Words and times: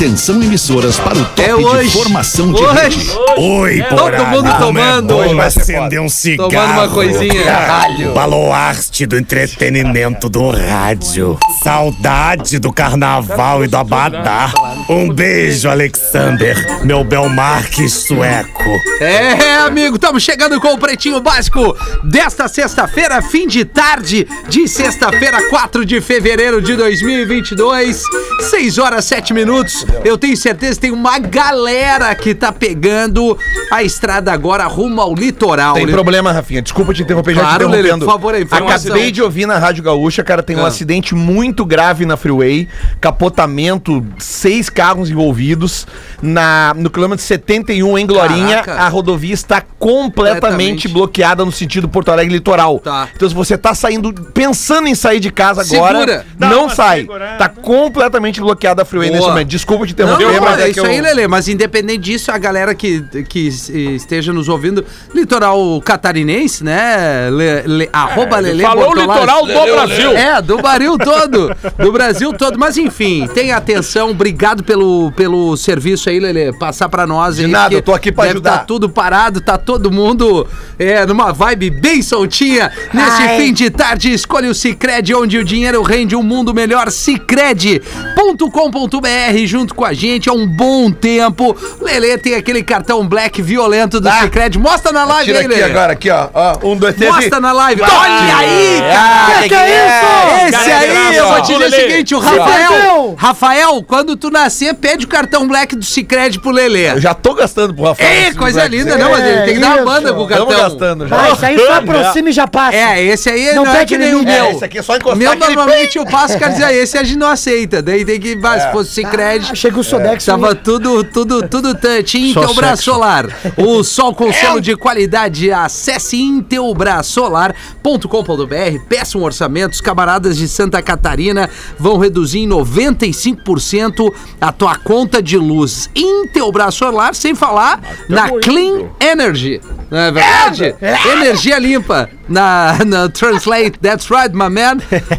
Atenção 0.00 0.42
emissoras 0.42 0.98
para 0.98 1.18
o 1.18 1.24
top 1.26 1.42
É 1.42 1.54
hoje. 1.54 1.88
de 1.88 1.92
formação 1.92 2.50
de 2.54 2.62
Hoje. 2.62 2.74
rede. 2.74 3.10
Oi, 3.36 3.82
Todo 3.82 4.26
mundo 4.28 4.58
tomando. 4.58 5.14
Hoje 5.14 5.34
vai 5.34 5.46
acender 5.46 6.00
um 6.00 6.08
cigarro. 6.08 6.48
Tomando 6.50 6.72
uma 6.72 6.88
coisinha. 6.88 7.44
Caralho. 7.44 8.14
Baluarte 8.14 9.04
do 9.04 9.18
entretenimento 9.18 10.30
do 10.30 10.48
rádio. 10.48 11.38
Saudade 11.62 12.58
do 12.58 12.72
carnaval 12.72 13.62
e 13.62 13.68
do 13.68 13.76
abadá. 13.76 14.50
Um 14.88 15.12
beijo, 15.12 15.68
Alexander, 15.68 16.56
meu 16.82 17.04
Belmarque 17.04 17.86
sueco. 17.86 18.70
É, 19.02 19.58
amigo, 19.66 19.96
estamos 19.96 20.22
chegando 20.22 20.58
com 20.62 20.72
o 20.72 20.78
Pretinho 20.78 21.20
Básico 21.20 21.76
desta 22.04 22.48
sexta-feira, 22.48 23.20
fim 23.20 23.46
de 23.46 23.66
tarde 23.66 24.26
de 24.48 24.66
sexta-feira, 24.66 25.46
4 25.50 25.84
de 25.84 26.00
fevereiro 26.00 26.62
de 26.62 26.74
2022, 26.74 28.02
6 28.48 28.78
horas 28.78 29.04
7 29.04 29.34
minutos. 29.34 29.89
Eu 30.04 30.16
tenho 30.16 30.36
certeza 30.36 30.74
que 30.74 30.80
tem 30.80 30.90
uma 30.90 31.18
galera 31.18 32.14
que 32.14 32.34
tá 32.34 32.50
pegando 32.50 33.36
a 33.70 33.82
estrada 33.82 34.32
agora 34.32 34.66
rumo 34.66 35.00
ao 35.00 35.14
litoral. 35.14 35.74
Tem 35.74 35.84
né? 35.86 35.92
problema, 35.92 36.32
Rafinha. 36.32 36.62
Desculpa 36.62 36.94
te 36.94 37.02
interromper, 37.02 37.34
já 37.34 37.40
Claro, 37.42 37.66
te 37.68 37.70
Lelê, 37.72 37.90
por 37.98 38.06
favor, 38.06 38.34
a 38.34 38.40
informação. 38.40 38.90
Acabei 38.92 39.10
de 39.10 39.22
ouvir 39.22 39.46
na 39.46 39.58
Rádio 39.58 39.82
Gaúcha, 39.84 40.24
cara, 40.24 40.42
tem 40.42 40.56
um 40.56 40.64
Ah. 40.64 40.68
acidente 40.68 41.14
muito 41.14 41.64
grave 41.66 42.06
na 42.06 42.16
Freeway, 42.16 42.66
capotamento, 43.00 44.04
seis 44.18 44.70
carros 44.70 45.10
envolvidos, 45.10 45.86
na, 46.22 46.72
no 46.76 46.88
quilômetro 46.88 47.24
71 47.24 47.98
em 47.98 48.06
Glorinha, 48.06 48.62
Caraca. 48.62 48.82
a 48.82 48.88
rodovia 48.88 49.34
está 49.34 49.60
completamente 49.78 50.88
bloqueada 50.88 51.44
no 51.44 51.52
sentido 51.52 51.88
Porto 51.88 52.10
Alegre 52.10 52.32
litoral. 52.34 52.78
Tá. 52.78 53.08
Então 53.14 53.28
se 53.28 53.34
você 53.34 53.58
tá 53.58 53.74
saindo, 53.74 54.12
pensando 54.32 54.88
em 54.88 54.94
sair 54.94 55.20
de 55.20 55.30
casa 55.30 55.60
agora, 55.62 55.98
Segura. 55.98 56.26
não 56.38 56.68
sai. 56.68 57.06
Tá 57.38 57.48
completamente 57.48 58.40
bloqueada 58.40 58.82
a 58.82 58.84
Freeway 58.84 59.08
Boa. 59.10 59.18
nesse 59.18 59.28
momento. 59.28 59.48
Desculpa 59.48 59.79
te 59.86 59.94
Não, 59.98 60.14
interromper, 60.14 60.36
não, 60.36 60.42
mas 60.42 60.60
é 60.60 60.62
é 60.62 60.70
isso 60.70 60.80
que 60.82 60.86
aí, 60.86 60.98
eu... 60.98 61.02
Lelê. 61.02 61.28
Mas 61.28 61.48
independente 61.48 62.00
disso, 62.00 62.30
a 62.30 62.38
galera 62.38 62.74
que, 62.74 63.02
que 63.28 63.48
esteja 63.94 64.32
nos 64.32 64.48
ouvindo, 64.48 64.84
litoral 65.14 65.80
catarinense, 65.82 66.64
né? 66.64 67.28
Le, 67.30 67.62
le, 67.66 67.88
arroba 67.92 68.38
Lelê 68.38 68.62
Falou 68.62 68.90
o 68.90 68.94
Bortolassi. 68.94 69.20
litoral 69.20 69.46
do 69.46 69.72
Brasil. 69.72 70.10
É, 70.12 70.42
do 70.42 70.58
Brasil 70.58 70.98
todo. 70.98 71.56
Do 71.78 71.92
Brasil 71.92 72.32
todo. 72.32 72.58
Mas 72.58 72.76
enfim, 72.76 73.26
tenha 73.32 73.56
atenção. 73.56 74.10
Obrigado 74.10 74.62
pelo, 74.62 75.12
pelo 75.12 75.56
serviço 75.56 76.08
aí, 76.08 76.20
Lelê. 76.20 76.52
Passar 76.52 76.88
pra 76.88 77.06
nós 77.06 77.38
aí. 77.38 77.46
De 77.46 77.50
nada, 77.50 77.64
porque 77.64 77.76
eu 77.76 77.82
tô 77.82 77.94
aqui 77.94 78.12
pra 78.12 78.24
deve 78.24 78.34
ajudar. 78.36 78.58
Tá 78.58 78.64
tudo 78.64 78.88
parado, 78.88 79.40
tá 79.40 79.58
todo 79.58 79.90
mundo 79.90 80.46
é, 80.78 81.04
numa 81.06 81.32
vibe 81.32 81.70
bem 81.70 82.02
soltinha. 82.02 82.70
Nesse 82.92 83.22
fim 83.36 83.52
de 83.52 83.70
tarde, 83.70 84.12
escolha 84.12 84.50
o 84.50 84.54
Cicred, 84.54 85.14
onde 85.14 85.38
o 85.38 85.44
dinheiro 85.44 85.82
rende 85.82 86.16
um 86.16 86.22
mundo 86.22 86.54
melhor. 86.54 86.90
Cicred.com.br 86.90 89.46
junto 89.46 89.69
com 89.72 89.84
a 89.84 89.92
gente 89.92 90.28
há 90.28 90.32
um 90.32 90.46
bom 90.46 90.90
tempo. 90.90 91.56
Lelê 91.80 92.18
tem 92.18 92.34
aquele 92.34 92.62
cartão 92.62 93.06
black 93.06 93.40
violento 93.42 94.00
do 94.00 94.08
Tá. 94.08 94.22
Cicred. 94.22 94.58
Mostra 94.58 94.92
na 94.92 95.04
live 95.04 95.32
Tira 95.32 95.54
aí, 95.54 95.62
agora, 95.62 95.92
aqui, 95.92 96.10
ó. 96.10 96.28
ó 96.34 96.58
um, 96.66 96.76
dois, 96.76 96.94
três. 96.96 97.12
Mostra 97.12 97.38
e- 97.38 97.40
na 97.40 97.52
live. 97.52 97.82
Olha 97.82 98.36
aí, 98.36 98.80
cara. 98.80 99.00
Ah, 99.00 99.42
que 99.42 99.48
que 99.48 99.54
é? 99.54 100.44
Esse 100.48 100.52
Cara, 100.52 100.78
aí, 100.78 100.90
graça, 100.90 101.14
eu 101.14 101.28
vou 101.28 101.42
te 101.42 101.52
dizer 101.52 101.66
o 101.66 101.70
seguinte, 101.70 102.14
o 102.14 102.18
Rafael, 102.18 103.14
Rafael, 103.16 103.82
quando 103.86 104.16
tu 104.16 104.30
nascer, 104.30 104.74
pede 104.74 105.04
o 105.04 105.08
cartão 105.08 105.46
black 105.46 105.76
do 105.76 105.84
Cicred 105.84 106.38
pro 106.40 106.50
Lelê. 106.50 106.90
Eu 106.92 107.00
já 107.00 107.14
tô 107.14 107.34
gastando 107.34 107.74
pro 107.74 107.84
Rafael. 107.84 108.08
É, 108.08 108.28
esse 108.28 108.36
coisa 108.36 108.60
Black 108.60 108.76
linda, 108.76 108.96
não, 108.98 109.10
mas 109.10 109.24
ele 109.24 109.42
tem 109.42 109.54
que 109.54 109.60
dar 109.60 109.66
uma 109.68 109.76
isso. 109.76 109.84
banda 109.84 110.12
com 110.12 110.22
o 110.22 110.26
cartão. 110.26 110.48
Estamos 110.50 110.70
gastando 110.72 111.08
já. 111.08 111.20
Ah, 111.20 111.30
isso 111.30 111.46
aí 111.46 111.58
só 111.58 111.72
aproxima 111.74 112.28
e 112.28 112.32
já 112.32 112.46
passa. 112.46 112.76
É, 112.76 113.02
esse 113.04 113.28
aí 113.30 113.54
Não 113.54 113.64
não, 113.64 113.72
é 113.72 113.78
pede 113.78 113.94
que 113.94 113.98
nem 113.98 114.14
o 114.14 114.22
meu. 114.22 114.44
É, 114.44 114.50
esse 114.52 114.64
aqui 114.64 114.78
é 114.78 114.82
só 114.82 114.96
encostar 114.96 115.16
meu, 115.18 115.36
normalmente 115.36 115.98
eu 115.98 116.06
passo, 116.06 116.38
quer 116.38 116.50
dizer, 116.50 116.72
esse 116.74 116.96
a 116.98 117.02
gente 117.04 117.18
não 117.18 117.28
aceita. 117.28 117.82
Daí 117.82 118.04
tem 118.04 118.18
que, 118.20 118.30
se 118.30 118.72
fosse 118.72 118.90
Cicred... 118.92 119.56
Ah, 119.60 119.60
chega 119.60 119.78
o 119.78 119.84
Sodex. 119.84 120.24
Tava 120.24 120.54
tudo, 120.54 121.04
tudo, 121.04 121.46
tudo 121.46 121.74
touch. 121.74 122.18
Intelbras. 122.18 122.80
Solar. 122.80 123.26
O 123.58 123.84
sol 123.84 124.14
com 124.14 124.32
selo 124.32 124.58
de 124.60 124.74
qualidade. 124.76 125.52
Acesse 125.52 126.16
intelbrasolar.com.br. 126.16 128.84
Peça 128.88 129.18
um 129.18 129.22
orçamento. 129.22 129.74
Os 129.74 129.82
camaradas 129.82 130.38
de 130.38 130.48
Santa 130.48 130.80
Catarina 130.80 131.50
vão 131.78 131.98
reduzir 131.98 132.38
em 132.40 132.48
95% 132.48 134.10
a 134.40 134.50
tua 134.50 134.76
conta 134.76 135.22
de 135.22 135.36
luz. 135.36 135.90
Intelbras 135.94 136.74
Solar, 136.74 137.14
sem 137.14 137.34
falar 137.34 137.80
na 138.08 138.30
Clean 138.40 138.88
Energy. 138.98 139.60
Não 139.90 139.98
é 139.98 140.12
verdade? 140.12 140.74
Energia 141.12 141.58
limpa. 141.58 142.08
Na, 142.28 142.78
na 142.86 143.08
Translate, 143.08 143.72
that's 143.80 144.08
right, 144.08 144.32
my 144.32 144.48
man. 144.48 144.76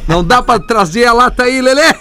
Não 0.07 0.23
dá 0.23 0.41
pra 0.41 0.57
trazer 0.59 1.05
a 1.05 1.11
lata 1.11 1.43
aí, 1.43 1.61
Lelê. 1.61 1.81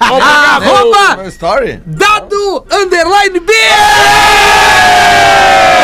Arroba 0.00 1.30
Story? 1.42 1.82
Dado 1.84 2.64
Underline 2.70 3.40
B! 3.40 3.52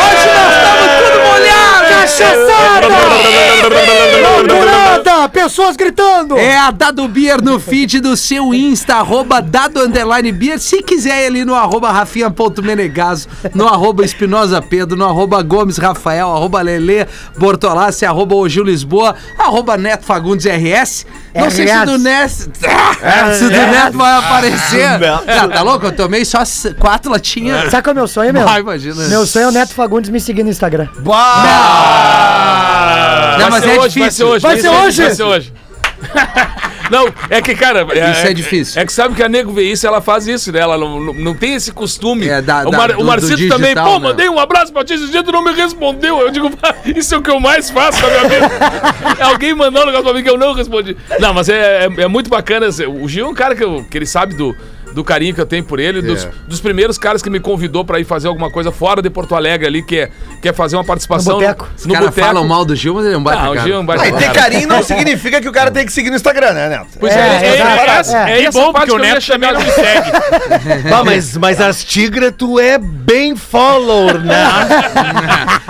Hoje 0.05 0.27
nós 0.33 0.55
estamos 0.55 0.87
tudo 1.03 1.19
molhados! 1.27 1.89
Loucurada! 4.23 5.29
Pessoas 5.31 5.75
gritando! 5.77 6.39
É 6.39 6.57
a 6.57 6.71
Dado 6.71 7.09
Beer 7.09 7.43
no 7.43 7.59
feed 7.59 7.99
do 7.99 8.17
seu 8.17 8.55
Insta, 8.55 8.99
arroba 8.99 9.43
Dado 9.43 9.81
Underline 9.81 10.31
Beer. 10.31 10.61
Se 10.61 10.81
quiser 10.81 11.25
ir 11.25 11.27
ali 11.27 11.45
no 11.45 11.57
arroba 11.57 11.91
Rafinha.menegaso, 11.91 13.29
no 13.53 13.67
arroba 13.67 14.05
Espinosa 14.05 14.63
Pedro, 14.63 14.97
no 14.97 15.07
arroba 15.07 15.43
Gomes 15.43 15.77
Rafael, 15.77 16.31
arroba 16.31 16.63
Lele 16.63 17.09
Bortolassi, 17.37 18.07
arroba 18.07 18.37
Ogil 18.37 18.63
Lisboa, 18.63 19.17
arroba 19.37 19.77
Neto 19.77 20.05
Fagundes 20.05 20.47
RS. 20.47 21.05
Não 21.39 21.51
sei 21.51 21.69
se 21.69 21.85
do 21.85 21.99
Neto, 21.99 22.31
se 23.39 23.45
do 23.45 23.51
Neto 23.51 23.97
vai 23.99 24.13
aparecer. 24.19 24.85
Ah, 24.85 25.49
tá 25.49 25.63
louco? 25.63 25.87
Eu 25.87 25.93
tomei 25.93 26.25
só 26.25 26.43
quatro 26.79 27.11
latinhas. 27.11 27.71
Sabe 27.71 27.83
qual 27.83 27.93
é 27.93 27.95
o 27.95 27.97
meu 27.97 28.09
sonho, 28.09 28.33
meu? 28.33 28.49
Ah, 28.49 28.59
imagina. 28.61 29.07
Meu 29.09 29.27
sonho 29.27 29.45
é 29.45 29.49
o 29.49 29.53
Neto 29.53 29.75
Fagundes 29.75 30.11
me 30.11 30.21
seguir 30.21 30.43
no 30.43 30.51
Instagram. 30.51 30.89
Não, 33.39 33.51
mas 33.51 33.51
vai 33.51 33.61
ser 33.63 33.77
é 33.77 33.81
hoje, 33.81 33.99
vai 33.99 34.11
ser 34.11 34.25
difícil. 34.25 34.27
hoje. 34.29 34.43
Vai 34.43 34.61
ser 34.61 34.69
hoje? 34.69 35.03
Vai 35.03 35.15
ser 35.15 35.23
hoje. 35.23 35.53
Não, 36.91 37.07
é 37.31 37.41
que, 37.43 37.55
cara. 37.55 37.83
Isso 38.13 38.27
é 38.27 38.33
difícil. 38.33 38.81
É, 38.81 38.87
que 38.87 38.93
sabe 38.93 39.15
que 39.15 39.23
a 39.23 39.29
nego 39.29 39.53
vê 39.53 39.63
isso, 39.65 39.87
ela 39.87 40.01
faz 40.01 40.27
isso, 40.27 40.51
né? 40.53 40.61
Ela 40.61 40.77
não, 40.79 41.01
não, 41.01 41.13
não 41.15 41.35
tem 41.35 41.55
esse 41.55 41.73
costume. 41.73 42.29
É, 42.29 42.41
da- 42.43 42.67
o, 42.67 42.71
da- 42.71 42.79
Mar, 42.79 42.93
do- 42.93 43.01
o 43.01 43.05
Marcito 43.05 43.37
do 43.37 43.49
também, 43.49 43.75
digital, 43.75 43.87
pô, 43.87 43.99
né? 43.99 44.09
mandei 44.09 44.29
um 44.29 44.39
abraço 44.39 44.73
pra 44.73 44.85
ti 44.85 44.95
esse 44.95 45.09
dia, 45.11 45.23
tu 45.23 45.33
não 45.33 45.43
me 45.43 45.53
respondeu. 45.53 46.21
Eu 46.21 46.31
digo, 46.31 46.51
"Pá, 46.57 46.75
isso 46.85 47.15
é 47.15 47.19
o 47.19 47.23
que 47.23 47.31
eu 47.31 47.41
mais 47.41 47.71
faço 47.71 48.01
na 48.03 48.09
minha 48.09 48.29
vida. 48.29 48.51
É 49.19 49.23
Alguém 49.29 49.55
mandou 49.55 49.83
um 49.83 49.87
negócio 49.87 50.05
pra 50.05 50.15
mim 50.15 50.23
que 50.23 50.31
eu 50.31 50.39
não 50.39 50.53
respondi. 50.55 50.97
Não, 51.21 51.35
mas 51.35 51.49
é, 51.49 51.85
é, 51.87 52.03
é 52.03 52.09
muito 52.09 52.31
bacana. 52.31 52.67
O 53.03 53.09
Gil 53.09 53.27
é 53.27 53.29
um 53.29 53.35
cara 53.35 53.55
que, 53.55 53.65
eu- 53.65 53.85
que 53.91 53.97
ele 53.99 54.07
sabe 54.07 54.35
do. 54.35 54.57
Do 54.99 55.05
carinho 55.05 55.33
que 55.33 55.41
eu 55.41 55.47
tenho 55.47 55.63
por 55.63 55.79
ele, 55.79 56.03
dos, 56.03 56.27
dos 56.49 56.61
primeiros 56.61 56.99
caras 56.99 57.23
que 57.23 57.31
me 57.31 57.39
convidou 57.39 57.85
pra 57.85 58.01
ir 58.01 58.05
fazer 58.05 58.27
alguma 58.27 58.51
coisa 58.51 58.73
fora 58.73 59.01
de 59.01 59.09
Porto 59.09 59.37
Alegre 59.37 59.65
ali, 59.65 59.81
que 59.81 59.97
é, 59.97 60.11
que 60.43 60.49
é 60.49 60.53
fazer 60.53 60.75
uma 60.75 60.83
participação 60.83 61.35
No 61.35 61.41
boteco. 61.41 61.69
Os 61.77 61.87
caras 61.87 62.13
falam 62.13 62.45
mal 62.49 62.65
do 62.65 62.75
Gil, 62.75 62.95
mas 62.95 63.05
ele 63.07 63.15
é 63.15 63.17
um 63.17 63.23
baita 63.23 63.43
Ah, 63.45 63.51
o 63.51 63.55
cara. 63.55 63.65
Gil 63.65 63.77
é 63.77 63.79
um 63.79 63.87
baita 63.87 64.03
Ah, 64.03 64.09
e 64.09 64.13
ter 64.15 64.33
carinho 64.33 64.67
não 64.67 64.83
significa 64.83 65.41
que 65.41 65.49
o 65.49 65.53
cara 65.53 65.71
tem 65.71 65.87
que 65.87 65.93
seguir 65.93 66.11
no 66.11 66.17
Instagram, 66.17 66.53
né, 66.53 66.69
Neto? 66.69 66.87
Pois 66.99 67.15
É, 67.15 67.17
é, 67.17 67.21
é, 67.21 67.31
é, 67.31 68.31
É. 68.33 68.41
é 68.41 68.45
essa 68.47 68.73
parte 68.73 68.87
que 68.87 68.93
o 68.93 68.99
Neto 68.99 69.25
também 69.25 69.53
não 69.53 69.61
me 69.63 69.71
segue. 69.71 70.11
Bah, 70.91 71.05
mas, 71.05 71.37
mas 71.37 71.61
as 71.61 71.85
tigras, 71.85 72.33
tu 72.37 72.59
é 72.59 72.77
bem 72.77 73.37
follower, 73.37 74.19
né? 74.19 74.45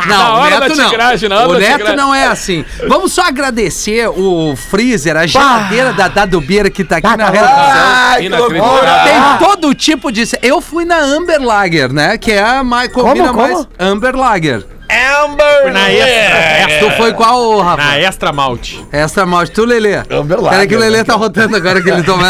Não, 0.06 0.16
Na 0.16 0.34
o 0.34 0.38
hora 0.38 0.60
Neto 0.60 0.68
da 0.76 0.82
não. 0.82 0.90
tigragem, 0.90 1.28
na 1.28 1.36
hora 1.40 1.48
o 1.50 1.58
Neto 1.58 1.94
não 1.96 2.14
é 2.14 2.28
assim. 2.28 2.64
Vamos 2.88 3.12
só 3.12 3.26
agradecer 3.28 4.08
o 4.08 4.56
freezer, 4.56 5.18
a 5.18 5.26
geladeira 5.26 5.92
da 5.92 6.08
Dado 6.08 6.40
Beer 6.40 6.70
que 6.72 6.82
tá 6.82 6.96
aqui 6.96 7.14
na 7.14 7.28
redação. 7.28 7.56
Ai, 7.58 8.20
que 8.20 8.26
Inacreditável. 8.26 9.17
Loucura! 9.20 9.38
Tem 9.38 9.48
todo 9.48 9.74
tipo 9.74 10.12
de. 10.12 10.24
Eu 10.42 10.60
fui 10.60 10.84
na 10.84 10.98
Amber 10.98 11.40
Lager, 11.42 11.92
né? 11.92 12.16
Que 12.18 12.32
é 12.32 12.42
a 12.42 12.62
mais. 12.64 12.92
Combina 12.92 13.28
como? 13.28 13.38
mais. 13.38 13.68
Amber 13.78 14.16
Lager. 14.16 14.64
Amber! 14.90 15.70
Na 15.70 15.90
extra. 15.92 16.78
Tu 16.80 16.96
foi 16.96 17.12
qual, 17.12 17.58
Rafa? 17.60 17.76
Na 17.76 17.98
extra 17.98 18.32
malte. 18.32 18.82
Extra 18.90 19.26
malte. 19.26 19.52
Tu, 19.52 19.64
Lelê. 19.64 19.96
Amber 20.10 20.38
Pera 20.38 20.66
que 20.66 20.74
o 20.74 20.78
Lager, 20.78 20.78
Lelê 20.78 20.96
né, 20.98 21.04
tá 21.04 21.14
rotando 21.14 21.54
agora 21.56 21.82
que 21.82 21.90
ele 21.90 22.02
tomou. 22.02 22.24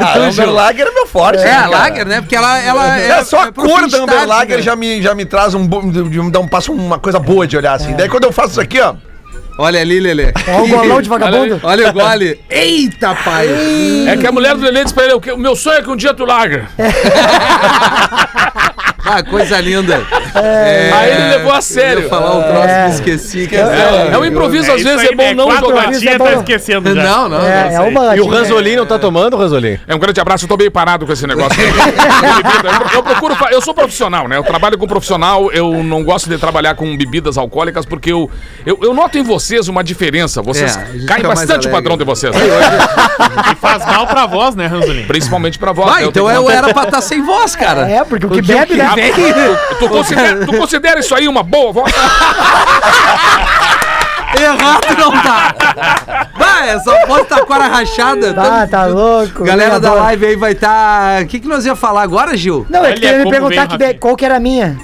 Ah, 0.00 0.18
Amber 0.18 0.50
Lager 0.50 0.86
é 0.86 0.90
meu 0.90 1.06
forte. 1.06 1.42
É, 1.42 1.44
né, 1.44 1.52
cara? 1.52 1.68
Lager, 1.68 2.06
né? 2.06 2.20
Porque 2.20 2.34
ela, 2.36 2.58
ela 2.60 2.98
É, 2.98 3.22
só 3.24 3.42
a 3.42 3.52
pro 3.52 3.68
cor 3.68 3.88
da 3.88 3.98
Amber 3.98 4.26
Lager 4.26 4.56
né? 4.56 4.62
já 4.62 4.74
me, 4.74 5.02
já 5.02 5.14
me 5.14 5.24
traz 5.26 5.54
um, 5.54 5.60
me 5.64 6.30
dá 6.30 6.40
um 6.40 6.48
passo 6.48 6.72
uma 6.72 6.98
coisa 6.98 7.18
boa 7.18 7.46
de 7.46 7.56
olhar 7.56 7.74
assim. 7.74 7.94
Daí 7.94 8.08
quando 8.08 8.24
eu 8.24 8.32
faço 8.32 8.52
isso 8.52 8.60
aqui, 8.60 8.80
ó. 8.80 8.94
Olha 9.56 9.80
ali, 9.80 10.00
Lelê. 10.00 10.32
Ó 10.48 10.62
o 10.62 10.68
golão 10.68 11.00
de 11.00 11.08
vagabundo. 11.08 11.60
Olha 11.62 11.90
o 11.90 11.92
gole. 11.92 12.40
Eita, 12.50 13.14
pai. 13.14 13.48
É 14.08 14.16
que 14.16 14.26
a 14.26 14.32
mulher 14.32 14.54
do 14.54 14.62
Lelê 14.62 14.82
disse 14.82 14.94
pra 14.94 15.04
ele: 15.04 15.14
o 15.14 15.38
meu 15.38 15.54
sonho 15.54 15.78
é 15.78 15.82
que 15.82 15.90
um 15.90 15.96
dia 15.96 16.14
tu 16.14 16.24
larga. 16.24 16.68
Ah, 19.06 19.22
coisa 19.22 19.60
linda. 19.60 20.02
Aí 20.34 21.10
ele 21.12 21.28
levou 21.36 21.52
a 21.52 21.56
Eu 21.56 21.62
sério. 21.62 22.02
ia 22.02 22.08
falar 22.08 22.36
um 22.36 22.42
troço 22.42 23.02
que 23.02 23.10
esqueci. 23.10 23.46
Que 23.46 23.56
É, 23.56 24.10
é 24.12 24.18
um 24.18 24.24
improviso, 24.24 24.70
às 24.72 24.82
vezes 24.82 25.10
é 25.10 25.14
bom 25.14 25.34
não 25.34 25.50
jogar. 25.58 25.92
é 25.92 25.98
Tia 25.98 26.18
tá 26.18 26.24
bom. 26.24 26.30
esquecendo 26.40 26.94
já. 26.94 27.02
Não, 27.02 27.28
não. 27.28 27.40
É, 27.46 27.70
não 27.70 27.84
é 27.84 27.88
uma. 27.88 28.16
E 28.16 28.20
o 28.20 28.26
Ranzolin 28.26 28.76
não 28.76 28.86
tá 28.86 28.98
tomando, 28.98 29.36
Ranzolin? 29.36 29.78
É 29.86 29.94
um 29.94 29.98
grande 29.98 30.20
abraço, 30.20 30.44
eu 30.44 30.48
tô 30.48 30.56
meio 30.56 30.70
parado 30.70 31.06
com 31.06 31.12
esse 31.12 31.26
negócio. 31.26 31.60
eu, 31.62 31.68
eu 32.96 33.02
procuro, 33.02 33.36
eu 33.50 33.60
sou 33.62 33.74
profissional, 33.74 34.28
né? 34.28 34.36
Eu 34.36 34.42
trabalho 34.44 34.76
com 34.78 34.86
profissional, 34.86 35.50
eu 35.52 35.82
não 35.84 36.02
gosto 36.02 36.28
de 36.28 36.36
trabalhar 36.38 36.74
com 36.74 36.96
bebidas 36.96 37.38
alcoólicas 37.38 37.84
porque 37.86 38.12
eu, 38.12 38.30
eu, 38.66 38.78
eu 38.82 38.92
noto 38.94 39.18
em 39.18 39.22
vocês 39.22 39.68
uma 39.68 39.82
diferença. 39.84 40.42
Vocês 40.42 40.76
É, 40.76 41.06
caem 41.06 41.22
bastante 41.22 41.68
o 41.68 41.70
padrão 41.70 41.96
de 41.96 42.04
vocês. 42.04 42.34
E 43.50 43.54
faz 43.56 43.84
mal 43.86 44.06
pra 44.06 44.26
voz, 44.26 44.54
né, 44.54 44.66
Ranzolin? 44.66 45.04
Principalmente 45.06 45.58
pra 45.58 45.72
voz. 45.72 45.90
Vai, 45.90 46.02
né? 46.02 46.08
então 46.08 46.30
eu 46.30 46.48
era 46.50 46.72
pra 46.72 46.84
estar 46.84 47.00
sem 47.00 47.22
voz, 47.22 47.54
cara. 47.56 47.88
É, 47.88 48.02
porque 48.04 48.26
o 48.26 48.30
que 48.30 48.42
bebe, 48.42 48.74
né? 48.74 48.88
Tu, 49.78 49.78
tu 49.78 49.88
considera, 50.24 50.46
tu 50.46 50.58
considera 50.58 51.00
isso 51.00 51.14
aí 51.14 51.28
uma 51.28 51.42
boa 51.42 51.72
voz? 51.72 51.92
Errado 54.40 54.98
não 54.98 55.10
tá. 55.12 55.54
Vai, 56.36 56.70
essa 56.70 57.06
voz 57.06 57.26
tá 57.28 57.44
com 57.44 57.52
a 57.52 57.66
rachada. 57.66 58.34
Ah, 58.36 58.66
tá 58.66 58.86
louco. 58.86 59.44
Galera 59.44 59.78
da 59.78 59.94
live 59.94 60.26
aí 60.26 60.36
vai 60.36 60.52
estar. 60.52 61.22
O 61.22 61.26
que, 61.26 61.40
que 61.40 61.46
nós 61.48 61.64
ia 61.64 61.76
falar 61.76 62.02
agora, 62.02 62.36
Gil? 62.36 62.66
Não, 62.68 62.80
é 62.80 62.82
Olha 62.82 62.94
que 62.94 63.00
queria 63.00 63.24
me 63.24 63.30
perguntar 63.30 63.66
que 63.68 63.72
rápido. 63.76 63.98
qual 64.00 64.16
que 64.16 64.24
era 64.24 64.36
a 64.36 64.40
minha. 64.40 64.76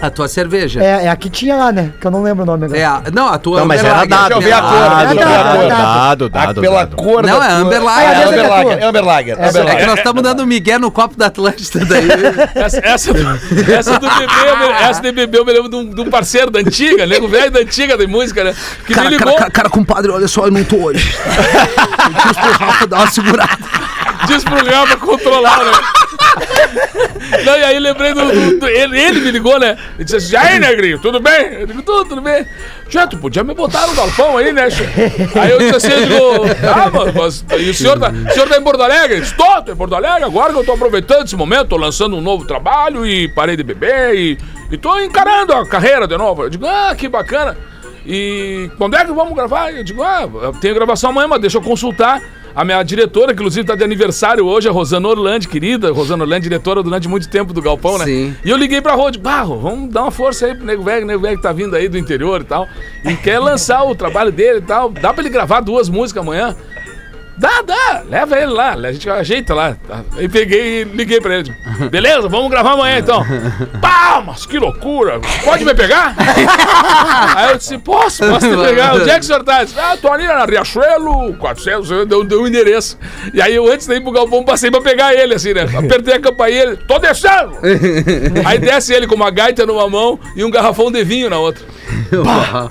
A 0.00 0.10
tua 0.10 0.28
cerveja. 0.28 0.82
É, 0.82 1.06
é 1.06 1.08
a 1.08 1.16
que 1.16 1.30
tinha 1.30 1.56
lá, 1.56 1.72
né? 1.72 1.90
Que 1.98 2.06
eu 2.06 2.10
não 2.10 2.22
lembro 2.22 2.42
o 2.42 2.46
nome 2.46 2.66
agora. 2.66 2.78
É 2.78 2.84
a, 2.84 3.02
não, 3.12 3.28
a 3.28 3.38
tua 3.38 3.60
Não, 3.60 3.66
mas 3.66 3.82
era 3.82 3.94
Amber 3.96 4.08
dado. 4.08 4.28
Deixa 4.28 4.34
eu 4.34 4.40
ver 4.42 4.52
a 4.52 4.60
cor, 4.60 4.76
Ah, 4.76 5.04
deixa 5.06 5.22
eu 5.22 5.28
ver 5.28 5.34
a 5.34 5.42
dado, 5.42 5.56
cor. 5.58 5.68
dado. 5.68 5.78
Dado, 5.96 6.28
dado, 6.28 6.60
Pela 6.60 6.78
dado. 6.84 6.96
cor 6.96 7.22
Não, 7.26 7.42
é 7.42 7.50
Amber 7.50 7.80
Ah, 7.80 7.84
Lager. 7.84 8.10
é 8.10 8.24
Amber 8.24 8.38
é 8.38 8.48
Lager, 8.48 8.78
é 8.78 8.84
Amber 8.84 9.04
Lager, 9.04 9.36
É 9.40 9.76
que 9.76 9.86
nós 9.86 9.96
estamos 9.98 10.22
dando 10.22 10.46
migué 10.46 10.78
no 10.78 10.90
copo 10.90 11.16
da 11.16 11.26
Atlântida 11.26 11.84
daí. 11.86 12.08
Essa, 12.54 12.80
essa, 12.84 13.12
do- 13.14 13.72
essa 13.72 13.98
do 13.98 14.08
bebê, 14.08 14.32
eu 14.48 14.56
me- 14.58 14.72
essa 14.82 15.00
de 15.00 15.12
bebê 15.12 15.38
eu 15.38 15.44
me 15.46 15.52
lembro 15.52 15.70
de 15.70 15.76
um, 15.76 15.84
de 15.88 16.00
um 16.02 16.10
parceiro 16.10 16.50
da 16.50 16.60
antiga, 16.60 17.06
nego 17.06 17.26
velho 17.26 17.50
da 17.50 17.60
antiga 17.60 17.96
de 17.96 18.06
música, 18.06 18.44
né? 18.44 18.54
Que 18.86 18.98
me 19.00 19.08
ligou, 19.08 19.34
cara, 19.36 19.50
cara, 19.50 19.70
compadre, 19.70 20.10
olha 20.10 20.28
só, 20.28 20.44
eu 20.44 20.50
não 20.52 20.62
tô 20.62 20.76
hoje. 20.76 21.16
Diz 22.26 22.36
pro 22.36 22.52
Rafa 22.66 22.86
dar 22.86 22.98
uma 22.98 23.06
segurada. 23.10 23.58
disse 24.26 24.44
pro 24.44 24.56
Rafa 24.64 24.96
controlar, 24.98 25.64
né? 25.64 25.72
Não, 27.44 27.56
e 27.56 27.64
aí 27.64 27.78
lembrei 27.78 28.12
do. 28.12 28.20
do- 28.24 28.58
do- 28.60 28.68
ele, 28.68 29.00
ele 29.00 29.20
me 29.20 29.30
ligou, 29.30 29.58
né? 29.58 29.76
Ele 29.96 30.04
disse 30.04 30.16
assim: 30.16 30.36
aí, 30.36 30.58
negrinho, 30.58 30.98
tudo 31.00 31.20
bem? 31.20 31.52
Eu 31.60 31.66
digo, 31.66 31.82
tudo, 31.82 32.08
tudo 32.08 32.20
bem. 32.20 32.46
Já, 32.88 33.06
tu 33.06 33.16
podia 33.18 33.42
me 33.42 33.54
botar 33.54 33.86
no 33.86 33.94
galpão 33.94 34.36
aí, 34.36 34.52
né? 34.52 34.68
Aí 35.40 35.50
eu 35.50 35.58
disse 35.58 35.76
assim: 35.76 35.92
eu 35.92 36.02
digo, 36.06 36.44
ah, 36.68 36.90
mas, 36.92 37.44
mas 37.48 37.60
e 37.60 37.70
o 37.70 37.74
senhor, 37.74 37.98
tá, 37.98 38.10
o 38.10 38.32
senhor 38.32 38.48
tá 38.48 38.56
em 38.58 38.62
Porto 38.62 38.82
Alegre? 38.82 39.18
Estou, 39.18 39.62
tô 39.62 39.72
em 39.72 39.76
Porto 39.76 39.94
Alegre, 39.94 40.24
agora 40.24 40.52
que 40.52 40.58
eu 40.58 40.64
tô 40.64 40.72
aproveitando 40.72 41.24
esse 41.24 41.36
momento, 41.36 41.68
tô 41.68 41.76
lançando 41.76 42.16
um 42.16 42.20
novo 42.20 42.46
trabalho 42.46 43.06
e 43.06 43.28
parei 43.28 43.56
de 43.56 43.62
beber 43.62 44.14
e, 44.14 44.38
e 44.70 44.76
tô 44.76 44.98
encarando 45.00 45.52
a 45.52 45.66
carreira 45.66 46.06
de 46.06 46.16
novo. 46.16 46.44
Eu 46.44 46.50
digo, 46.50 46.66
ah, 46.66 46.94
que 46.96 47.08
bacana. 47.08 47.56
E 48.08 48.70
quando 48.78 48.96
é 48.96 49.04
que 49.04 49.12
vamos 49.12 49.34
gravar? 49.34 49.72
Eu 49.74 49.82
digo, 49.82 50.02
ah, 50.02 50.28
eu 50.42 50.52
tenho 50.52 50.74
gravação 50.74 51.10
amanhã, 51.10 51.26
mas 51.26 51.40
deixa 51.40 51.58
eu 51.58 51.62
consultar. 51.62 52.20
A 52.56 52.64
minha 52.64 52.82
diretora, 52.82 53.34
que 53.34 53.34
inclusive 53.34 53.60
está 53.60 53.74
de 53.74 53.84
aniversário 53.84 54.46
hoje, 54.46 54.66
a 54.66 54.72
Rosana 54.72 55.06
Orlandi, 55.06 55.46
querida. 55.46 55.92
Rosana 55.92 56.24
Orlandi, 56.24 56.44
diretora 56.44 56.82
durante 56.82 57.06
muito 57.06 57.28
tempo 57.28 57.52
do 57.52 57.60
Galpão, 57.60 57.98
né? 57.98 58.06
Sim. 58.06 58.34
E 58.42 58.48
eu 58.48 58.56
liguei 58.56 58.80
pra 58.80 58.96
digo, 59.10 59.22
Barro, 59.22 59.58
vamos 59.58 59.92
dar 59.92 60.04
uma 60.04 60.10
força 60.10 60.46
aí 60.46 60.54
pro 60.54 60.64
Nego 60.64 60.82
Velho, 60.82 61.04
Nego 61.04 61.20
Velho 61.20 61.36
que 61.36 61.42
tá 61.42 61.52
vindo 61.52 61.76
aí 61.76 61.86
do 61.86 61.98
interior 61.98 62.40
e 62.40 62.44
tal. 62.44 62.66
E 63.04 63.14
quer 63.14 63.38
lançar 63.40 63.84
o 63.84 63.94
trabalho 63.94 64.32
dele 64.32 64.60
e 64.60 64.62
tal. 64.62 64.90
Dá 64.90 65.12
pra 65.12 65.22
ele 65.22 65.28
gravar 65.28 65.60
duas 65.60 65.90
músicas 65.90 66.22
amanhã? 66.22 66.56
Dá, 67.38 67.60
dá, 67.60 68.02
leva 68.08 68.38
ele 68.38 68.52
lá, 68.52 68.72
a 68.72 68.92
gente 68.92 69.10
ajeita 69.10 69.54
lá. 69.54 69.76
Aí 70.16 70.26
peguei 70.26 70.80
e 70.80 70.84
liguei 70.84 71.20
pra 71.20 71.34
ele. 71.34 71.42
digo, 71.42 71.90
Beleza, 71.90 72.28
vamos 72.28 72.50
gravar 72.50 72.72
amanhã 72.72 72.98
então. 72.98 73.22
Pá, 73.80 74.22
mas 74.24 74.46
que 74.46 74.58
loucura! 74.58 75.20
Pode 75.44 75.62
me 75.64 75.74
pegar? 75.74 76.14
Aí 77.36 77.50
eu 77.50 77.58
disse, 77.58 77.76
posso, 77.76 78.26
posso 78.26 78.48
te 78.48 78.56
pegar. 78.56 78.94
Onde 78.94 79.10
é 79.10 79.14
que 79.14 79.20
o 79.20 79.24
senhor 79.24 79.44
tá? 79.44 79.64
Disse, 79.64 79.78
ah, 79.78 79.98
tô 80.00 80.10
ali 80.10 80.26
na 80.26 80.46
Riachuelo, 80.46 81.34
400, 81.34 81.90
eu 81.90 82.06
deu, 82.06 82.24
deu 82.24 82.42
um 82.42 82.46
endereço. 82.46 82.98
E 83.34 83.42
aí 83.42 83.54
eu, 83.54 83.70
antes 83.70 83.86
de 83.86 83.94
ir 83.94 84.00
pro 84.00 84.12
galpão, 84.12 84.42
passei 84.42 84.70
pra 84.70 84.80
pegar 84.80 85.14
ele, 85.14 85.34
assim, 85.34 85.52
né? 85.52 85.62
Apertei 85.76 86.14
a 86.14 86.20
campainha, 86.20 86.62
ele, 86.62 86.76
tô 86.76 86.98
descendo! 86.98 87.52
aí 88.46 88.58
desce 88.58 88.94
ele 88.94 89.06
com 89.06 89.14
uma 89.14 89.30
gaita 89.30 89.66
numa 89.66 89.88
mão 89.88 90.18
e 90.34 90.42
um 90.42 90.50
garrafão 90.50 90.90
de 90.90 91.04
vinho 91.04 91.28
na 91.28 91.38
outra. 91.38 91.64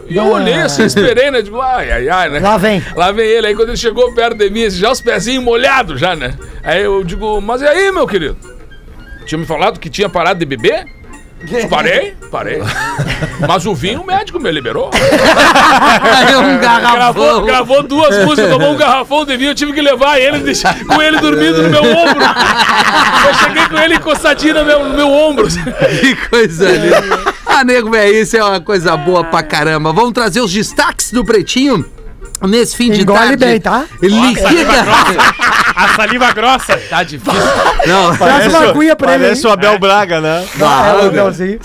E 0.10 0.16
eu 0.18 0.26
olhei 0.28 0.56
assim, 0.56 0.84
esperei, 0.84 1.32
né? 1.32 1.42
Digo, 1.42 1.60
ai, 1.62 1.92
ai, 1.92 2.10
ai, 2.10 2.30
né? 2.30 2.40
Lá 2.40 2.58
vem. 2.58 2.84
Lá 2.96 3.12
vem 3.12 3.26
ele, 3.26 3.48
aí 3.48 3.56
quando 3.56 3.70
ele 3.70 3.78
chegou 3.78 4.14
perto 4.14 4.38
de 4.38 4.50
mim, 4.50 4.66
assim, 4.66 4.78
já 4.78 4.92
os 4.92 5.02
pezinhos 5.02 5.44
molhados 5.44 6.00
já, 6.00 6.16
né? 6.16 6.36
Aí 6.64 6.84
eu 6.84 7.04
digo, 7.04 7.40
mas 7.42 7.62
e 7.62 7.68
aí, 7.68 7.92
meu 7.92 8.08
querido? 8.08 8.38
Tinha 9.26 9.40
me 9.40 9.46
falado 9.46 9.80
que 9.80 9.90
tinha 9.90 10.08
parado 10.08 10.40
de 10.40 10.46
beber? 10.46 10.86
Parei, 11.70 12.16
parei. 12.32 12.60
Mas 13.48 13.66
o 13.66 13.74
vinho 13.76 14.02
o 14.02 14.06
médico 14.06 14.40
me 14.40 14.52
liberou. 14.52 14.90
Aí 14.94 16.36
um 16.36 16.58
Gravou, 16.60 16.82
garrafão. 16.82 17.46
gravou 17.46 17.84
duas 17.84 18.26
músicas, 18.26 18.50
tomou 18.50 18.74
um 18.74 18.78
garrafão 18.78 19.26
de 19.26 19.38
vinho, 19.38 19.52
eu 19.52 19.56
tive 19.56 19.74
que 19.74 19.82
levar 19.82 20.20
ele, 20.20 20.44
com 20.88 21.02
ele 21.02 21.20
dormindo 21.20 21.64
no 21.64 21.70
meu 21.70 21.84
ombro. 21.84 22.24
Eu 23.28 23.34
cheguei 23.36 23.68
com 23.68 23.78
ele 23.78 23.96
encostadinho 23.96 24.54
no 24.56 24.66
meu, 24.66 24.84
no 24.86 24.96
meu 24.96 25.12
ombro. 25.12 25.48
Que 26.00 26.16
coisa 26.30 26.70
linda. 26.72 27.36
Ah, 27.46 27.64
nego, 27.64 27.90
velho, 27.90 28.16
isso 28.16 28.36
é 28.38 28.44
uma 28.44 28.60
coisa 28.60 28.96
boa 28.98 29.24
pra 29.24 29.42
caramba. 29.44 29.94
Vamos 29.94 30.14
trazer 30.14 30.42
os 30.42 30.52
destaques 30.52 31.12
do 31.12 31.24
Pretinho 31.24 31.86
nesse 32.44 32.76
fim 32.76 32.92
de 32.92 33.02
Engole 33.02 33.20
tarde. 33.20 33.46
bem, 33.46 33.60
tá? 33.62 33.86
Liquida. 34.02 34.86
A 35.76 35.90
saliva 35.96 36.32
grossa. 36.32 36.78
Tá 36.90 37.04
difícil. 37.04 37.34
Não, 37.86 38.16
Traz 38.16 38.48
uma 38.48 38.70
aguinha 38.70 38.96
pra 38.96 39.16
ele. 39.16 39.24
Parece 39.26 39.46
o 39.46 39.52
Abel 39.52 39.78
Braga, 39.80 40.22
né? 40.22 40.46
Ah, 40.62 40.88
é, 40.88 40.94
o 41.04 41.08
Abelzinho. 41.08 41.60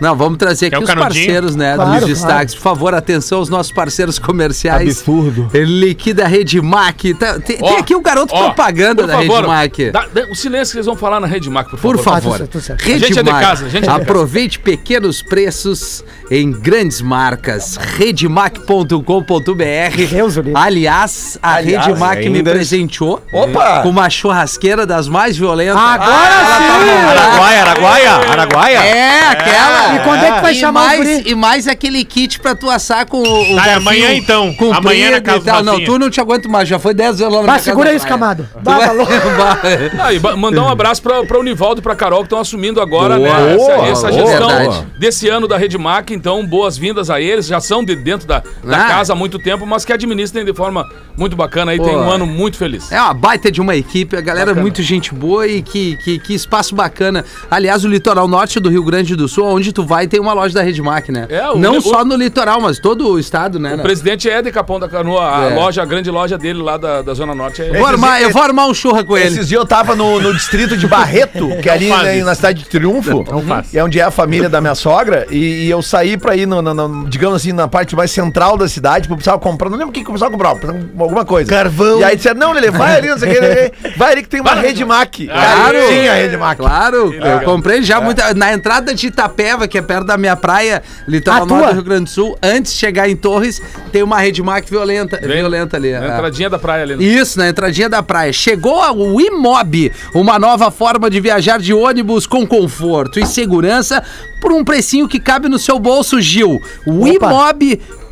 não, 0.00 0.14
vamos 0.14 0.38
trazer 0.38 0.66
aqui 0.66 0.78
os 0.78 0.88
canudinho? 0.88 1.26
parceiros, 1.26 1.56
né, 1.56 1.74
Claro, 1.74 1.90
dos 1.90 1.98
claro. 2.00 2.14
destaques. 2.14 2.54
Por 2.54 2.60
favor, 2.62 2.94
atenção 2.94 3.38
aos 3.38 3.48
nossos 3.48 3.72
parceiros 3.72 4.18
comerciais. 4.18 4.98
Absurdo. 4.98 5.50
Liquida 5.52 6.26
Redmac. 6.28 7.14
Tá, 7.14 7.38
tem, 7.40 7.56
tem 7.58 7.76
aqui 7.78 7.94
o 7.94 8.00
garoto 8.00 8.34
ó, 8.34 8.44
propaganda 8.44 9.06
da 9.06 9.14
favor, 9.14 9.40
Redmac. 9.40 9.90
dá- 9.90 10.06
dá- 10.12 10.26
o 10.30 10.34
silêncio 10.34 10.72
que 10.72 10.78
eles 10.78 10.86
vão 10.86 10.96
falar 10.96 11.18
na 11.20 11.26
Redmac, 11.26 11.70
por 11.70 11.78
favor. 11.78 11.96
Por 11.96 12.04
favor. 12.04 12.48
Redmac. 12.78 13.88
Aproveite 13.88 14.58
pequenos 14.60 15.22
preços 15.22 16.04
em 16.30 16.50
grandes 16.52 17.00
marcas. 17.00 17.76
Redmac.com.br. 17.76 20.15
Deus 20.16 20.36
o. 20.36 20.42
Aliás, 20.54 21.38
a 21.42 21.54
Aliás, 21.56 21.86
Redmac 21.86 22.28
me 22.28 22.38
ainda- 22.38 22.50
presenteou 22.50 23.22
Opa! 23.32 23.80
com 23.82 23.88
uma 23.90 24.08
churrasqueira 24.08 24.86
das 24.86 25.08
mais 25.08 25.36
violentas. 25.36 25.76
Agora 25.76 26.10
Ah, 26.10 26.58
sim! 26.58 27.06
Araguaia, 27.08 27.62
Araguaia, 27.62 28.12
Araguaia. 28.30 28.78
É, 28.78 29.28
aquela. 29.28 29.94
E 29.94 29.98
quando 30.00 30.24
é 30.24 30.32
que 30.32 30.40
vai 30.40 30.52
e 30.52 30.54
chamar 30.56 30.86
mais, 30.86 30.98
guri? 30.98 31.22
E 31.26 31.34
mais 31.34 31.68
aquele 31.68 32.04
kit 32.04 32.40
pra 32.40 32.54
tu 32.54 32.70
assar 32.70 33.06
com 33.06 33.18
o. 33.18 33.52
o 33.52 33.56
Tá, 33.56 33.66
é 33.68 33.74
amanhã 33.74 34.12
então. 34.14 34.54
Amanhã 34.74 35.10
na 35.10 35.20
casa 35.20 35.44
tal. 35.44 35.62
Não, 35.62 35.84
tu 35.84 35.98
não 35.98 36.08
te 36.10 36.20
aguento 36.20 36.48
mais. 36.48 36.68
Já 36.68 36.78
foi 36.78 36.94
10 36.94 37.18
vezes 37.18 37.32
lá 37.32 37.40
na 37.40 37.46
Vai, 37.46 37.54
minha 37.56 37.58
segura 37.64 37.92
isso, 37.92 38.06
da 38.06 38.16
praia. 38.16 38.34
Camado. 38.36 38.48
Tu 38.52 38.60
Vai, 38.62 38.82
é- 38.82 38.86
tá 38.86 39.94
vai. 39.94 40.06
Ah, 40.06 40.12
e 40.12 40.18
mandar 40.36 40.62
um 40.62 40.68
abraço 40.68 41.02
pra, 41.02 41.24
pra 41.24 41.38
Univaldo 41.38 41.80
e 41.80 41.82
pra 41.82 41.94
Carol 41.94 42.20
que 42.20 42.26
estão 42.26 42.38
assumindo 42.38 42.80
agora, 42.80 43.16
Boa, 43.16 43.28
né? 43.38 43.54
Essa, 43.54 43.56
boa, 43.56 43.86
essa 43.88 44.08
boa, 44.08 44.26
gestão 44.26 44.48
verdade. 44.48 44.86
desse 44.98 45.28
ano 45.28 45.46
da 45.48 45.56
Redmac. 45.56 46.12
Então, 46.14 46.44
boas-vindas 46.46 47.10
a 47.10 47.20
eles. 47.20 47.46
Já 47.46 47.60
são 47.60 47.84
de 47.84 47.94
dentro 47.96 48.26
da, 48.26 48.42
da 48.64 48.76
Ah. 48.76 48.84
casa 48.88 49.12
há 49.12 49.16
muito 49.16 49.38
tempo, 49.38 49.66
mas 49.66 49.84
que 49.84 49.92
administrem 50.06 50.44
de 50.44 50.54
forma 50.54 50.86
muito 51.16 51.36
bacana 51.36 51.72
aí. 51.72 51.78
Tem 51.78 51.92
Boa. 51.92 52.06
um 52.06 52.10
ano 52.10 52.26
muito 52.26 52.56
feliz. 52.56 52.90
É 52.92 53.00
uma 53.00 53.14
baita 53.14 53.50
de 53.50 53.60
uma 53.60 53.74
equipe, 53.76 54.16
a 54.16 54.20
galera 54.20 54.46
é 54.50 54.54
Bacana. 54.54 54.62
muito 54.62 54.82
gente 54.82 55.12
boa 55.14 55.46
e 55.46 55.62
que, 55.62 55.96
que, 55.96 56.18
que 56.18 56.34
espaço 56.34 56.74
bacana. 56.74 57.24
Aliás, 57.50 57.84
o 57.84 57.88
litoral 57.88 58.28
norte 58.28 58.58
do 58.60 58.68
Rio 58.68 58.82
Grande 58.84 59.14
do 59.16 59.28
Sul, 59.28 59.44
onde 59.46 59.72
tu 59.72 59.84
vai, 59.84 60.06
tem 60.06 60.20
uma 60.20 60.32
loja 60.32 60.54
da 60.54 60.62
Redmac, 60.62 61.10
né? 61.10 61.26
É, 61.28 61.48
o- 61.50 61.58
Não 61.58 61.78
o- 61.78 61.80
só 61.80 62.04
no 62.04 62.14
litoral, 62.16 62.60
mas 62.60 62.78
todo 62.78 63.08
o 63.12 63.18
estado, 63.18 63.58
né? 63.58 63.74
O 63.74 63.76
né? 63.78 63.82
presidente 63.82 64.28
é 64.28 64.40
de 64.42 64.50
Capão 64.52 64.78
da 64.78 64.88
Canoa, 64.88 65.38
a 65.38 65.44
É. 65.50 65.54
loja, 65.54 65.82
a 65.82 65.84
grande 65.84 66.10
loja 66.10 66.38
dele 66.38 66.60
lá 66.62 66.76
da, 66.76 67.02
da 67.02 67.14
Zona 67.14 67.34
Norte. 67.34 67.62
É... 67.62 67.72
Vou 67.76 67.86
armar, 67.86 68.20
eu 68.22 68.30
vou 68.30 68.42
armar 68.42 68.68
um 68.68 68.74
churra 68.74 69.02
com 69.04 69.16
ele. 69.16 69.26
Esses 69.26 69.48
dias 69.48 69.60
eu 69.60 69.66
tava 69.66 69.94
no, 69.96 70.20
no 70.20 70.32
distrito 70.34 70.76
de 70.76 70.86
Barreto, 70.86 71.48
que 71.62 71.68
é 71.68 71.72
ali 71.72 71.88
né, 71.88 72.22
na 72.24 72.34
cidade 72.34 72.62
de 72.62 72.68
Triunfo, 72.68 73.24
é 73.72 73.82
onde 73.82 73.98
é 73.98 74.02
a 74.02 74.10
família 74.10 74.48
da 74.48 74.60
minha 74.60 74.74
sogra, 74.74 75.26
e, 75.30 75.66
e 75.66 75.70
eu 75.70 75.82
saí 75.82 76.16
pra 76.16 76.36
ir, 76.36 76.46
no, 76.46 76.60
no- 76.62 76.74
no- 76.74 77.08
digamos 77.08 77.36
assim, 77.36 77.52
na 77.52 77.66
parte 77.68 77.96
mais 77.96 78.10
central 78.10 78.56
da 78.56 78.68
cidade, 78.68 79.02
porque 79.08 79.12
eu 79.12 79.16
precisava 79.16 79.38
comprar, 79.38 79.70
não 79.70 79.78
lembro 79.78 79.92
que 80.04 80.10
eu 80.10 80.12
precisava 80.12 80.32
comprar, 80.32 80.50
alguma 80.98 81.24
coisa. 81.24 81.48
Carvão. 81.48 82.00
E 82.00 82.04
aí 82.04 82.16
disseram, 82.16 82.40
não, 82.40 82.52
Lele, 82.52 82.70
vai 82.70 82.96
ali, 82.96 83.08
não 83.08 83.18
sei 83.18 83.30
o 83.30 83.32
que, 83.32 83.90
vai 83.96 84.12
ali 84.12 84.22
que 84.22 84.28
tem 84.28 84.40
uma 84.40 84.54
Rede 84.54 84.84
Mac. 84.84 85.14
Claro. 85.16 85.78
Tinha 85.88 86.14
Rede 86.14 86.36
Mac. 86.36 86.56
Claro, 86.56 87.12
eu 87.12 87.40
comprei 87.42 87.82
já 87.82 88.00
muita. 88.00 88.34
Na 88.34 88.52
entrada 88.52 88.94
de 88.94 89.06
Itapeva, 89.08 89.68
que 89.68 89.78
é 89.78 89.82
perto 89.82 90.06
da 90.06 90.16
minha 90.16 90.36
praia, 90.36 90.82
litoral 91.06 91.42
A 91.42 91.46
norte 91.46 91.68
do 91.68 91.74
Rio 91.74 91.84
Grande 91.84 92.04
do 92.04 92.10
Sul, 92.10 92.38
antes 92.42 92.72
de 92.72 92.78
chegar 92.78 93.08
em 93.08 93.16
Torres, 93.16 93.62
tem 93.92 94.02
uma 94.02 94.18
Redmac 94.18 94.68
violenta, 94.70 95.18
Bem, 95.18 95.28
violenta 95.28 95.76
ali. 95.76 95.92
Na 95.92 96.04
é. 96.04 96.14
entradinha 96.14 96.50
da 96.50 96.58
praia 96.58 96.82
ali. 96.82 96.96
né? 96.96 97.02
Isso, 97.02 97.38
na 97.38 97.48
entradinha 97.48 97.88
da 97.88 98.02
praia. 98.02 98.32
Chegou 98.32 98.80
o 98.96 99.20
Imob, 99.20 99.92
uma 100.14 100.38
nova 100.38 100.70
forma 100.70 101.08
de 101.10 101.20
viajar 101.20 101.58
de 101.58 101.72
ônibus 101.72 102.26
com 102.26 102.46
conforto 102.46 103.18
e 103.18 103.26
segurança 103.26 104.02
por 104.40 104.52
um 104.52 104.64
precinho 104.64 105.08
que 105.08 105.18
cabe 105.18 105.48
no 105.48 105.58
seu 105.58 105.78
bolso, 105.78 106.20
Gil. 106.20 106.62
O 106.86 107.08
Opa. 107.08 107.10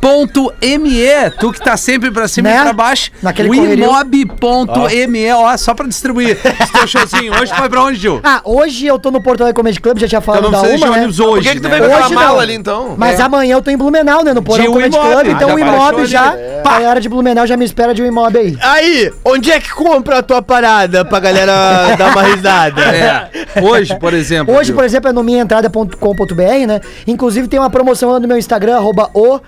Imob.me, 0.05 1.31
tu 1.39 1.51
que 1.51 1.59
tá 1.59 1.75
sempre 1.77 2.11
pra 2.11 2.27
cima 2.27 2.49
Né? 2.49 2.57
e 2.57 2.61
pra 2.61 2.73
baixo. 2.73 3.11
Naquele 3.21 3.49
o. 3.49 3.55
Imob.me, 3.55 5.31
ó, 5.33 5.57
só 5.57 5.73
pra 5.73 5.87
distribuir 5.87 6.37
esse 6.61 6.71
teu 6.71 6.87
showzinho. 6.87 7.33
Hoje 7.33 7.51
tu 7.53 7.59
vai 7.59 7.69
pra 7.69 7.83
onde, 7.83 7.97
Gil? 7.99 8.19
Ah, 8.23 8.41
hoje 8.43 8.85
eu 8.85 8.99
tô 8.99 9.09
no 9.11 9.21
Porto 9.21 9.41
Alegre 9.41 9.55
Comedy 9.55 9.79
Club, 9.79 9.97
já 9.97 10.07
tinha 10.07 10.19
Então 10.19 10.33
falado 10.33 10.43
não 10.43 10.51
da 10.51 10.61
uma, 10.61 10.97
né? 10.97 11.05
hoje, 11.07 11.17
Por 11.23 11.41
que, 11.41 11.49
que 11.55 11.59
tu 11.61 11.69
né? 11.69 11.79
veio 11.79 11.97
Hoje 11.97 12.13
mala 12.13 12.27
não. 12.33 12.39
ali 12.39 12.53
então? 12.53 12.95
Mas 12.97 13.19
amanhã 13.19 13.53
eu 13.55 13.61
tô 13.61 13.71
em 13.71 13.77
Blumenau, 13.77 14.23
né? 14.23 14.33
No 14.33 14.41
um 14.41 14.43
Comedy 14.43 14.95
Imob. 14.95 15.11
Club. 15.11 15.27
Ah, 15.27 15.31
Então 15.31 15.49
já 15.49 15.55
o 15.55 15.59
Imob 15.59 15.97
ali, 15.99 16.05
já, 16.05 16.31
né? 16.31 16.61
a 16.63 16.79
galera 16.79 17.01
de 17.01 17.09
Blumenau 17.09 17.47
já 17.47 17.57
me 17.57 17.65
espera 17.65 17.93
de 17.93 18.01
um 18.01 18.05
Imob 18.05 18.37
aí. 18.37 18.57
Aí, 18.61 19.11
onde 19.23 19.51
é 19.51 19.59
que 19.59 19.69
compra 19.71 20.19
a 20.19 20.23
tua 20.23 20.41
parada 20.41 21.03
pra 21.05 21.19
galera 21.19 21.95
dar 21.97 22.11
uma 22.11 22.21
risada? 22.23 22.81
É. 22.81 23.61
Hoje, 23.61 23.97
por 23.99 24.13
exemplo. 24.13 24.53
Hoje, 24.55 24.67
viu? 24.71 24.75
por 24.75 24.85
exemplo, 24.85 25.09
é 25.09 25.13
no 25.13 25.23
minhaentrada.com.br, 25.23 26.67
né? 26.67 26.81
Inclusive 27.07 27.47
tem 27.47 27.59
uma 27.59 27.69
promoção 27.69 28.11
lá 28.11 28.19
no 28.19 28.27
meu 28.27 28.37
Instagram, 28.37 28.75
arroba 28.77 29.09
o 29.13 29.39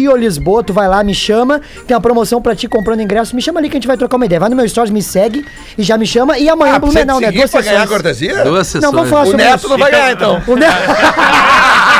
Gio 0.00 0.16
Lisboa. 0.16 0.62
Tu 0.62 0.72
vai 0.72 0.88
lá, 0.88 1.02
me 1.04 1.14
chama. 1.14 1.60
Tem 1.86 1.94
uma 1.94 2.00
promoção 2.00 2.40
pra 2.40 2.54
ti 2.56 2.66
comprando 2.68 3.00
ingresso. 3.00 3.34
Me 3.36 3.42
chama 3.42 3.60
ali 3.60 3.68
que 3.68 3.76
a 3.76 3.80
gente 3.80 3.86
vai 3.86 3.96
trocar 3.96 4.16
uma 4.16 4.26
ideia. 4.26 4.40
Vai 4.40 4.48
no 4.48 4.56
meu 4.56 4.68
stories, 4.68 4.90
me 4.92 5.02
segue 5.02 5.44
e 5.76 5.82
já 5.82 5.96
me 5.98 6.06
chama. 6.06 6.38
E 6.38 6.48
amanhã, 6.48 6.74
Ah, 6.76 6.78
Blumenau, 6.78 7.20
né? 7.20 7.30
Duas 7.30 7.50
pra 7.50 7.60
ganhar 7.60 7.72
a 7.72 7.80
sessões. 7.80 7.90
cortesia? 7.90 8.44
Duas 8.44 8.66
sessões. 8.66 8.82
Não, 8.84 8.92
vamos 8.92 9.10
falar 9.10 9.22
O 9.22 9.26
sobre 9.30 9.44
Neto 9.44 9.58
isso. 9.58 9.68
não 9.68 9.78
vai 9.78 9.90
ganhar, 9.90 10.12
então. 10.12 10.42
O 10.46 10.56
Neto... 10.56 10.74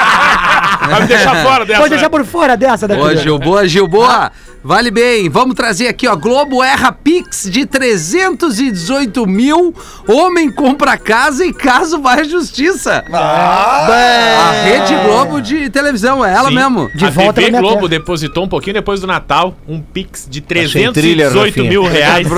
Vai 0.90 1.00
me 1.02 1.06
deixar 1.06 1.44
fora 1.44 1.64
dessa. 1.66 1.78
Pode 1.80 1.90
deixar 1.90 2.10
por 2.10 2.24
fora 2.24 2.56
dessa 2.56 2.88
daqui. 2.88 3.00
Boa, 3.00 3.14
Gilboa, 3.16 3.68
Gilboa. 3.68 4.32
Vale 4.62 4.90
bem. 4.90 5.28
Vamos 5.30 5.54
trazer 5.54 5.88
aqui, 5.88 6.06
ó. 6.06 6.14
Globo 6.14 6.62
erra 6.62 6.92
Pix 6.92 7.48
de 7.50 7.64
318 7.64 9.26
mil. 9.26 9.74
Homem 10.06 10.50
compra 10.50 10.98
casa 10.98 11.46
e 11.46 11.52
caso 11.52 12.00
vai 12.00 12.20
à 12.20 12.24
justiça. 12.24 13.02
A 13.12 14.52
Rede 14.64 14.94
Globo 15.04 15.40
de 15.40 15.70
televisão, 15.70 16.24
é 16.24 16.32
ela 16.34 16.48
Sim. 16.48 16.54
mesmo. 16.56 16.90
De 16.94 17.06
a 17.06 17.10
volta 17.10 17.40
TV 17.40 17.58
Globo 17.58 17.76
terra. 17.76 17.88
depositou 17.88 18.44
um 18.44 18.48
pouquinho 18.48 18.74
depois 18.74 19.00
do 19.00 19.06
Natal 19.06 19.56
um 19.66 19.80
Pix 19.80 20.26
de 20.28 20.40
Achei 20.40 20.90
thriller, 20.92 21.30
318 21.30 21.46
Rafinha. 21.48 21.70
mil 21.70 21.82
reais 21.88 22.28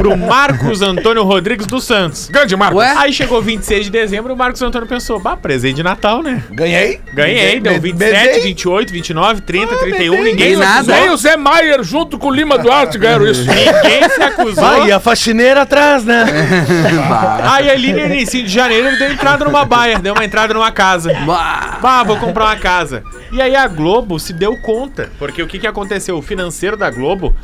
pro 0.00 0.16
Marcos 0.16 0.82
Antônio 0.82 1.22
Rodrigues 1.22 1.66
dos 1.66 1.84
Santos. 1.84 2.28
Grande 2.28 2.56
Marcos. 2.56 2.78
Ué? 2.78 2.92
Aí 2.96 3.12
chegou 3.12 3.40
26 3.40 3.84
de 3.84 3.90
dezembro, 3.90 4.32
o 4.34 4.36
Marcos 4.36 4.60
Antônio 4.62 4.88
pensou, 4.88 5.20
bah, 5.20 5.36
presente 5.36 5.76
de 5.76 5.82
Natal, 5.82 6.22
né? 6.22 6.42
Ganhei? 6.50 7.00
Ganhei, 7.14 7.60
deu 7.60 7.72
Me- 7.74 7.78
27, 7.78 8.12
medei. 8.26 8.40
28, 8.42 8.92
29, 8.92 9.40
30, 9.42 9.76
31, 9.76 10.12
Nem 10.14 10.24
ninguém 10.24 10.54
se 10.54 10.60
nada. 10.60 11.00
Nem 11.00 11.10
o 11.10 11.16
Zé 11.16 11.35
Maier 11.36 11.82
junto 11.82 12.18
com 12.18 12.28
o 12.28 12.32
Lima 12.34 12.58
Duarte 12.58 12.98
ganharam 12.98 13.26
isso. 13.26 13.40
Ninguém 13.42 14.08
se 14.08 14.22
acusou. 14.22 14.54
Vai, 14.64 14.86
e 14.88 14.92
a 14.92 15.00
faxineira 15.00 15.62
atrás, 15.62 16.04
né? 16.04 16.24
Aí 17.50 17.70
ali 17.70 17.92
no 17.92 18.00
início 18.00 18.42
de 18.42 18.48
janeiro 18.48 18.88
ele 18.88 18.96
deu 18.96 19.12
entrada 19.12 19.44
numa 19.44 19.64
baia, 19.64 19.98
deu 19.98 20.14
uma 20.14 20.24
entrada 20.24 20.52
numa 20.54 20.70
casa. 20.72 21.12
Bah. 21.26 21.78
Bah, 21.80 22.02
vou 22.02 22.16
comprar 22.18 22.44
uma 22.46 22.56
casa. 22.56 23.02
E 23.32 23.40
aí 23.40 23.54
a 23.56 23.66
Globo 23.66 24.18
se 24.18 24.32
deu 24.32 24.56
conta. 24.62 25.10
Porque 25.18 25.42
o 25.42 25.46
que, 25.46 25.58
que 25.58 25.66
aconteceu? 25.66 26.16
O 26.16 26.22
financeiro 26.22 26.76
da 26.76 26.90
Globo 26.90 27.34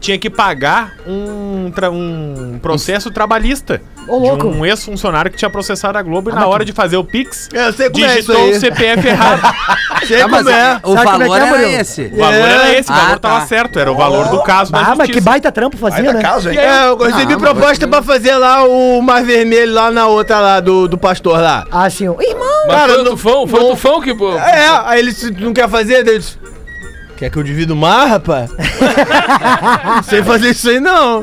tinha 0.00 0.18
que 0.18 0.28
pagar 0.30 0.94
um, 1.06 1.70
tra- 1.74 1.90
um 1.90 2.58
processo 2.62 3.10
trabalhista. 3.10 3.80
Ô, 4.08 4.18
louco. 4.18 4.50
De 4.50 4.56
um 4.58 4.66
ex-funcionário 4.66 5.30
que 5.30 5.36
tinha 5.36 5.50
processado 5.50 5.96
a 5.96 6.02
Globo 6.02 6.30
e 6.30 6.34
na 6.34 6.46
hora 6.46 6.64
de 6.64 6.72
fazer 6.72 6.96
o 6.96 7.04
Pix, 7.04 7.48
Eu 7.52 7.72
sei 7.72 7.88
como 7.90 8.04
é 8.04 8.18
isso 8.18 8.32
digitou 8.32 8.36
aí. 8.36 8.50
o 8.56 8.60
CPF 8.60 9.08
errado. 9.08 9.42
Sei 10.02 10.18
Tá, 10.18 10.26
mas 10.26 10.42
como 10.44 10.50
é. 10.56 10.80
o 10.82 10.92
Sabe 10.94 11.10
como 11.12 11.22
é 11.22 11.28
valor 11.28 11.28
que 11.28 11.32
é, 11.32 11.46
era 11.46 11.58
Murilo? 11.58 11.80
esse. 11.80 12.02
O 12.12 12.16
valor 12.18 12.34
era 12.34 12.74
esse, 12.76 12.90
o 12.90 12.92
Ah, 12.92 12.96
valor 12.98 13.18
tava 13.20 13.40
tá. 13.40 13.46
certo, 13.46 13.78
era 13.78 13.92
o 13.92 13.94
valor 13.94 14.28
do 14.30 14.42
caso 14.42 14.72
Ah, 14.74 14.80
mas 14.96 15.06
que 15.06 15.12
justiça. 15.12 15.20
baita 15.30 15.52
trampo 15.52 15.76
fazia, 15.76 16.02
da 16.02 16.12
né? 16.14 16.20
casa, 16.20 16.52
hein? 16.52 16.58
É, 16.58 16.88
eu 16.88 16.96
recebi 16.96 17.34
Ah, 17.34 17.38
mas 17.38 17.50
proposta 17.52 17.86
pra 17.86 18.02
fazer 18.02 18.34
lá 18.34 18.64
o 18.66 19.00
Mar 19.00 19.22
Vermelho 19.22 19.72
lá 19.72 19.92
na 19.92 20.08
outra 20.08 20.40
lá, 20.40 20.58
do, 20.58 20.88
do 20.88 20.98
pastor 20.98 21.40
lá. 21.40 21.64
Ah, 21.70 21.88
sim. 21.88 22.08
ó. 22.08 22.16
Irmão! 22.20 22.46
Mas 22.66 22.76
Cara, 22.76 22.92
foi 22.94 23.00
o 23.00 23.04
não- 23.04 23.10
Tufão, 23.12 23.46
foi 23.46 23.60
o 23.60 23.62
não- 23.62 23.70
Tufão 23.70 24.00
que... 24.00 24.12
pô, 24.12 24.32
É, 24.36 24.68
aí 24.86 24.98
ele 24.98 25.14
não 25.38 25.52
quer 25.52 25.68
fazer? 25.68 26.02
Disse, 26.02 26.36
quer 27.22 27.30
que 27.30 27.36
eu 27.36 27.42
divida 27.44 27.72
o 27.72 27.76
mar, 27.76 28.08
rapaz? 28.08 28.50
não 29.84 30.02
sei 30.02 30.24
fazer 30.24 30.50
isso 30.50 30.68
aí, 30.68 30.80
não. 30.80 31.22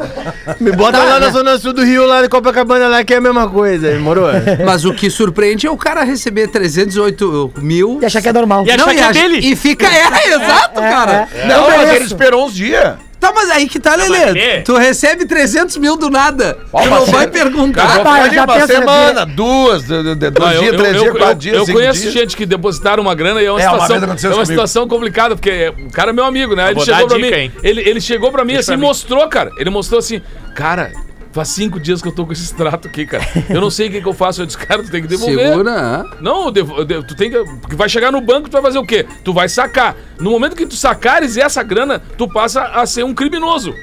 Me 0.59 0.71
bota 0.71 0.97
lá 0.97 1.19
na 1.19 1.29
zona 1.29 1.57
sul 1.57 1.73
do 1.73 1.83
Rio, 1.83 2.05
lá 2.05 2.21
de 2.21 2.29
Copacabana, 2.29 2.87
lá, 2.87 3.03
que 3.03 3.13
é 3.13 3.17
a 3.17 3.21
mesma 3.21 3.49
coisa, 3.49 3.99
moro? 3.99 4.23
Mas 4.65 4.85
o 4.85 4.93
que 4.93 5.09
surpreende 5.09 5.67
é 5.67 5.71
o 5.71 5.75
cara 5.75 6.03
receber 6.03 6.47
318 6.47 7.53
mil. 7.57 7.99
E 8.01 8.05
achar 8.05 8.21
que 8.21 8.29
é 8.29 8.33
normal. 8.33 8.65
E 8.65 8.71
achar 8.71 8.93
que 8.93 8.97
é 8.99 9.03
acha- 9.03 9.19
dele. 9.19 9.39
E 9.39 9.55
fica. 9.57 9.87
É, 9.87 10.29
exato, 10.29 10.79
cara. 10.79 11.27
é. 11.33 11.47
Não, 11.47 11.67
mas 11.67 11.79
mereço. 11.79 11.95
ele 11.95 12.05
esperou 12.05 12.45
uns 12.45 12.53
dias. 12.53 12.93
Tá, 13.19 13.33
mas 13.35 13.49
aí 13.49 13.67
que 13.67 13.79
tá, 13.79 13.95
Lelê. 13.95 14.25
Lelê. 14.25 14.61
Tu 14.61 14.73
recebe 14.77 15.25
300 15.25 15.75
mil 15.77 15.97
do 15.97 16.09
nada. 16.09 16.57
Ó, 16.71 16.81
tu 16.81 16.89
não 16.89 17.05
vai 17.07 17.27
perguntar. 17.27 17.83
Rapaz, 17.85 18.25
Ali 18.25 18.35
já 18.35 18.43
uma 18.45 18.53
pensa, 18.53 18.67
semana, 18.67 19.25
duas, 19.25 19.83
de- 19.83 20.03
de- 20.03 20.15
de- 20.15 20.29
dois 20.31 20.49
Não, 20.49 20.53
eu, 20.53 20.59
dias, 20.61 20.71
eu, 20.73 20.77
três 20.79 20.95
eu, 20.95 21.01
dias, 21.01 21.11
quatro 21.17 21.31
eu, 21.33 21.35
dias, 21.35 21.67
eu 21.67 21.73
conheço 21.75 22.01
dias. 22.01 22.13
gente 22.13 22.37
que 22.37 22.45
depositaram 22.45 23.03
uma 23.03 23.13
grana 23.13 23.41
e 23.41 23.45
é 23.45 23.51
uma 23.51 23.59
É, 23.59 23.63
situação, 23.63 23.95
é 23.97 23.99
uma 23.99 24.15
comigo. 24.15 24.45
situação 24.45 24.87
complicada, 24.87 25.35
porque 25.35 25.73
o 25.85 25.91
cara 25.91 26.11
é 26.11 26.13
meu 26.13 26.23
amigo, 26.23 26.55
né? 26.55 26.71
Ele 26.71 26.79
chegou 26.79 27.07
pra 27.07 27.17
mim, 27.19 27.51
ele, 27.61 27.81
ele 27.89 28.01
chegou 28.01 28.31
pra 28.31 28.45
mim 28.45 28.55
assim, 28.55 28.67
pra 28.67 28.77
mim. 28.77 28.83
mostrou, 28.85 29.27
cara. 29.27 29.51
Ele 29.57 29.69
mostrou 29.69 29.99
assim, 29.99 30.21
cara, 30.55 30.91
faz 31.31 31.49
cinco 31.49 31.79
dias 31.79 32.01
que 32.01 32.07
eu 32.07 32.11
tô 32.11 32.25
com 32.25 32.33
esse 32.33 32.43
extrato 32.43 32.87
aqui, 32.87 33.05
cara. 33.05 33.23
Eu 33.49 33.61
não 33.61 33.69
sei 33.69 33.87
o 33.87 33.91
que, 33.91 34.01
que 34.01 34.07
eu 34.07 34.13
faço. 34.13 34.41
Eu 34.41 34.45
disse, 34.45 34.57
cara, 34.57 34.81
tu 34.83 34.89
tem 34.91 35.01
que 35.01 35.07
devolver. 35.07 35.47
Segura. 35.49 36.05
Não, 36.21 36.45
eu 36.45 36.51
devo- 36.51 36.77
eu 36.77 36.85
devo- 36.85 37.03
tu 37.03 37.15
tem 37.15 37.29
que. 37.29 37.37
Porque 37.61 37.75
vai 37.75 37.87
chegar 37.89 38.11
no 38.11 38.21
banco, 38.21 38.49
tu 38.49 38.53
vai 38.53 38.61
fazer 38.61 38.79
o 38.79 38.85
quê? 38.85 39.05
Tu 39.23 39.33
vai 39.33 39.47
sacar. 39.49 39.95
No 40.19 40.31
momento 40.31 40.55
que 40.55 40.65
tu 40.65 40.75
sacares 40.75 41.37
essa 41.37 41.61
grana, 41.63 42.01
tu 42.17 42.27
passa 42.27 42.61
a 42.63 42.85
ser 42.85 43.03
um 43.03 43.13
criminoso. 43.13 43.73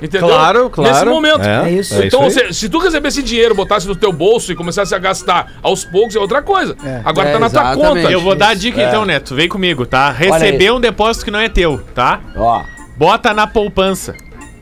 Entendeu? 0.00 0.28
Claro, 0.30 0.68
claro. 0.68 0.92
Nesse 0.92 1.04
momento. 1.04 1.42
É, 1.42 1.68
É 1.68 1.70
isso. 1.70 1.94
é 1.94 2.06
Então, 2.06 2.26
isso 2.26 2.40
aí. 2.40 2.46
se, 2.52 2.60
se 2.60 2.68
tu 2.68 2.78
recebesse 2.78 3.22
dinheiro, 3.22 3.54
botasse 3.54 3.86
no 3.86 3.94
teu 3.94 4.12
bolso 4.12 4.50
e 4.50 4.56
começasse 4.56 4.92
a 4.92 4.98
gastar 4.98 5.52
aos 5.62 5.84
poucos, 5.84 6.16
é 6.16 6.18
outra 6.18 6.42
coisa. 6.42 6.76
Agora 7.04 7.28
É, 7.28 7.32
tá 7.32 7.38
na 7.38 7.48
tua 7.48 7.74
conta. 7.76 8.10
Eu 8.10 8.20
vou 8.20 8.34
dar 8.34 8.48
a 8.48 8.54
dica 8.54 8.82
então, 8.82 9.04
Neto. 9.04 9.32
Vem 9.36 9.48
comigo, 9.48 9.86
tá? 9.86 10.10
Receber 10.10 10.72
um 10.72 10.80
depósito 10.80 11.24
que 11.24 11.30
não 11.30 11.38
é 11.38 11.48
teu, 11.48 11.80
tá? 11.94 12.20
Ó, 12.36 12.62
Bota 12.96 13.32
na 13.32 13.46
poupança. 13.46 14.14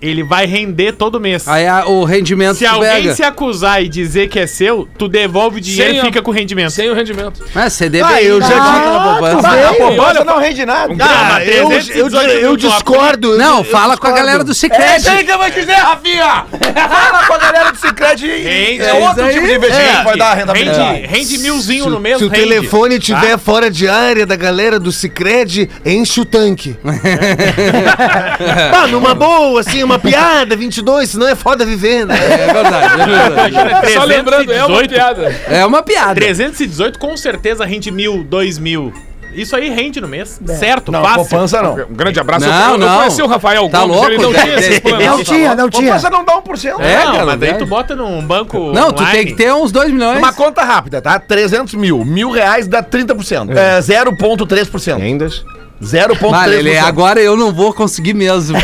Ele 0.02 0.22
vai 0.22 0.46
render 0.46 0.92
todo 0.92 1.20
mês. 1.20 1.46
Aí 1.46 1.66
a- 1.66 1.84
o 1.86 2.04
rendimento 2.04 2.56
Se 2.56 2.64
alguém 2.64 2.88
pega. 2.90 3.14
se 3.14 3.22
acusar 3.22 3.82
e 3.82 3.88
dizer 3.88 4.28
que 4.28 4.38
é 4.38 4.46
seu, 4.46 4.88
tu 4.96 5.06
devolve 5.08 5.58
o 5.58 5.60
dinheiro 5.60 5.90
Sem 5.90 5.96
e 5.98 6.00
a- 6.00 6.04
fica 6.04 6.22
com 6.22 6.30
o 6.30 6.34
rendimento. 6.34 6.70
Sem 6.70 6.88
o 6.90 6.94
rendimento. 6.94 7.44
É, 7.54 7.68
CD 7.68 8.00
Ah, 8.00 8.22
eu 8.22 8.40
já 8.40 8.48
bota 8.48 8.60
tive- 8.72 8.86
na 8.90 9.00
poupança. 9.00 9.48
Ah, 9.48 9.74
poupança 9.74 10.24
não 10.24 10.38
rende 10.38 10.64
nada. 10.64 10.94
Ah, 11.00 11.44
eu, 11.44 11.52
eu, 11.64 11.68
318 11.68 12.30
eu 12.30 12.40
mil 12.48 12.56
discordo. 12.56 13.36
Não, 13.36 13.58
eu 13.58 13.64
fala 13.64 13.96
com 13.98 14.06
a 14.06 14.12
galera 14.12 14.42
do 14.42 14.52
É 14.52 14.54
Cicred. 14.54 14.96
isso 15.00 15.10
aí 15.10 15.22
que 15.24 15.32
eu 15.32 15.38
vou 15.38 15.50
dizer, 15.50 15.72
Rafinha! 15.74 16.44
Fala 16.88 17.26
com 17.26 17.34
a 17.34 17.38
galera 17.38 17.70
do 17.72 17.78
Cicred 17.78 18.26
Rende. 18.26 18.82
é 18.82 18.94
outro 18.94 19.28
tipo 19.30 19.46
de 19.46 19.54
investimento 19.54 19.98
que 19.98 20.04
vai 20.04 20.16
dar 20.16 20.34
renda 20.34 20.52
Rende, 20.54 21.06
rende 21.06 21.38
milzinho 21.38 21.90
no 21.90 22.00
mês, 22.00 22.18
Se 22.18 22.24
o 22.24 22.30
telefone 22.30 22.96
estiver 22.96 23.38
fora 23.38 23.70
de 23.70 23.86
área 23.86 24.24
da 24.24 24.36
galera 24.36 24.78
do 24.80 24.90
Cicred, 24.90 25.68
enche 25.84 26.20
o 26.20 26.24
tanque. 26.24 26.74
ah, 28.74 28.86
numa 28.86 29.14
boa, 29.14 29.60
assim, 29.60 29.82
uma 29.90 29.98
piada, 29.98 30.56
22, 30.56 31.10
senão 31.10 31.28
é 31.28 31.34
foda 31.34 31.64
viver, 31.64 32.06
né? 32.06 32.16
É 32.16 32.52
verdade, 32.52 33.00
é 33.02 33.64
verdade. 33.64 33.92
Só 33.92 34.04
lembrando, 34.04 34.52
é 34.52 34.64
uma 34.64 34.78
318, 34.78 34.88
piada. 34.90 35.40
É 35.48 35.66
uma 35.66 35.82
piada. 35.82 36.14
318 36.14 36.98
com 36.98 37.16
certeza 37.16 37.64
rende 37.64 37.90
mil, 37.90 38.24
dois 38.24 38.58
mil. 38.58 38.92
Isso 39.32 39.54
aí 39.54 39.70
rende 39.70 40.00
no 40.00 40.08
mês. 40.08 40.40
Certo, 40.58 40.90
Não, 40.90 41.02
fácil. 41.02 41.18
poupança 41.18 41.62
não. 41.62 41.74
Um 41.74 41.94
grande 41.94 42.18
abraço. 42.18 42.46
Não, 42.46 42.66
eu, 42.66 42.72
eu 42.72 42.78
não. 42.78 42.98
conheci 42.98 43.22
o 43.22 43.26
Rafael 43.28 43.68
Tá 43.68 43.80
Gomes, 43.80 43.96
louco, 43.96 44.10
ele 44.10 44.22
não 44.22 44.32
Zé? 44.32 44.42
tinha 44.42 44.54
esses 44.58 44.80
planos. 44.80 45.06
Não 45.06 45.22
tinha, 45.22 45.54
não 45.54 45.70
tinha. 45.70 45.84
Poupança 45.84 46.10
não 46.10 46.24
dá 46.24 46.32
1%. 46.42 46.80
É, 46.80 47.04
não, 47.04 47.12
cara, 47.12 47.26
mas 47.26 47.38
daí 47.40 47.52
né? 47.52 47.58
tu 47.58 47.66
bota 47.66 47.94
num 47.94 48.20
banco 48.22 48.72
Não, 48.72 48.92
tu 48.92 49.02
online. 49.02 49.18
tem 49.18 49.26
que 49.26 49.34
ter 49.34 49.52
uns 49.52 49.70
2 49.70 49.92
milhões. 49.92 50.18
Uma 50.18 50.32
conta 50.32 50.64
rápida, 50.64 51.00
tá? 51.00 51.18
300 51.20 51.74
mil. 51.74 52.04
Mil 52.04 52.30
reais 52.32 52.66
dá 52.66 52.82
30%. 52.82 53.56
É, 53.56 53.78
0,3%. 53.78 54.98
Rendas. 54.98 55.44
0,3%. 55.82 56.30
Vale, 56.30 56.56
ele, 56.56 56.76
agora 56.78 57.20
eu 57.20 57.36
não 57.36 57.52
vou 57.52 57.72
conseguir 57.72 58.12
mesmo. 58.14 58.58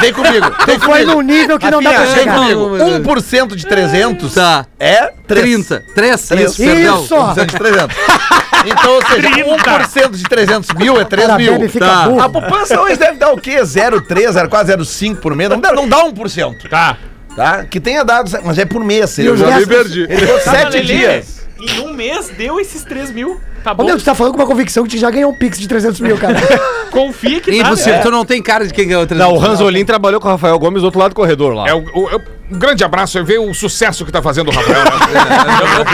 Vem 0.00 0.12
comigo. 0.12 0.46
Vem 0.66 0.78
Foi 0.80 1.00
comigo. 1.04 1.12
num 1.12 1.20
nível 1.20 1.58
que 1.58 1.70
não 1.70 1.82
dá 1.82 1.90
pra 1.90 1.98
Rafinha, 2.00 2.14
vem 2.14 2.24
chegar. 2.24 2.54
comigo. 2.54 2.76
1% 3.12 3.54
de 3.54 3.66
300 3.66 4.34
Tá. 4.34 4.66
é 4.80 5.12
3. 5.26 5.44
30. 5.66 5.84
3? 5.94 6.28
Três. 6.28 6.50
Isso, 6.52 6.62
perdão. 6.64 7.02
Isso! 7.04 7.14
1% 7.14 7.46
de 7.46 7.56
300. 7.58 7.96
Então, 8.66 8.92
ou 8.94 9.06
seja, 9.06 9.28
1% 9.28 10.10
de 10.16 10.22
300 10.24 10.70
mil 10.74 11.00
é 11.00 11.04
3 11.04 11.26
Cara, 11.26 11.38
mil. 11.38 11.70
Tá. 11.78 12.04
burro. 12.08 12.20
A 12.20 12.28
poupança 12.28 12.80
hoje 12.80 12.96
deve 12.96 13.18
dar 13.18 13.30
o 13.32 13.36
quê? 13.40 13.60
0,3, 13.60 14.32
0,4, 14.32 14.64
0,5 14.78 15.16
por 15.16 15.34
mês. 15.36 15.50
Não 15.50 15.60
dá, 15.60 15.72
não 15.72 15.86
dá 15.88 15.98
1%. 16.04 16.68
Tá. 16.70 16.96
Tá? 17.36 17.64
Que 17.64 17.78
tenha 17.78 18.02
dado, 18.04 18.30
mas 18.44 18.58
é 18.58 18.64
por 18.64 18.82
mês. 18.82 19.16
Ele 19.18 19.30
os 19.30 19.38
já 19.38 19.46
gastos? 19.60 19.94
Ele 19.94 20.06
deu 20.08 20.40
Tá, 20.40 20.50
7 20.52 20.64
Lelê, 20.72 20.80
dias. 20.84 21.46
Em 21.60 21.80
um 21.80 21.92
mês 21.92 22.30
deu 22.36 22.58
esses 22.58 22.82
3 22.82 23.10
mil. 23.12 23.40
Tá 23.64 23.72
Ô, 23.72 23.74
bom. 23.76 23.84
meu, 23.84 23.98
tu 23.98 24.04
tá 24.04 24.14
falando 24.14 24.32
com 24.34 24.38
uma 24.40 24.46
convicção 24.46 24.84
que 24.84 24.90
tu 24.90 24.98
já 24.98 25.10
ganhou 25.10 25.30
um 25.30 25.34
pix 25.34 25.58
de 25.58 25.66
300 25.68 26.00
mil, 26.00 26.16
cara. 26.16 26.34
Confia 26.90 27.40
que 27.40 27.50
Impossível, 27.54 27.94
tá. 27.94 28.00
tu 28.02 28.10
não 28.10 28.24
tem 28.24 28.42
cara 28.42 28.66
de 28.66 28.72
quem 28.72 28.88
ganhou 28.88 29.06
300 29.06 29.28
Não, 29.32 29.36
o 29.36 29.38
Ranzolin 29.38 29.84
trabalhou 29.84 30.20
com 30.20 30.26
o 30.26 30.30
Rafael 30.30 30.58
Gomes 30.58 30.80
do 30.80 30.86
outro 30.86 30.98
lado 30.98 31.10
do 31.10 31.14
corredor 31.14 31.52
lá. 31.52 31.68
É 31.68 31.74
o, 31.74 31.78
o- 31.94 32.08
é 32.10 32.16
um 32.50 32.58
grande 32.58 32.82
abraço 32.82 33.18
e 33.18 33.22
ver 33.22 33.38
o 33.38 33.52
sucesso 33.52 34.06
que 34.06 34.10
tá 34.12 34.22
fazendo 34.22 34.48
o 34.48 34.54
Rafael. 34.54 34.84
né? 34.84 34.90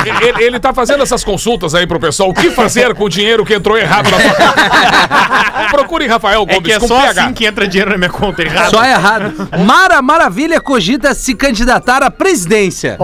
Eu- 0.07 0.23
eu- 0.23 0.29
ele, 0.29 0.45
ele 0.45 0.61
tá 0.61 0.73
fazendo 0.73 1.03
essas 1.03 1.25
consultas 1.25 1.75
aí 1.75 1.85
pro 1.87 1.99
pessoal. 1.99 2.31
O 2.31 2.35
que 2.35 2.49
fazer 2.51 2.95
com 2.95 3.05
o 3.05 3.09
dinheiro 3.09 3.45
que 3.45 3.55
entrou 3.55 3.77
errado 3.77 4.09
na 4.11 4.21
sua 4.21 4.31
conta? 4.35 5.69
Procure 5.73 6.07
Rafael 6.07 6.43
É 6.43 6.55
Gomes 6.55 6.63
que 6.63 6.73
é 6.73 6.79
com 6.79 6.87
só 6.87 7.01
PH. 7.01 7.25
assim 7.25 7.33
que 7.35 7.45
entra 7.45 7.67
dinheiro 7.67 7.91
na 7.91 7.99
minha 7.99 8.11
conta 8.11 8.43
errado. 8.43 8.71
Só 8.71 8.85
errado. 8.85 9.49
Mara 9.67 10.01
Maravilha 10.01 10.61
cogita 10.61 11.13
se 11.15 11.35
candidatar 11.35 12.03
à 12.05 12.11
presidência. 12.11 12.97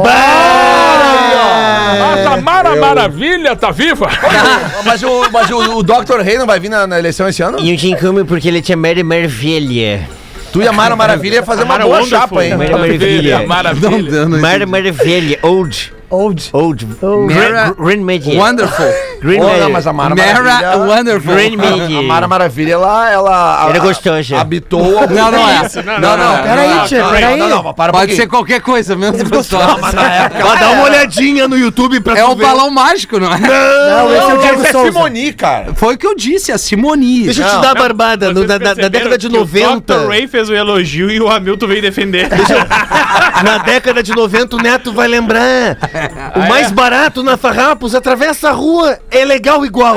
A 2.32 2.40
Mara 2.40 2.76
Maravilha 2.76 3.56
tá 3.56 3.70
viva? 3.70 4.08
Mas, 4.84 5.02
o, 5.02 5.30
mas 5.30 5.50
o, 5.50 5.76
o 5.78 5.82
Dr. 5.82 6.20
Rei 6.22 6.38
não 6.38 6.46
vai 6.46 6.58
vir 6.58 6.68
na, 6.68 6.86
na 6.86 6.98
eleição 6.98 7.28
esse 7.28 7.42
ano? 7.42 7.58
E 7.60 7.70
não 7.70 7.76
tinha 7.76 7.96
como 7.96 8.24
porque 8.24 8.48
ele 8.48 8.62
tinha 8.62 8.76
Mary 8.76 9.02
Maravilha. 9.02 10.08
Tu 10.52 10.62
e 10.62 10.66
a 10.66 10.72
Mara 10.72 10.96
Maravilha 10.96 11.36
ia 11.36 11.42
fazer 11.42 11.62
uma 11.62 11.74
Mara 11.74 11.84
boa 11.84 11.98
Wonderful. 12.00 12.18
chapa, 12.18 12.44
hein? 12.44 12.56
Mara 12.56 12.76
Maravilha. 12.78 13.46
Maravilha. 13.46 14.28
Mara 14.28 14.66
Maravilha, 14.66 15.38
old. 15.42 15.92
Old. 16.10 16.50
Old. 16.52 16.86
Old. 17.00 17.32
Mara 17.34 17.72
Green 17.78 18.04
Media. 18.04 18.36
Wonderful. 18.38 18.86
Green 19.22 19.38
Media. 19.40 19.58
não, 19.58 19.70
mas 19.70 19.86
a 19.86 19.92
Mara 19.92 20.14
Mara 20.14 20.42
Maravilha... 20.42 20.78
Wonderful. 20.78 21.34
Green 21.34 21.56
Media. 21.56 21.98
A 21.98 22.02
Mara 22.02 22.26
Maravilha, 22.26 22.72
ela... 22.72 23.10
ela 23.10 23.66
Era 23.68 23.78
a- 23.78 23.80
gostosa. 23.80 24.38
Habitou... 24.38 24.82
Não, 25.08 25.30
não 25.30 25.48
é. 25.48 25.66
Isso, 25.66 25.82
não, 25.82 26.00
Não, 26.00 26.16
não. 26.16 26.36
não, 26.36 26.42
Peraí, 26.42 26.68
não, 26.74 26.84
tia, 26.86 27.02
não, 27.02 27.10
peraí. 27.10 27.36
Não, 27.38 27.48
não, 27.48 27.62
não, 27.62 27.74
para 27.74 27.92
Pode 27.92 28.16
ser 28.16 28.26
qualquer 28.26 28.60
coisa, 28.60 28.96
menos 28.96 29.22
gostosa. 29.22 29.76
Mas 29.80 29.94
na 29.94 30.12
época... 30.14 30.44
Vai 30.44 30.58
dar 30.58 30.70
uma 30.70 30.82
olhadinha 30.84 31.46
no 31.46 31.56
YouTube 31.56 32.00
pra 32.00 32.18
É 32.18 32.24
o 32.24 32.34
balão 32.34 32.70
mágico, 32.70 33.20
não 33.20 33.32
é? 33.32 33.38
Não, 33.38 34.12
esse 34.14 34.30
é 34.30 34.34
o 34.34 34.38
Diego 34.38 34.62
é. 34.66 34.72
Simoni, 34.72 35.32
cara. 35.32 35.74
Foi 35.74 35.94
o 35.94 35.98
que 35.98 36.06
eu 36.06 36.16
disse, 36.16 36.50
a 36.50 36.58
Simoni. 36.58 37.24
Deixa 37.24 37.42
eu 37.42 37.48
te 37.48 37.54
Não, 37.54 37.60
dar 37.60 37.70
a 37.70 37.74
barbada. 37.74 38.32
na, 38.32 38.88
década 38.88 39.16
de 39.18 39.28
que 39.28 39.36
O 39.36 39.40
90. 39.40 39.94
Dr. 39.98 40.08
Ray 40.08 40.26
fez 40.26 40.48
o 40.48 40.54
elogio 40.54 41.10
e 41.10 41.20
o 41.20 41.28
Hamilton 41.30 41.66
veio 41.66 41.82
defender. 41.82 42.28
Na 43.44 43.58
década 43.58 44.02
de 44.02 44.14
90, 44.14 44.56
o 44.56 44.58
Neto 44.62 44.92
vai 44.92 45.08
lembrar. 45.08 45.76
O 46.36 46.48
mais 46.48 46.70
barato 46.70 47.22
na 47.22 47.36
Farrapos, 47.36 47.94
atravessa 47.94 48.48
a 48.50 48.52
rua, 48.52 48.98
é 49.10 49.24
legal 49.24 49.64
igual. 49.66 49.96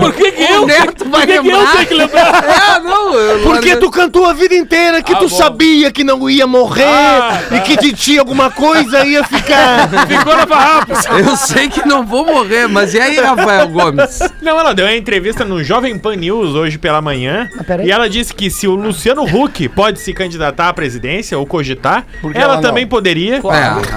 Por 0.00 0.12
que, 0.14 0.32
que 0.32 0.42
eu? 0.42 0.62
O 0.62 0.66
Neto 0.66 1.08
vai 1.08 1.26
que, 1.26 1.32
que 1.32 1.38
eu 1.38 1.42
lembrar. 1.42 1.72
tenho 1.72 1.86
que 1.86 1.94
lembrar? 1.94 2.42
É, 2.52 2.80
não. 2.80 3.14
eu- 3.14 3.42
Porque 3.42 3.76
tu 3.76 3.90
cantou 3.90 4.26
a 4.26 4.32
vida 4.32 4.54
inteira 4.54 5.02
que 5.02 5.12
Ah, 5.12 5.16
tu 5.16 5.28
bom. 5.28 5.36
sabia 5.36 5.90
que 5.90 6.02
não 6.04 6.28
ia 6.28 6.46
morrer 6.46 6.84
Ah, 6.86 7.40
e 7.50 7.60
que 7.60 7.76
de 7.76 7.92
ti 7.92 8.18
alguma 8.18 8.50
coisa 8.50 9.04
ia 9.04 9.24
ficar. 9.24 9.88
Ficou 10.06 10.36
na 10.36 10.46
farrapos. 10.46 10.98
Eu 11.06 11.36
sei 11.36 11.68
que 11.68 11.86
não 11.86 12.04
vou 12.04 12.24
morrer, 12.24 12.68
mas 12.68 12.94
e 12.94 13.00
aí, 13.00 13.16
Rafael 13.18 13.68
Gomes? 13.68 14.18
Não, 14.40 14.58
ela 14.58 14.72
deu 14.74 14.86
uma 14.86 14.94
entrevista 14.94 15.44
no 15.44 15.62
Jovem 15.62 15.98
Pan 15.98 16.16
News 16.16 16.54
hoje 16.54 16.78
pela 16.78 17.00
manhã. 17.00 17.48
Ah, 17.58 17.82
e 17.84 17.90
ela 17.90 18.08
disse 18.08 18.32
que 18.34 18.50
se 18.50 18.66
o 18.66 18.74
Luciano 18.74 19.22
Huck 19.24 19.68
pode 19.70 20.00
se 20.00 20.12
candidatar 20.12 20.68
à 20.68 20.72
presidência 20.72 21.38
ou 21.38 21.46
cogitar, 21.46 22.04
Porque 22.20 22.38
ela, 22.38 22.54
ela 22.54 22.62
também 22.62 22.86
poderia. 22.86 23.36
É, 23.36 23.40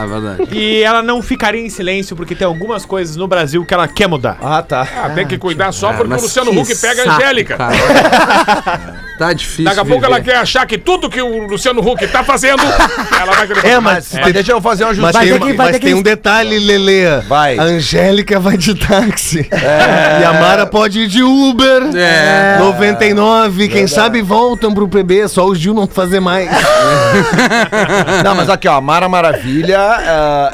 é 0.04 0.08
verdade. 0.08 0.48
E 0.58 0.84
ela 0.84 1.02
não 1.02 1.22
ficaria 1.22 1.62
em 1.66 1.70
silêncio 1.70 2.16
porque 2.16 2.36
tem 2.36 2.46
algumas 2.46 2.86
coisas 2.86 3.16
no 3.16 3.28
Brasil 3.28 3.66
que 3.66 3.74
ela 3.74 3.88
quer 3.88 4.08
mudar. 4.08 4.38
Ah, 4.42 4.62
tá. 4.62 4.88
Ah, 4.96 5.10
tem 5.10 5.26
que 5.28 5.38
cuidar 5.38 5.72
só 5.72 5.90
porque 5.90 6.08
o 6.08 6.10
Mas 6.10 6.22
Luciano 6.24 6.52
que 6.52 6.60
Huck 6.60 6.76
pega 6.76 7.02
a 7.02 7.06
saco, 7.06 7.22
Angélica. 7.22 7.58
cara. 7.58 9.06
Tá 9.18 9.32
difícil. 9.32 9.64
Daqui 9.64 9.80
a 9.80 9.86
pouco 9.86 10.02
viver. 10.02 10.14
ela 10.14 10.20
quer 10.22 10.36
achar 10.36 10.66
que 10.66 10.78
tudo 10.78 11.10
que 11.10 11.22
o 11.22 11.48
Luciano 11.48 11.80
Huck 11.80 12.06
tá 12.08 12.22
fazendo, 12.22 12.62
ela 13.18 13.32
vai 13.34 13.48
querer 13.48 13.66
É, 13.66 13.80
mas, 13.80 14.12
Mas 14.14 14.34
deixa 14.34 14.52
eu 14.52 14.60
fazer 14.60 14.84
uma 14.84 14.90
mas 14.94 15.16
justiça. 15.16 15.40
Tem, 15.40 15.54
uma- 15.54 15.64
mas 15.64 15.80
tem 15.80 15.94
um 15.94 16.02
detalhe, 16.02 16.60
Lele. 16.60 17.22
Vai. 17.26 17.58
A 17.58 17.64
Angélica 17.64 18.42
vai 18.42 18.58
de 18.58 18.76
táxi. 18.76 19.48
E 19.50 20.22
a 20.26 20.34
Mara 20.34 20.66
pode 20.66 21.00
ir 21.00 21.08
de 21.08 21.24
Uber. 21.24 21.84
É. 21.96 22.58
99. 22.60 23.70
Quem 23.70 23.88
sabe 23.88 24.22
voltam 24.22 24.74
pro 24.74 24.86
PB, 24.86 25.30
só 25.30 25.46
o 25.46 25.56
Gil 25.56 25.74
não 25.74 25.88
fazer 25.88 26.20
mais. 26.20 26.50
Não, 28.24 28.36
mas 28.36 28.50
aqui, 28.50 28.68
ó, 28.68 28.76
a 28.76 28.82
Mara 28.82 29.08
Maravilha, 29.08 29.80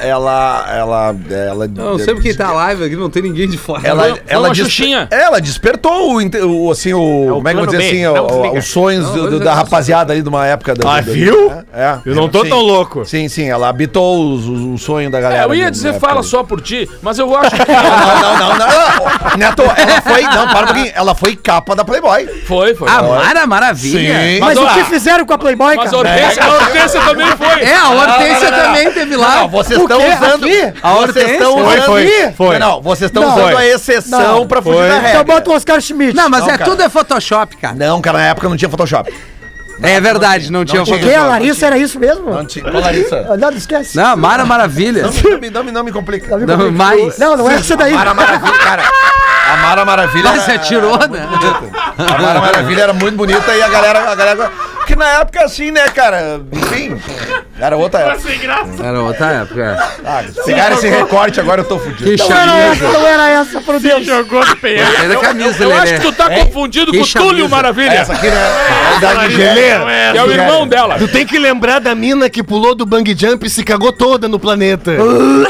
ela. 0.02 0.66
Ela. 0.72 1.16
ela 1.30 1.68
Não, 1.68 1.98
sempre 2.00 2.22
quem 2.22 2.36
tá 2.36 2.52
live 2.52 2.84
aqui 2.86 2.96
não 2.96 3.10
tem 3.10 3.22
ninguém 3.24 3.48
de 3.48 3.58
fora. 3.58 3.82
Ela, 3.88 4.10
Não, 4.10 4.18
ela, 4.28 4.48
uma 4.48 4.54
despe- 4.54 4.70
Xuxinha. 4.72 5.08
ela 5.12 5.40
despertou 5.40 6.14
o, 6.18 6.66
o, 6.68 6.72
assim, 6.72 6.94
o, 6.94 7.28
É 7.28 7.32
o 7.32 7.36
como 7.36 7.48
é 7.48 7.52
que 7.54 7.60
eu 7.60 7.66
vou 7.66 7.72
dizer 7.74 7.78
B. 7.78 7.88
assim, 7.90 8.08
o- 8.08 8.14
o- 8.54 8.58
os 8.58 8.66
sonhos 8.66 9.06
Não, 9.08 9.14
do- 9.14 9.30
do- 9.32 9.40
mas 9.40 9.40
da 9.40 9.54
rapaziada 9.54 10.14
ali 10.14 10.22
de 10.22 10.30
uma 10.30 10.46
época 10.46 10.74
da. 10.74 10.98
Ah, 10.98 11.02
do- 11.02 11.12
viu? 11.12 11.52
É, 11.74 11.98
Eu 12.06 12.16
não 12.16 12.28
tô 12.30 12.44
sim. 12.44 12.50
tão 12.50 12.60
louco. 12.60 13.06
Sim, 13.06 13.28
sim, 13.30 13.50
ela 13.50 13.70
habitou 13.70 14.34
os 14.36 14.82
sonhos 14.82 15.12
da 15.12 15.20
galera. 15.20 15.44
É, 15.44 15.46
eu 15.46 15.54
ia 15.56 15.72
dizer 15.72 15.90
época 15.90 16.08
fala 16.08 16.24
só 16.24 16.44
por 16.44 16.62
ti, 16.62 16.90
mas 17.02 17.18
eu 17.20 17.36
acho 17.38 17.52
que. 17.52 17.62
Não, 17.72 18.22
não, 18.22 18.38
não, 18.38 18.58
não. 18.58 19.38
Neto, 19.38 19.62
ela 19.64 20.02
foi. 20.02 20.22
Não, 20.24 20.48
para 20.48 20.64
um 20.64 20.66
pouquinho. 20.68 20.92
Ela 20.96 21.16
foi 21.16 21.36
capa 21.36 21.76
da 21.76 21.84
Playboy. 21.84 22.28
Foi, 22.46 22.76
foi. 22.76 22.90
A 22.90 23.02
Mara 23.02 23.48
Maravilha. 23.48 24.00
Sim. 24.20 24.40
Mas, 24.40 24.58
Mas, 24.58 24.72
o 24.72 24.74
que 24.76 24.84
fizeram 24.90 25.26
com 25.26 25.34
a 25.34 25.38
Playboy, 25.38 25.76
Mas 25.76 25.94
a 25.94 25.98
cara? 25.98 26.10
Hortência, 26.10 26.44
a 26.44 26.54
Hortência 26.54 27.02
também 27.02 27.28
foi. 27.38 27.62
É, 27.64 27.76
a 27.76 27.90
Hortência 27.90 28.52
também 28.52 28.92
teve 28.92 29.11
lá. 29.16 29.36
Não, 29.38 29.50
vocês 29.50 29.80
estão 29.80 29.98
usando. 30.00 30.46
Aqui? 30.46 30.74
A 30.82 30.94
vocês 30.94 31.32
estão 31.32 31.54
Foi, 31.54 31.64
usando. 31.78 31.86
foi, 31.86 32.32
foi. 32.38 32.60
Não, 32.60 32.68
não, 32.72 32.82
vocês 32.82 33.10
estão 33.10 33.24
Não. 33.24 33.30
usando 33.34 33.52
Foi. 33.52 33.56
a 33.56 33.68
exceção 33.76 34.22
Não. 34.40 34.48
pra 34.48 34.62
fugir 34.62 34.78
Foi. 34.78 34.88
da 34.90 34.98
Então 34.98 35.08
regra. 35.20 35.24
bota 35.24 35.50
o 35.50 35.54
Oscar 35.54 35.82
Schmidt. 35.82 36.16
Não, 36.16 36.30
mas 36.30 36.42
Não, 36.42 36.50
é 36.50 36.58
cara. 36.58 36.70
tudo 36.72 36.84
é 36.84 36.90
Photoshop, 36.90 37.58
cara. 37.58 37.76
Não, 37.76 38.02
cara, 38.02 38.18
na 38.20 38.26
época 38.26 38.48
não 38.50 38.58
tinha 38.58 38.70
Photoshop. 38.70 39.14
É 39.84 40.00
verdade, 40.00 40.52
não, 40.52 40.64
tinha 40.64 40.84
tinha. 40.84 40.96
O 40.96 41.00
quê? 41.00 41.12
A 41.16 41.24
Larissa 41.24 41.66
era 41.66 41.76
isso 41.78 42.00
mesmo? 42.00 42.30
Não 42.30 42.46
tinha. 42.46 42.64
Ô, 42.68 42.80
Larissa. 42.80 43.22
Não, 43.36 43.38
não 43.50 43.58
esquece. 43.58 43.98
Não, 43.98 44.16
Mara 44.16 44.46
Maravilha. 44.46 45.02
Não, 45.04 45.12
me- 45.12 45.24
não, 45.24 45.40
me, 45.40 45.50
não, 45.50 45.64
me, 45.64 45.72
não 45.72 45.84
me 45.86 45.92
complica. 45.92 46.38
Não, 46.38 46.72
mais. 46.72 47.18
Não, 47.18 47.36
não 47.36 47.50
é 47.50 47.56
essa 47.56 47.76
daí. 47.76 47.92
Mara 47.94 48.14
Maravilha, 48.14 48.58
cara. 48.60 48.84
A 49.52 49.58
Mara 49.58 49.84
Maravilha. 49.84 50.30
Mas 50.30 50.44
você 50.44 50.52
atirou, 50.52 50.98
né? 51.10 51.28
A 51.98 52.22
Mara 52.22 52.40
Maravilha 52.40 52.84
era 52.84 52.94
muito 52.94 53.16
bonita 53.18 53.52
e 53.56 53.62
a 53.64 53.68
galera. 53.70 54.12
A 54.12 54.16
galera 54.16 54.52
porque 54.78 54.96
na 54.96 55.08
época, 55.20 55.46
assim, 55.46 55.72
né, 55.72 55.88
cara? 55.90 56.42
Enfim. 56.52 57.00
Era 57.62 57.78
outra 57.78 58.00
época. 58.02 58.20
Sem 58.30 58.40
graça. 58.40 58.84
Era 58.84 59.02
outra 59.02 59.26
época. 59.34 59.90
Ah, 60.04 60.24
se 60.34 60.44
pegar 60.44 60.72
esse 60.74 60.88
recorte, 60.90 61.40
agora 61.40 61.62
eu 61.62 61.66
tô 61.66 61.78
fudido. 61.80 62.04
Que 62.12 62.18
Não 62.18 62.36
era 62.38 62.58
essa, 62.58 62.76
chamisa. 62.76 63.00
não 63.00 63.08
era 63.08 63.30
essa, 63.30 63.62
por 63.62 63.80
Deus. 63.80 64.06
Jogou 64.06 64.46
no 64.46 64.56
penhasco. 64.58 64.92
Gostei 64.92 65.10
da 65.10 65.16
camisa, 65.18 65.64
Eu 65.64 65.72
acho 65.74 65.86
Lelê. 65.86 65.98
que 66.00 66.06
tu 66.06 66.12
tá 66.14 66.30
confundido 66.30 66.92
Que 66.92 66.98
com 66.98 67.04
o 67.04 67.08
Túlio. 67.24 67.48
Maravilha, 67.50 67.92
Essa 67.92 68.14
aqui, 68.14 68.28
né? 68.28 68.52
É 68.96 69.00
da 69.00 69.14
Não 69.14 69.22
Nigéria. 69.24 69.62
é 69.88 70.12
que 70.12 70.18
é 70.18 70.24
o 70.24 70.32
irmão 70.32 70.68
dela. 70.68 70.98
Tu 70.98 71.08
tem 71.08 71.26
que 71.26 71.38
lembrar 71.38 71.80
da 71.80 71.94
mina 71.94 72.30
que 72.30 72.42
pulou 72.42 72.74
do 72.74 72.86
bang 72.86 73.16
jump 73.18 73.46
e 73.46 73.50
se 73.50 73.64
cagou 73.64 73.92
toda 73.94 74.28
no 74.28 74.40
planeta. 74.40 74.92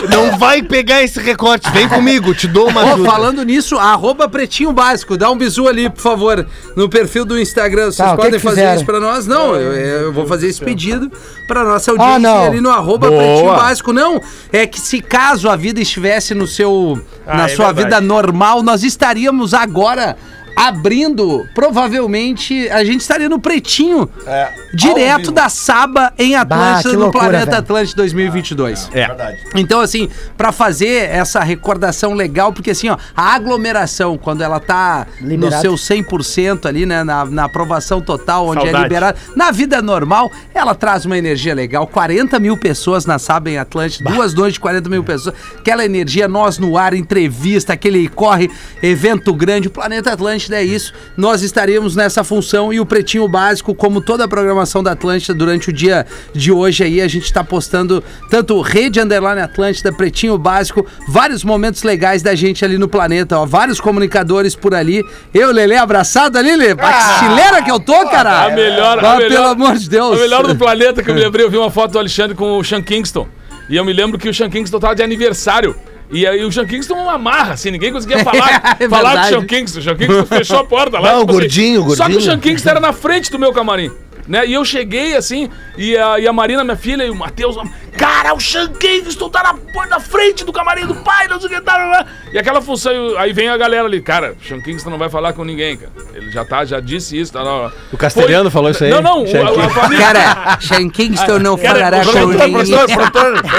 Não 0.09 0.37
vai 0.37 0.61
pegar 0.61 1.01
esse 1.03 1.19
recorte. 1.19 1.69
Vem 1.71 1.87
comigo, 1.87 2.33
te 2.33 2.47
dou 2.47 2.67
uma 2.69 2.83
ajuda. 2.93 3.09
falando 3.09 3.43
nisso, 3.43 3.77
arroba 3.77 4.27
Pretinho 4.27 4.71
Básico, 4.73 5.17
dá 5.17 5.29
um 5.31 5.37
bisu 5.37 5.67
ali, 5.67 5.89
por 5.89 6.01
favor, 6.01 6.45
no 6.75 6.89
perfil 6.89 7.23
do 7.25 7.39
Instagram. 7.39 7.85
Vocês 7.85 7.97
Tá, 7.97 8.07
o 8.13 8.17
que 8.17 8.23
podem 8.23 8.31
que 8.33 8.39
fazer 8.39 8.55
fizeram? 8.55 8.75
isso 8.75 8.85
pra 8.85 8.99
nós? 8.99 9.27
Não, 9.27 9.55
eu, 9.55 9.73
eu 9.73 10.13
vou 10.13 10.25
fazer 10.27 10.47
esse 10.47 10.59
pedido 10.59 11.11
pra 11.47 11.63
nossa 11.63 11.91
Ah, 12.01 12.13
audiência 12.13 12.35
não. 12.37 12.43
ali 12.45 12.61
no 12.61 12.69
arroba 12.69 13.09
Boa. 13.09 13.21
Pretinho 13.21 13.55
Básico. 13.55 13.93
Não, 13.93 14.21
é 14.51 14.65
que 14.67 14.79
se 14.79 15.01
caso 15.01 15.49
a 15.49 15.55
vida 15.55 15.79
estivesse 15.81 16.33
no 16.33 16.47
seu, 16.47 17.01
Ah, 17.25 17.37
na 17.37 17.45
é 17.45 17.47
sua 17.49 17.71
verdade. 17.71 17.83
vida 17.95 18.01
normal, 18.01 18.61
nós 18.63 18.83
estaríamos 18.83 19.53
agora 19.53 20.17
abrindo, 20.55 21.47
provavelmente, 21.53 22.69
a 22.69 22.83
gente 22.83 23.01
estaria 23.01 23.29
no 23.29 23.39
Pretinho, 23.39 24.09
É, 24.25 24.49
direto 24.73 25.31
da 25.31 25.49
Saba 25.49 26.13
em 26.17 26.35
Atlântida, 26.35 26.89
que 26.89 26.95
no 26.95 27.03
loucura, 27.03 27.23
Planeta 27.25 27.45
velho. 27.45 27.57
Atlântida 27.59 27.95
2022. 27.97 28.89
É. 28.93 29.07
Verdade. 29.07 29.37
Então, 29.55 29.79
assim, 29.79 30.09
pra 30.37 30.51
fazer 30.51 31.09
essa 31.09 31.41
recordação 31.41 32.13
legal, 32.13 32.53
porque 32.53 32.71
assim, 32.71 32.89
ó, 32.89 32.97
a 33.15 33.33
aglomeração, 33.33 34.17
quando 34.17 34.41
ela 34.41 34.59
tá 34.59 35.07
Liberado. 35.21 35.55
no 35.55 35.77
seu 35.77 35.95
100% 35.97 36.65
ali, 36.67 36.85
né, 36.85 37.03
na, 37.03 37.25
na 37.25 37.45
aprovação 37.45 38.01
total, 38.01 38.47
onde 38.47 38.59
é 38.59 38.63
Saudade. 38.65 38.83
liberado, 38.83 39.19
na 39.35 39.51
vida 39.51 39.81
normal, 39.81 40.31
ela 40.53 40.75
traz 40.75 41.05
uma 41.05 41.17
energia 41.17 41.53
legal. 41.53 41.87
40 41.87 42.39
mil 42.39 42.57
pessoas 42.57 43.05
na 43.05 43.17
Saba 43.19 43.49
em 43.49 43.57
Atlântico, 43.57 44.09
duas 44.11 44.33
noites 44.33 44.53
de 44.53 44.59
40 44.59 44.89
mil 44.89 45.03
pessoas, 45.03 45.35
aquela 45.57 45.83
energia, 45.85 46.27
nós 46.27 46.57
no 46.57 46.77
ar, 46.77 46.93
entrevista, 46.93 47.73
aquele 47.73 48.07
corre, 48.07 48.49
evento 48.81 49.33
grande, 49.33 49.67
o 49.67 49.71
Planeta 49.71 50.11
Atlântida 50.13 50.40
é 50.49 50.63
isso. 50.63 50.93
Nós 51.17 51.41
estaremos 51.41 51.95
nessa 51.95 52.23
função 52.23 52.71
e 52.71 52.79
o 52.79 52.85
Pretinho 52.85 53.27
Básico, 53.27 53.75
como 53.75 53.99
toda 53.99 54.23
a 54.23 54.27
programação 54.27 54.81
da 54.81 54.93
Atlântida 54.93 55.33
durante 55.33 55.69
o 55.69 55.73
dia 55.73 56.05
de 56.33 56.51
hoje 56.51 56.83
aí, 56.83 57.01
a 57.01 57.07
gente 57.07 57.31
tá 57.31 57.43
postando 57.43 58.03
tanto 58.29 58.59
Rede 58.61 58.99
Underline 58.99 59.41
Atlântida, 59.41 59.91
Pretinho 59.91 60.37
Básico, 60.37 60.85
vários 61.07 61.43
momentos 61.43 61.83
legais 61.83 62.21
da 62.23 62.33
gente 62.33 62.63
ali 62.63 62.77
no 62.77 62.87
planeta, 62.87 63.37
ó, 63.37 63.45
vários 63.45 63.79
comunicadores 63.81 64.55
por 64.55 64.73
ali. 64.73 65.03
Eu, 65.33 65.51
Lele, 65.51 65.75
abraçado 65.75 66.37
ali, 66.37 66.55
Lele. 66.55 66.79
Ah, 66.79 66.99
estileira 67.13 67.61
que 67.61 67.71
eu 67.71 67.79
tô, 67.79 68.07
cara. 68.09 68.45
A 68.45 68.49
melhor, 68.49 69.03
Ah, 69.03 69.13
a 69.13 69.17
melhor, 69.17 69.29
pelo 69.29 69.47
amor 69.47 69.75
de 69.75 69.89
Deus. 69.89 70.17
A 70.17 70.21
melhor 70.21 70.47
do 70.47 70.55
planeta 70.55 71.03
que 71.03 71.09
eu 71.09 71.15
me 71.15 71.21
lembrei, 71.21 71.45
eu 71.45 71.49
vi 71.49 71.57
uma 71.57 71.69
foto 71.71 71.91
do 71.91 71.99
Alexandre 71.99 72.35
com 72.35 72.57
o 72.57 72.63
Sean 72.63 72.81
Kingston. 72.81 73.27
E 73.69 73.75
eu 73.75 73.85
me 73.85 73.93
lembro 73.93 74.17
que 74.17 74.27
o 74.27 74.33
Sean 74.33 74.49
Kingston 74.49 74.79
tava 74.79 74.95
de 74.95 75.03
aniversário. 75.03 75.75
E 76.11 76.27
aí 76.27 76.43
o 76.43 76.51
Sean 76.51 76.65
Kingston 76.65 76.95
uma 76.95 77.17
marra, 77.17 77.53
assim, 77.53 77.71
ninguém 77.71 77.91
conseguia 77.91 78.23
falar, 78.23 78.77
É 78.79 78.89
falar 78.89 79.13
com 79.13 79.21
o. 79.21 79.29
Sean 79.29 79.45
Kingston. 79.45 79.79
O 79.79 79.83
Sean 79.83 79.95
Kingston 79.95 80.25
fechou 80.25 80.57
a 80.59 80.63
porta 80.63 80.99
lá. 80.99 81.13
Não, 81.13 81.19
tipo 81.21 81.31
assim. 81.31 81.39
gordinho, 81.39 81.81
Só 81.81 81.87
que 81.87 81.91
o 81.91 81.95
gordinho. 81.95 82.21
Sean 82.21 82.39
Kingston 82.39 82.69
era 82.69 82.79
na 82.79 82.91
frente 82.93 83.31
do 83.31 83.39
meu 83.39 83.53
camarim. 83.53 83.91
Né? 84.31 84.47
E 84.47 84.53
eu 84.53 84.63
cheguei 84.63 85.13
assim, 85.13 85.49
e 85.77 85.97
a, 85.97 86.17
e 86.17 86.25
a 86.25 86.31
Marina, 86.31 86.63
minha 86.63 86.77
filha, 86.77 87.03
e 87.03 87.09
o 87.09 87.15
Matheus, 87.15 87.57
cara, 87.97 88.33
o 88.33 88.39
Sean 88.39 88.69
Kingston 88.69 89.27
tá 89.27 89.43
na 89.43 89.53
porta 89.55 89.89
da 89.89 89.99
frente 89.99 90.45
do 90.45 90.53
camarim 90.53 90.85
do 90.85 90.95
pai, 90.95 91.27
não 91.27 91.37
sei 91.37 91.49
o 91.49 91.53
que, 91.53 91.59
tá, 91.59 91.73
tá, 91.73 91.89
tá." 91.89 92.05
E 92.31 92.39
aquela 92.39 92.61
função, 92.61 92.93
aí 93.17 93.33
vem 93.33 93.49
a 93.49 93.57
galera 93.57 93.83
ali, 93.83 94.01
cara, 94.01 94.37
o 94.41 94.47
Sean 94.47 94.61
Kingston 94.61 94.89
não 94.89 94.97
vai 94.97 95.09
falar 95.09 95.33
com 95.33 95.43
ninguém, 95.43 95.75
cara. 95.75 95.91
Ele 96.13 96.31
já 96.31 96.45
tá, 96.45 96.63
já 96.63 96.79
disse 96.79 97.19
isso, 97.19 97.33
tá 97.33 97.43
lá. 97.43 97.73
O 97.91 97.97
Castelhano 97.97 98.49
falou 98.49 98.71
isso 98.71 98.85
aí? 98.85 98.89
Não, 98.89 99.01
não, 99.01 99.27
Sean 99.27 99.43
a, 99.45 99.49
a 99.49 99.53
Kingston. 99.53 99.69
família. 99.81 100.05
Cara, 100.13 100.57
Sean 100.61 100.89
Kingston 100.89 101.39
não 101.39 101.57
Cara, 101.57 101.73
falará 101.79 102.01
o 102.01 102.05
com 102.05 102.19
ninguém. 102.27 102.51
Professor 102.53 102.89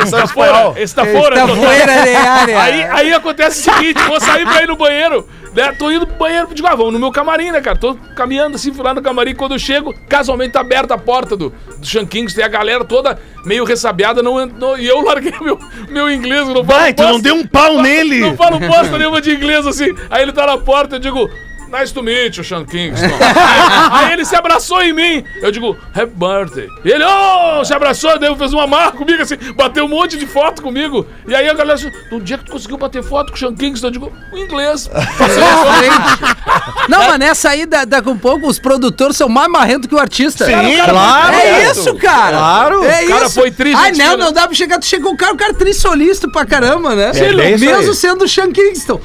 Está 0.07 0.25
espanhol. 0.25 0.73
fora, 0.73 0.81
está 0.81 1.05
fora. 1.05 1.35
Está 1.35 1.47
doutor. 1.47 1.65
fora 1.67 2.03
de 2.03 2.15
área. 2.15 2.63
Aí, 2.63 2.83
aí 2.85 3.13
acontece 3.13 3.69
o 3.69 3.75
seguinte, 3.75 4.03
vou 4.05 4.19
sair 4.19 4.47
pra 4.47 4.63
ir 4.63 4.69
no 4.69 4.77
banheiro, 4.77 5.29
né? 5.55 5.73
Tô 5.73 5.91
indo 5.91 6.07
pro 6.07 6.17
banheiro, 6.17 6.49
digo, 6.55 6.67
ah, 6.67 6.75
vamos 6.75 6.93
no 6.93 6.99
meu 6.99 7.11
camarim, 7.11 7.51
né, 7.51 7.61
cara? 7.61 7.77
Tô 7.77 7.95
caminhando 8.17 8.57
assim, 8.57 8.73
fui 8.73 8.85
lá 8.85 8.95
no 8.95 9.03
camarim, 9.03 9.35
quando 9.35 9.53
eu 9.53 9.59
chego, 9.59 9.95
casualmente 10.09 10.53
tá 10.53 10.61
aberta 10.61 10.95
a 10.95 10.99
porta 10.99 11.37
do, 11.37 11.53
do 11.79 11.87
Sean 11.87 12.07
Kingston, 12.07 12.41
e 12.41 12.45
a 12.45 12.49
galera 12.49 12.85
toda 12.85 13.19
meio 13.45 13.65
ressabiada, 13.65 14.23
não, 14.23 14.45
não, 14.47 14.79
e 14.79 14.87
eu 14.87 15.01
larguei 15.03 15.35
meu, 15.41 15.59
meu 15.89 16.11
inglês, 16.11 16.49
não 16.49 16.63
Vai, 16.63 16.95
tu 16.95 17.03
não 17.03 17.21
deu 17.21 17.35
um 17.35 17.47
pau 17.47 17.81
nele. 17.83 18.21
Não 18.21 18.37
falo 18.37 18.59
bosta 18.59 18.97
nenhuma 18.97 19.21
de 19.21 19.35
inglês, 19.35 19.67
assim. 19.67 19.95
Aí 20.11 20.23
ele 20.23 20.33
tá 20.33 20.47
na 20.47 20.59
porta, 20.59 20.97
eu 20.97 21.01
digo... 21.01 21.29
Nice 21.73 21.95
to 21.95 22.03
meet 22.03 22.37
you, 22.37 22.45
Sean 22.45 22.67
Kingston. 22.67 23.09
Aí 23.91 24.13
ele 24.13 24.27
se 24.27 24.37
abraçou 24.37 24.83
em 24.83 24.93
mim. 24.93 25.25
Eu 25.41 25.51
digo, 25.51 25.75
Happy 25.95 26.13
birthday. 26.15 26.69
E 26.85 26.91
ele, 26.91 27.03
oh, 27.03 27.65
se 27.65 27.73
abraçou, 27.73 28.19
daí 28.19 28.35
fez 28.37 28.53
uma 28.53 28.67
marca 28.67 28.99
comigo, 28.99 29.23
assim, 29.23 29.37
bateu 29.57 29.87
um 29.87 29.89
monte 29.89 30.19
de 30.19 30.27
foto 30.27 30.61
comigo. 30.61 31.07
E 31.27 31.35
aí 31.35 31.49
a 31.49 31.55
galera 31.55 31.79
disse, 31.79 31.91
no 32.11 32.21
dia 32.21 32.37
que 32.37 32.45
tu 32.45 32.53
conseguiu 32.53 32.77
bater 32.77 33.03
foto 33.03 33.31
com 33.31 33.37
o 33.37 33.39
Sean 33.39 33.55
Kingston, 33.55 33.87
eu 33.87 33.91
digo, 33.91 34.13
o 34.33 34.39
inglês. 34.39 34.91
Não, 36.89 36.99
mas 37.07 37.19
nessa 37.19 37.51
aí, 37.51 37.65
da, 37.65 37.85
da 37.85 38.03
com 38.03 38.19
pouco, 38.19 38.47
os 38.49 38.59
produtores 38.59 39.17
são 39.17 39.29
mais 39.29 39.49
marrentos 39.49 39.89
que 39.89 39.95
o 39.95 39.99
artista. 39.99 40.45
Sim, 40.45 40.53
Cara, 40.53 40.91
claro. 40.91 41.37
É 41.37 41.71
isso, 41.71 41.95
cara. 41.97 42.37
Claro. 42.37 42.85
É 42.85 43.05
O 43.05 43.09
cara 43.09 43.25
isso. 43.27 43.35
foi 43.41 43.51
tri 43.51 43.73
Ai, 43.75 43.95
gente 43.95 44.05
não, 44.05 44.17
não 44.17 44.33
dá 44.33 44.47
pra 44.47 44.55
chegar. 44.55 44.79
Tu 44.79 44.87
chegou 44.87 45.13
o 45.13 45.17
cara, 45.17 45.33
o 45.33 45.37
cara 45.37 45.55
trissolista 45.55 46.29
pra 46.29 46.45
caramba, 46.45 46.95
né? 46.95 47.13
É 47.15 47.53
isso 47.53 47.65
Mesmo 47.65 47.95
sendo 47.95 48.25
o 48.25 48.29
Sean 48.29 48.51
Kingston. 48.51 49.01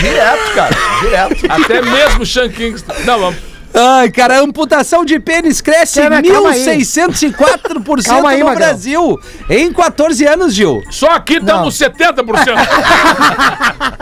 Direto, 0.00 0.54
cara. 0.54 0.76
Direto. 1.00 1.46
Até 1.48 1.71
mesmo 1.80 2.22
o 2.22 2.26
Sean 2.26 2.48
Kingston. 2.48 2.92
Não, 3.04 3.18
vamos. 3.18 3.51
Ai, 3.74 4.10
cara, 4.10 4.36
a 4.38 4.40
amputação 4.40 5.04
de 5.04 5.18
pênis 5.18 5.60
cresce 5.60 6.00
calma 6.00 6.50
aí. 6.50 6.66
1.604% 6.66 8.04
Calma 8.04 8.30
aí, 8.30 8.38
no 8.40 8.46
Magrão. 8.46 8.66
Brasil. 8.68 9.20
Em 9.48 9.72
14 9.72 10.26
anos, 10.26 10.54
Gil. 10.54 10.82
Só 10.90 11.08
aqui 11.10 11.34
estamos 11.36 11.78
70%. 11.78 12.22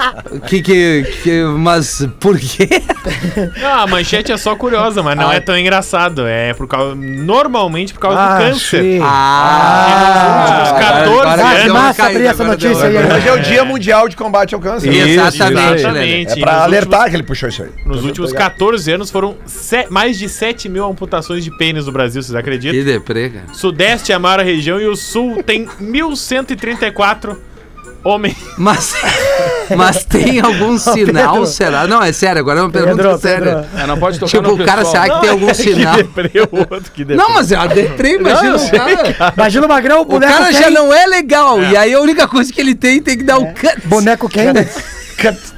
Que, 0.46 0.62
que, 0.62 1.04
que, 1.22 1.42
mas 1.58 2.06
por 2.20 2.38
quê? 2.38 2.82
Não, 3.60 3.70
a 3.82 3.86
manchete 3.86 4.30
é 4.30 4.36
só 4.36 4.54
curiosa, 4.54 5.02
mas 5.02 5.16
não 5.16 5.32
é 5.32 5.40
tão 5.40 5.58
engraçado. 5.58 6.26
É 6.26 6.54
por 6.54 6.68
causa. 6.68 6.94
Normalmente 6.94 7.92
por 7.94 8.00
causa 8.00 8.18
Ah, 8.20 8.38
do 8.38 8.44
câncer. 8.44 8.80
sim. 8.82 9.00
Ah, 9.02 10.62
Uns 10.62 10.72
14 10.78 11.10
agora 11.10 11.30
Ah, 11.30 11.54
deu 11.64 11.72
uma 11.74 11.82
massa 11.82 12.02
caída, 12.02 12.18
abrir 12.18 12.26
essa 12.28 12.42
agora 12.42 12.56
deu 12.58 12.70
notícia 12.70 12.88
aí. 12.88 13.12
Hoje 13.18 13.28
é 13.28 13.32
o 13.32 13.42
Dia 13.42 13.64
Mundial 13.64 14.08
de 14.08 14.16
Combate 14.16 14.54
ao 14.54 14.60
Câncer. 14.60 14.92
Exatamente, 14.92 15.80
Exatamente. 15.80 16.32
É 16.32 16.36
E 16.38 16.40
pra 16.40 16.52
nos 16.54 16.62
alertar 16.62 17.10
que 17.10 17.16
ele 17.16 17.22
puxou 17.24 17.48
isso 17.48 17.62
aí. 17.62 17.68
Últimos, 17.68 17.96
nos 17.96 18.04
últimos 18.04 18.32
14 18.32 18.92
anos 18.92 19.10
foram 19.10 19.36
mais 19.90 20.18
de 20.18 20.28
7 20.28 20.68
mil 20.68 20.84
amputações 20.84 21.44
de 21.44 21.50
pênis 21.56 21.86
no 21.86 21.92
Brasil, 21.92 22.22
vocês 22.22 22.34
acreditam? 22.34 22.78
Que 22.78 22.84
deprê, 22.84 23.30
cara. 23.30 23.46
Sudeste 23.52 24.12
é 24.12 24.14
a 24.14 24.18
maior 24.18 24.40
região 24.40 24.80
e 24.80 24.86
o 24.86 24.96
Sul 24.96 25.42
tem 25.42 25.66
1.134 25.80 27.36
homens. 28.02 28.36
Mas, 28.56 28.94
mas 29.76 30.04
tem 30.04 30.40
algum 30.40 30.78
sinal, 30.78 31.34
Pedro. 31.34 31.46
será? 31.46 31.86
Não, 31.86 32.02
é 32.02 32.12
sério, 32.12 32.40
agora 32.40 32.60
é 32.60 32.62
uma 32.62 32.70
pergunta 32.70 32.96
Pedro, 32.96 33.18
séria. 33.18 33.56
Pedro. 33.70 33.78
É, 33.82 33.86
não 33.86 33.98
pode 33.98 34.18
tocar 34.18 34.30
Tipo, 34.30 34.42
no 34.48 34.54
o 34.54 34.64
cara, 34.66 34.82
pessoal. 34.82 35.02
será 35.04 35.14
que 35.14 35.20
tem 35.20 35.30
algum 35.30 35.54
sinal? 35.54 35.96
deprê, 35.96 36.30
o 36.50 36.56
outro 36.74 36.92
que 36.92 37.04
deprê. 37.04 37.16
Não, 37.16 37.34
mas 37.34 37.52
é 37.52 37.56
uma 37.58 37.68
deprê, 37.68 38.14
imagina 38.16 38.56
o 38.56 38.70
cara. 38.70 39.32
Imagina 39.36 39.66
o 39.66 39.68
Magrão, 39.68 39.98
o 39.98 40.02
O 40.02 40.04
boneco 40.06 40.32
cara 40.32 40.52
já 40.52 40.70
não 40.70 40.92
é 40.92 41.06
legal. 41.06 41.62
E 41.62 41.76
aí 41.76 41.92
a 41.92 42.00
única 42.00 42.26
coisa 42.26 42.50
que 42.52 42.60
ele 42.60 42.74
tem 42.74 43.02
tem 43.02 43.18
que 43.18 43.24
dar 43.24 43.38
o 43.38 43.46
cut. 43.52 43.80
Boneco 43.86 44.28
quem? 44.28 44.46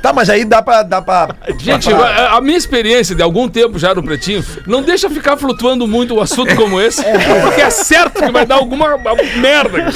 Tá, 0.02 0.12
mas 0.12 0.28
aí 0.28 0.44
dá 0.44 0.60
pra. 0.62 0.82
Dá 0.82 1.00
pra 1.00 1.34
Gente, 1.58 1.88
pra- 1.88 2.32
a, 2.36 2.40
minha 2.40 2.58
experiência 2.58 3.14
de 3.14 3.22
algum 3.22 3.48
tempo 3.48 3.78
já 3.78 3.94
no 3.94 4.02
Pretinho 4.02 4.44
não 4.66 4.82
deixa 4.82 5.08
ficar 5.08 5.36
flutuando 5.36 5.86
muito 5.86 6.14
um 6.14 6.20
assunto 6.20 6.54
como 6.56 6.80
esse, 6.80 7.02
porque 7.42 7.60
é 7.60 7.70
certo 7.70 8.22
que 8.22 8.30
vai 8.32 8.44
dar 8.44 8.56
alguma 8.56 8.98
merda. 9.36 9.86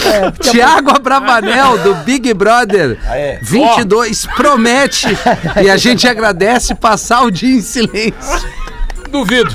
Tiago 0.41 0.91
Abravanel, 0.91 1.79
do 1.79 1.95
Big 1.97 2.33
Brother 2.35 2.99
é. 3.11 3.39
22, 3.43 4.27
promete. 4.37 5.07
E 5.63 5.71
a 5.71 5.77
gente 5.77 6.07
agradece 6.07 6.75
passar 6.75 7.23
o 7.23 7.31
dia 7.31 7.57
em 7.57 7.61
silêncio. 7.61 8.13
Duvido. 9.11 9.53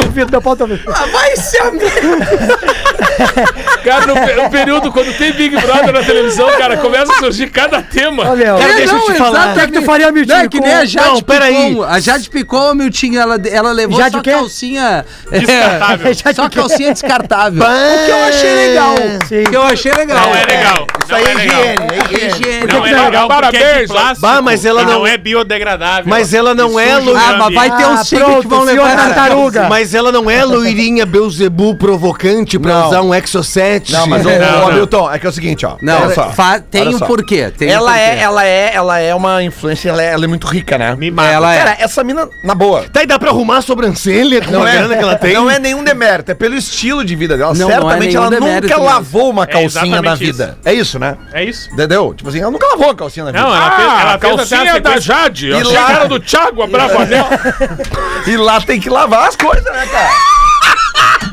Duvido, 0.00 0.30
meu 0.30 0.40
pau 0.42 0.54
tá 0.54 0.64
vendo. 0.66 0.80
Ah, 0.86 1.06
vai 1.06 1.36
ser 1.36 1.58
a 1.62 1.70
Cara, 3.84 4.06
no, 4.06 4.14
pe- 4.14 4.34
no 4.34 4.50
período, 4.50 4.92
quando 4.92 5.12
tem 5.18 5.32
Big 5.32 5.56
Brother 5.60 5.92
na 5.92 6.02
televisão, 6.02 6.46
cara, 6.56 6.76
começa 6.76 7.12
a 7.12 7.16
surgir 7.16 7.48
cada 7.50 7.82
tema. 7.82 8.30
Ô, 8.30 8.36
meu. 8.36 8.56
É, 8.56 8.74
deixa 8.76 8.94
eu 8.94 9.00
te 9.00 9.14
falar. 9.14 9.50
O 9.50 9.54
que 9.54 9.60
é 9.60 9.66
que 9.66 9.72
tu 9.72 9.82
faria, 9.82 10.12
Miltinho, 10.12 10.36
Não, 10.38 10.44
é 10.44 10.48
que 10.48 10.60
nem 10.60 10.72
a 10.72 10.84
Jade 10.84 11.08
Não. 11.08 11.22
Picon. 11.22 11.82
A 11.82 12.00
Jade 12.00 12.30
Picon, 12.30 12.74
Miltinho, 12.74 13.20
ela, 13.20 13.36
ela 13.50 13.72
levou 13.72 13.98
Jade 13.98 14.16
só 14.16 14.22
calcinha... 14.22 15.04
Descartável. 15.30 16.14
Já 16.14 16.32
Só 16.42 16.48
calcinha 16.48 16.92
descartável. 16.92 17.62
o 17.62 18.04
que 18.06 18.10
eu 18.10 18.24
achei 18.24 18.54
legal. 18.54 18.94
Sim. 19.28 19.42
O 19.42 19.50
que 19.50 19.56
eu 19.56 19.62
achei 19.62 19.92
legal. 19.92 20.20
Não 20.20 20.34
é 20.36 20.44
legal. 20.44 20.86
Isso 21.04 21.14
aí 21.14 21.24
é 21.24 21.34
higiene, 21.34 21.86
é 21.90 22.26
higiene. 22.26 22.66
Não 22.72 22.86
é 22.86 22.90
Não, 22.92 23.04
legal 23.04 23.28
porque 23.28 23.44
é 23.44 23.50
de 23.50 23.58
parabéns. 23.58 23.90
plástico 23.90 24.20
Bah, 24.20 24.42
mas 24.42 24.64
ela 24.64 24.84
não- 24.84 25.06
é 25.06 25.18
biodegradável. 25.18 26.04
Mas 26.06 26.32
ela 26.32 26.54
não 26.54 26.78
é 26.78 26.92
Ah, 26.92 27.36
mas 27.38 27.54
vai 27.54 27.70
ter 27.76 27.82
Ah, 27.84 27.88
uns 27.90 28.08
tigres 28.08 28.26
que 28.26 28.32
pronto, 28.32 28.48
vão 28.48 28.62
levar 28.64 28.96
tartaruga. 28.96 29.68
Mas 29.68 29.94
ela 29.94 30.10
não 30.12 30.30
é 30.30 30.44
loirinha 30.44 31.04
Beuzebu 31.04 31.76
provocante 31.76 32.58
pra 32.58 32.72
Não. 32.72 32.90
Um 33.02 33.14
Exocet. 33.14 33.92
Não, 33.92 34.06
mas 34.06 34.24
o, 34.24 34.28
Não, 34.30 34.36
o 34.36 34.38
não. 34.40 34.68
Hamilton, 34.68 35.10
é 35.12 35.18
que 35.18 35.26
é 35.26 35.28
o 35.28 35.32
seguinte, 35.32 35.66
ó. 35.66 35.76
Não, 35.82 36.02
olha 36.04 36.14
só. 36.14 36.30
fa- 36.30 36.60
tem 36.60 36.82
Olha 36.82 36.90
um 36.96 36.98
só. 36.98 37.06
porquê. 37.06 37.50
Tem 37.56 37.68
um 37.68 37.72
ela, 37.72 37.90
porquê. 37.92 38.00
é, 38.04 38.18
ela, 38.20 38.46
é, 38.46 38.74
ela 38.74 38.98
é 38.98 39.14
uma 39.14 39.42
influência, 39.42 39.88
ela 39.90 40.02
é, 40.02 40.12
ela 40.12 40.24
é 40.24 40.28
muito 40.28 40.46
rica, 40.46 40.78
né? 40.78 40.94
Mimada. 40.96 41.30
Ela 41.32 41.54
é. 41.54 41.58
Cara, 41.58 41.76
essa 41.80 42.02
mina, 42.04 42.28
na 42.44 42.54
boa. 42.54 42.84
Tá, 42.92 43.02
e 43.02 43.06
dá 43.06 43.18
pra 43.18 43.30
arrumar 43.30 43.58
a 43.58 43.62
sobrancelha 43.62 44.40
com 44.44 44.50
Não 44.50 44.62
a 44.62 44.70
é, 44.70 44.72
grana 44.78 44.96
que 44.96 45.02
ela 45.02 45.16
tem? 45.16 45.34
não 45.34 45.50
é 45.50 45.58
nenhum 45.58 45.82
demérito, 45.84 46.30
é 46.30 46.34
pelo 46.34 46.54
estilo 46.54 47.04
de 47.04 47.14
vida 47.16 47.36
dela. 47.36 47.52
Não, 47.54 47.60
não 47.60 47.70
é 47.70 47.72
Certamente 47.74 48.08
nenhum 48.08 48.20
ela 48.22 48.30
demérito 48.30 48.62
nunca 48.68 48.78
mesmo. 48.80 48.84
lavou 48.94 49.30
uma 49.30 49.46
calcinha 49.46 49.84
na 50.02 50.12
exatamente 50.12 50.18
vida. 50.24 50.58
É 50.64 50.72
isso, 50.72 50.98
né? 50.98 51.16
É 51.32 51.44
isso. 51.44 51.70
Entendeu? 51.72 52.14
Tipo 52.14 52.28
assim, 52.30 52.40
ela 52.40 52.50
nunca 52.50 52.66
lavou 52.68 52.86
uma 52.86 52.94
calcinha 52.94 53.24
na 53.26 53.32
vida. 53.32 53.42
Não, 53.44 53.54
ela 53.54 53.70
fez, 53.76 53.88
Ah, 53.88 54.00
ela 54.00 54.14
a 54.14 54.18
fez 54.18 54.32
até 54.32 54.34
a 54.34 54.36
calcinha 54.36 54.64
da 54.80 54.90
sequência- 54.90 55.00
Jade. 55.00 55.48
Eu 55.48 55.58
E 55.58 55.60
achei 55.62 55.72
lá- 55.78 55.84
que 55.86 55.92
era 55.92 56.08
do 56.08 56.20
Thiago 56.20 56.62
Abravanel. 56.62 57.26
E 58.26 58.36
lá 58.36 58.60
tem 58.60 58.78
que 58.80 58.88
lavar 58.88 59.28
as 59.28 59.36
coisas, 59.36 59.64
né, 59.64 59.86
cara? 59.90 60.10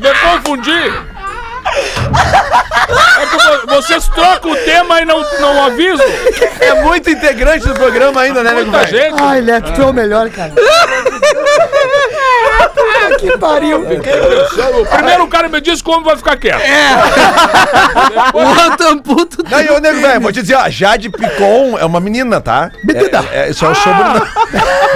Me 0.00 0.08
confundi. 0.40 0.92
É 2.10 3.26
que 3.26 3.36
vo- 3.36 3.66
vocês 3.76 4.08
trocam 4.08 4.50
o 4.52 4.56
tema 4.56 5.00
e 5.00 5.04
não, 5.04 5.24
não 5.40 5.64
avisam. 5.66 6.06
É 6.60 6.74
muito 6.82 7.08
integrante 7.10 7.66
do 7.66 7.74
programa 7.74 8.20
ainda, 8.22 8.42
né, 8.42 8.50
nego 8.52 8.70
Muita 8.70 8.86
velho? 8.86 9.10
gente. 9.16 9.22
Ai, 9.22 9.40
Neto, 9.40 9.72
tu 9.72 9.82
é 9.82 9.86
o 9.86 9.92
melhor, 9.92 10.28
cara. 10.30 10.52
que 13.18 13.36
pariu. 13.38 13.80
O 14.80 14.86
primeiro 14.86 15.26
cara 15.28 15.48
me 15.48 15.60
disse 15.60 15.82
como 15.82 16.04
vai 16.04 16.16
ficar 16.16 16.36
quieto. 16.36 16.60
O 18.34 18.62
outro 18.70 18.88
amputo. 18.88 19.44
Não, 19.50 19.60
e 19.60 19.68
ô, 19.70 19.78
nego 19.78 20.00
velho, 20.00 20.20
vou 20.20 20.32
te 20.32 20.40
dizer, 20.40 20.54
ó, 20.54 20.68
Jade 20.68 21.10
Picon 21.10 21.76
é 21.78 21.84
uma 21.84 22.00
menina, 22.00 22.40
tá? 22.40 22.70
É, 23.32 23.40
é, 23.46 23.50
isso 23.50 23.64
é 23.64 23.68
o 23.68 23.74
sobrenome. 23.74 24.26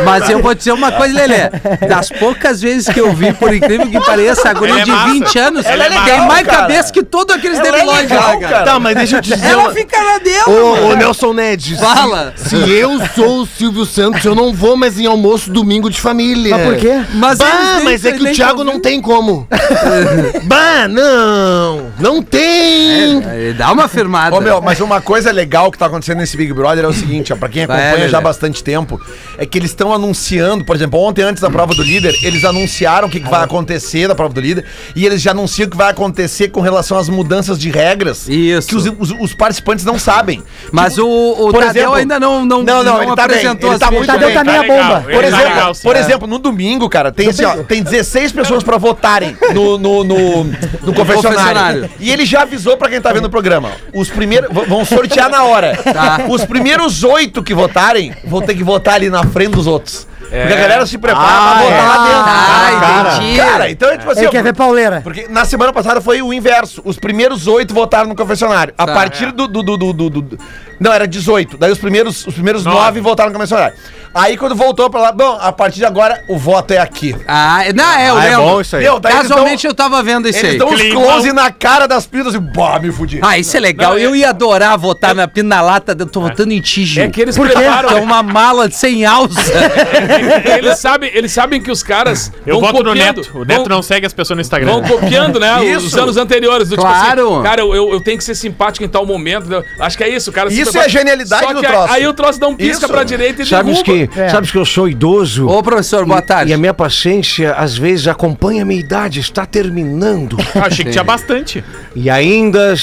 Mas 0.05 0.29
eu 0.31 0.41
vou 0.41 0.55
dizer 0.55 0.73
uma 0.73 0.91
coisa, 0.93 1.15
Lelê. 1.15 1.51
Das 1.89 2.09
poucas 2.09 2.61
vezes 2.63 2.93
que 2.93 3.01
eu 3.01 3.13
vi, 3.13 3.33
por 3.33 3.53
incrível 3.55 3.91
que 3.91 4.01
pareça, 4.01 4.49
a 4.51 4.53
guria 4.55 4.73
Ela 4.75 4.83
é 4.83 4.85
de 4.85 4.91
massa. 4.91 5.13
20 5.13 5.39
anos 5.39 5.67
Ela 5.67 5.85
é 5.85 5.89
tem 5.91 6.01
legal, 6.01 6.27
mais 6.27 6.47
cara. 6.47 6.59
cabeça 6.63 6.93
que 6.93 7.03
todos 7.05 7.35
aqueles 7.35 7.59
Ela 7.59 7.69
é 7.69 7.73
debilóides 7.73 8.11
legal, 8.11 8.35
lá, 8.35 8.41
cara. 8.41 8.65
Tá, 8.65 8.79
mas 8.81 8.97
deixa 8.97 9.17
eu 9.17 9.23
te 9.23 9.35
dizer 9.35 9.47
Ela 9.47 9.63
uma... 9.65 9.73
fica 9.73 10.03
na 10.03 10.19
dela, 10.19 10.49
Ô, 10.49 10.89
ô. 10.91 10.95
Nelson 10.97 11.33
Ned, 11.33 11.77
Fala. 11.77 12.33
Se, 12.37 12.49
se 12.49 12.71
eu 12.71 13.01
sou 13.15 13.43
o 13.43 13.47
Silvio 13.47 13.85
Santos, 13.85 14.25
eu 14.25 14.35
não 14.35 14.53
vou 14.53 14.77
mais 14.77 14.99
em 14.99 15.07
almoço 15.07 15.51
domingo 15.51 15.91
de 15.91 16.01
família. 16.01 16.57
Mas 16.57 16.67
por 16.67 16.77
quê? 16.77 17.03
Mas, 17.15 17.39
Bah, 17.39 17.75
nem- 17.77 17.85
mas 17.85 18.05
é 18.05 18.13
que 18.13 18.23
nem 18.23 18.33
o 18.33 18.37
Thiago 18.37 18.65
não 18.65 18.81
tem 18.81 19.01
como. 19.01 19.47
bah, 20.45 20.89
não. 20.89 21.93
Não 21.99 22.23
tem. 22.23 23.23
É, 23.25 23.53
Dá 23.57 23.73
uma 23.73 23.89
firmada. 23.89 24.35
Ô, 24.37 24.41
meu, 24.41 24.61
mas 24.61 24.81
uma 24.81 25.01
coisa 25.01 25.31
legal 25.31 25.71
que 25.71 25.79
tá 25.79 25.87
acontecendo 25.87 26.19
nesse 26.19 26.37
Big 26.37 26.53
Brother 26.53 26.85
é 26.85 26.89
o 26.89 26.93
seguinte, 26.93 27.33
ó, 27.33 27.37
pra 27.37 27.49
quem 27.49 27.67
Vai, 27.67 27.89
acompanha 27.89 28.09
já 28.09 28.19
há 28.19 28.21
bastante 28.21 28.63
tempo, 28.63 29.01
é 29.39 29.47
que 29.47 29.59
eles 29.59 29.71
estão 29.71 29.93
anunciando, 29.93 30.65
por 30.65 30.75
exemplo, 30.77 31.01
ontem 31.01 31.23
antes 31.23 31.41
da 31.43 31.51
prova 31.51 31.75
do 31.75 31.83
líder, 31.83 32.17
eles 32.23 32.45
anunciaram 32.45 33.09
o 33.09 33.11
que, 33.11 33.21
que 33.21 33.29
vai 33.29 33.43
acontecer 33.45 34.09
da 34.09 34.15
prova 34.15 34.33
do 34.35 34.41
líder, 34.41 34.65
e 34.95 35.05
eles 35.07 35.21
já 35.23 35.31
anunciam 35.33 35.67
o 35.67 35.71
que 35.71 35.77
vai 35.77 35.91
acontecer 35.91 36.49
com 36.49 36.61
relação 36.61 36.94
às 36.97 37.09
mudanças 37.09 37.59
de 37.59 37.71
regras 37.71 38.29
Isso. 38.29 38.69
que 38.69 38.77
os, 38.77 38.87
os- 38.87 39.15
os 39.21 39.35
participantes 39.35 39.85
não 39.85 39.99
sabem. 39.99 40.43
Mas 40.73 40.99
o, 40.99 41.07
o 41.07 41.51
por 41.51 41.61
Tadeu 41.65 41.69
exemplo- 41.83 41.95
ainda 41.95 42.21
não, 42.21 42.45
não, 42.45 42.63
Não, 42.63 42.83
não, 42.83 43.03
ele 43.03 43.15
tá 43.15 43.27
bem, 43.27 43.37
apresentou 43.37 43.69
ele 43.71 43.75
as 43.75 43.81
tá 43.81 43.91
muito 43.91 44.07
Tadeu 44.07 44.29
bem. 44.29 44.37
tá 44.37 44.45
meia 44.45 44.61
legal, 44.63 44.77
bomba. 44.77 45.05
ele 45.09 45.15
Por 45.15 45.23
tá 45.23 45.29
exemplo, 45.29 45.49
legal, 45.55 45.75
sim. 45.75 45.83
por 45.83 45.97
exemplo, 45.97 46.27
no 46.29 46.39
domingo, 46.39 46.89
cara, 46.89 47.13
tem, 47.13 47.29
assim, 47.29 47.45
ó, 47.45 47.57
tem 47.63 47.83
16 47.83 48.33
pessoas 48.33 48.63
pra 48.63 48.77
votarem 48.79 49.37
no, 49.55 49.79
no, 49.79 50.05
no, 50.05 50.45
no 50.45 50.93
confessionário. 50.95 51.23
confessionário. 51.23 51.91
E 52.01 52.11
ele 52.11 52.25
já 52.25 52.43
avisou 52.43 52.77
pra 52.77 52.89
quem 52.89 53.01
tá 53.01 53.13
vendo 53.13 53.27
o 53.27 53.31
programa. 53.31 53.71
Os 53.93 54.09
primeiros. 54.09 54.51
Vão 54.69 54.85
sortear 54.85 55.29
na 55.31 55.45
hora. 55.45 55.77
Tá. 55.83 56.27
Os 56.29 56.45
primeiros 56.45 57.03
oito 57.05 57.43
que 57.43 57.55
votarem 57.55 58.15
vão 58.25 58.41
ter 58.43 58.55
que 58.55 58.63
votar 58.65 58.95
ali 58.95 59.11
na 59.11 59.25
frente 59.25 59.53
dos 59.53 59.67
outros. 59.67 60.07
Porque 60.41 60.53
a 60.55 60.57
galera 60.61 60.87
se 60.87 60.99
prepara 60.99 61.27
Ah, 61.27 61.53
pra 61.55 61.63
votar 61.63 61.79
é. 61.79 61.83
lá 61.83 62.05
dentro. 62.05 62.21
Ah, 62.27 62.81
cara, 62.81 63.17
entendi. 63.17 63.37
cara, 63.39 63.71
então 63.71 63.89
é 63.91 63.99
tipo 63.99 64.11
assim. 64.11 64.21
Ele 64.23 64.31
quer 64.31 64.43
ver 64.43 64.55
pauleira. 64.55 65.01
porque 65.03 65.27
na 65.29 65.45
semana 65.45 65.73
passada 65.73 66.01
foi 66.01 66.21
o 66.23 66.33
inverso. 66.33 66.83
Os 66.85 66.99
primeiros 66.99 67.47
oito 67.47 67.73
votaram 67.75 68.09
no 68.09 68.15
confessionário. 68.17 68.75
A 68.77 68.87
Tá. 68.87 68.93
partir 68.95 69.31
do, 69.33 69.47
do, 69.49 69.63
do, 69.63 69.77
do, 69.77 69.93
do- 69.93 70.11
do- 70.11 70.39
Não, 70.81 70.93
era 70.93 71.07
18. 71.07 71.57
Daí 71.57 71.71
os 71.71 71.79
primeiros, 71.79 72.27
os 72.27 72.35
primeiros 72.35 72.65
Nove. 72.65 72.77
nove 72.79 73.01
votaram 73.01 73.31
no 73.31 73.35
confessionário. 73.37 73.77
Aí 74.15 74.37
quando 74.37 74.55
voltou 74.55 74.89
pra 74.89 75.01
lá, 75.01 75.13
bom, 75.13 75.37
a 75.41 75.51
partir 75.53 75.79
de 75.79 75.85
agora 75.85 76.23
o 76.29 76.39
voto 76.39 76.73
é 76.73 76.79
aqui. 76.79 77.17
Ah, 77.27 77.63
não, 77.75 77.85
é, 77.93 78.09
eu 78.11 78.17
Ah, 78.17 78.25
é 78.25 78.31
lembro. 78.31 78.45
bom 78.45 78.61
isso 78.61 78.77
aí. 78.77 78.85
Meu, 78.85 78.95
eles 79.03 79.17
Casualmente 79.17 79.63
dão- 79.65 79.71
eu 79.71 79.75
tava 79.75 80.03
vendo 80.03 80.29
isso 80.29 80.39
Eles 80.39 80.53
aí. 80.53 80.59
dão 80.59 80.69
uns 80.69 80.81
Climão. 80.81 81.03
close 81.03 81.33
na 81.33 81.51
cara 81.51 81.87
das 81.89 82.07
pintas 82.07 82.33
e 82.35 82.39
bah, 82.39 82.79
me 82.79 82.93
fudi. 82.93 83.19
Ah, 83.23 83.37
isso 83.39 83.57
é 83.57 83.61
legal. 83.61 83.93
Não, 83.93 83.99
é- 83.99 84.03
eu 84.07 84.15
ia 84.15 84.31
adorar 84.31 84.79
votar 84.79 85.15
na 85.15 85.27
pina 85.27 85.57
na 85.57 85.61
lata. 85.61 85.97
Eu 85.99 86.07
tô 86.07 86.21
votando 86.21 86.53
em 86.53 86.61
ti, 86.61 86.85
Gil. 86.85 87.03
É 87.05 87.09
que 87.09 87.21
eles 87.21 87.37
Por 87.37 87.49
preparam- 87.49 87.91
É 87.91 88.01
uma 88.01 88.23
mala 88.23 88.71
sem 88.71 89.05
alça. 89.05 89.35
eles, 90.59 90.79
sabem, 90.79 91.11
eles 91.13 91.33
sabem 91.33 91.61
que 91.61 91.71
os 91.71 91.83
caras. 91.83 92.31
Eu 92.47 92.61
vão 92.61 92.71
voto 92.73 92.83
no 92.85 92.91
copiando, 92.91 93.17
Neto. 93.19 93.31
O 93.39 93.45
Neto 93.45 93.59
vão- 93.69 93.77
não 93.77 93.83
segue 93.83 94.07
as 94.07 94.13
pessoas 94.13 94.37
no 94.37 94.41
Instagram. 94.43 94.73
Vão 94.73 94.83
copiando, 94.83 95.41
né? 95.41 95.61
Os 95.77 95.85
Isso. 95.85 96.01
anos 96.01 96.17
anteriores. 96.17 96.69
Do, 96.69 96.77
Claro. 96.77 97.23
Tipo 97.23 97.35
assim, 97.35 97.43
cara, 97.43 97.61
eu, 97.63 97.75
eu 97.93 98.01
tenho 98.01 98.17
que 98.19 98.25
ser 98.25 98.35
simpático 98.35 98.85
em 98.85 98.89
tal 98.89 99.05
momento. 99.05 99.49
né? 99.49 99.63
Acho 99.81 99.97
que 99.99 100.05
é 100.05 100.09
isso, 100.09 100.31
cara. 100.33 100.53
Isso 100.53 100.77
é 100.79 100.85
a 100.85 100.89
genialidade 100.89 101.53
do 101.55 101.61
troço. 101.63 101.93
Aí 101.93 102.07
o 102.07 102.13
troço 102.13 102.39
dá 102.39 102.47
um 102.49 102.55
pisca 102.55 102.85
Isso. 102.85 102.89
pra 102.93 103.03
direita 103.03 103.43
e 103.43 103.45
derruba. 103.45 104.04
É. 104.17 104.29
sabes 104.29 104.51
que 104.51 104.59
eu 104.59 104.65
sou 104.65 104.89
idoso? 104.89 105.47
Ô, 105.49 105.63
professor, 105.63 106.05
boa 106.07 106.23
tarde. 106.23 106.51
E 106.51 106.55
a 106.55 106.59
minha 106.59 106.75
paciência, 106.75 107.53
às 107.55 107.77
vezes, 107.77 108.07
acompanha 108.09 108.63
a 108.63 108.65
minha 108.65 108.81
idade, 108.81 109.21
está 109.21 109.45
terminando. 109.47 110.37
Ah, 110.55 110.67
achei 110.67 110.85
que 110.85 110.91
tinha 110.93 111.03
bastante. 111.05 111.65
E 111.97 112.09
ainda 112.09 112.75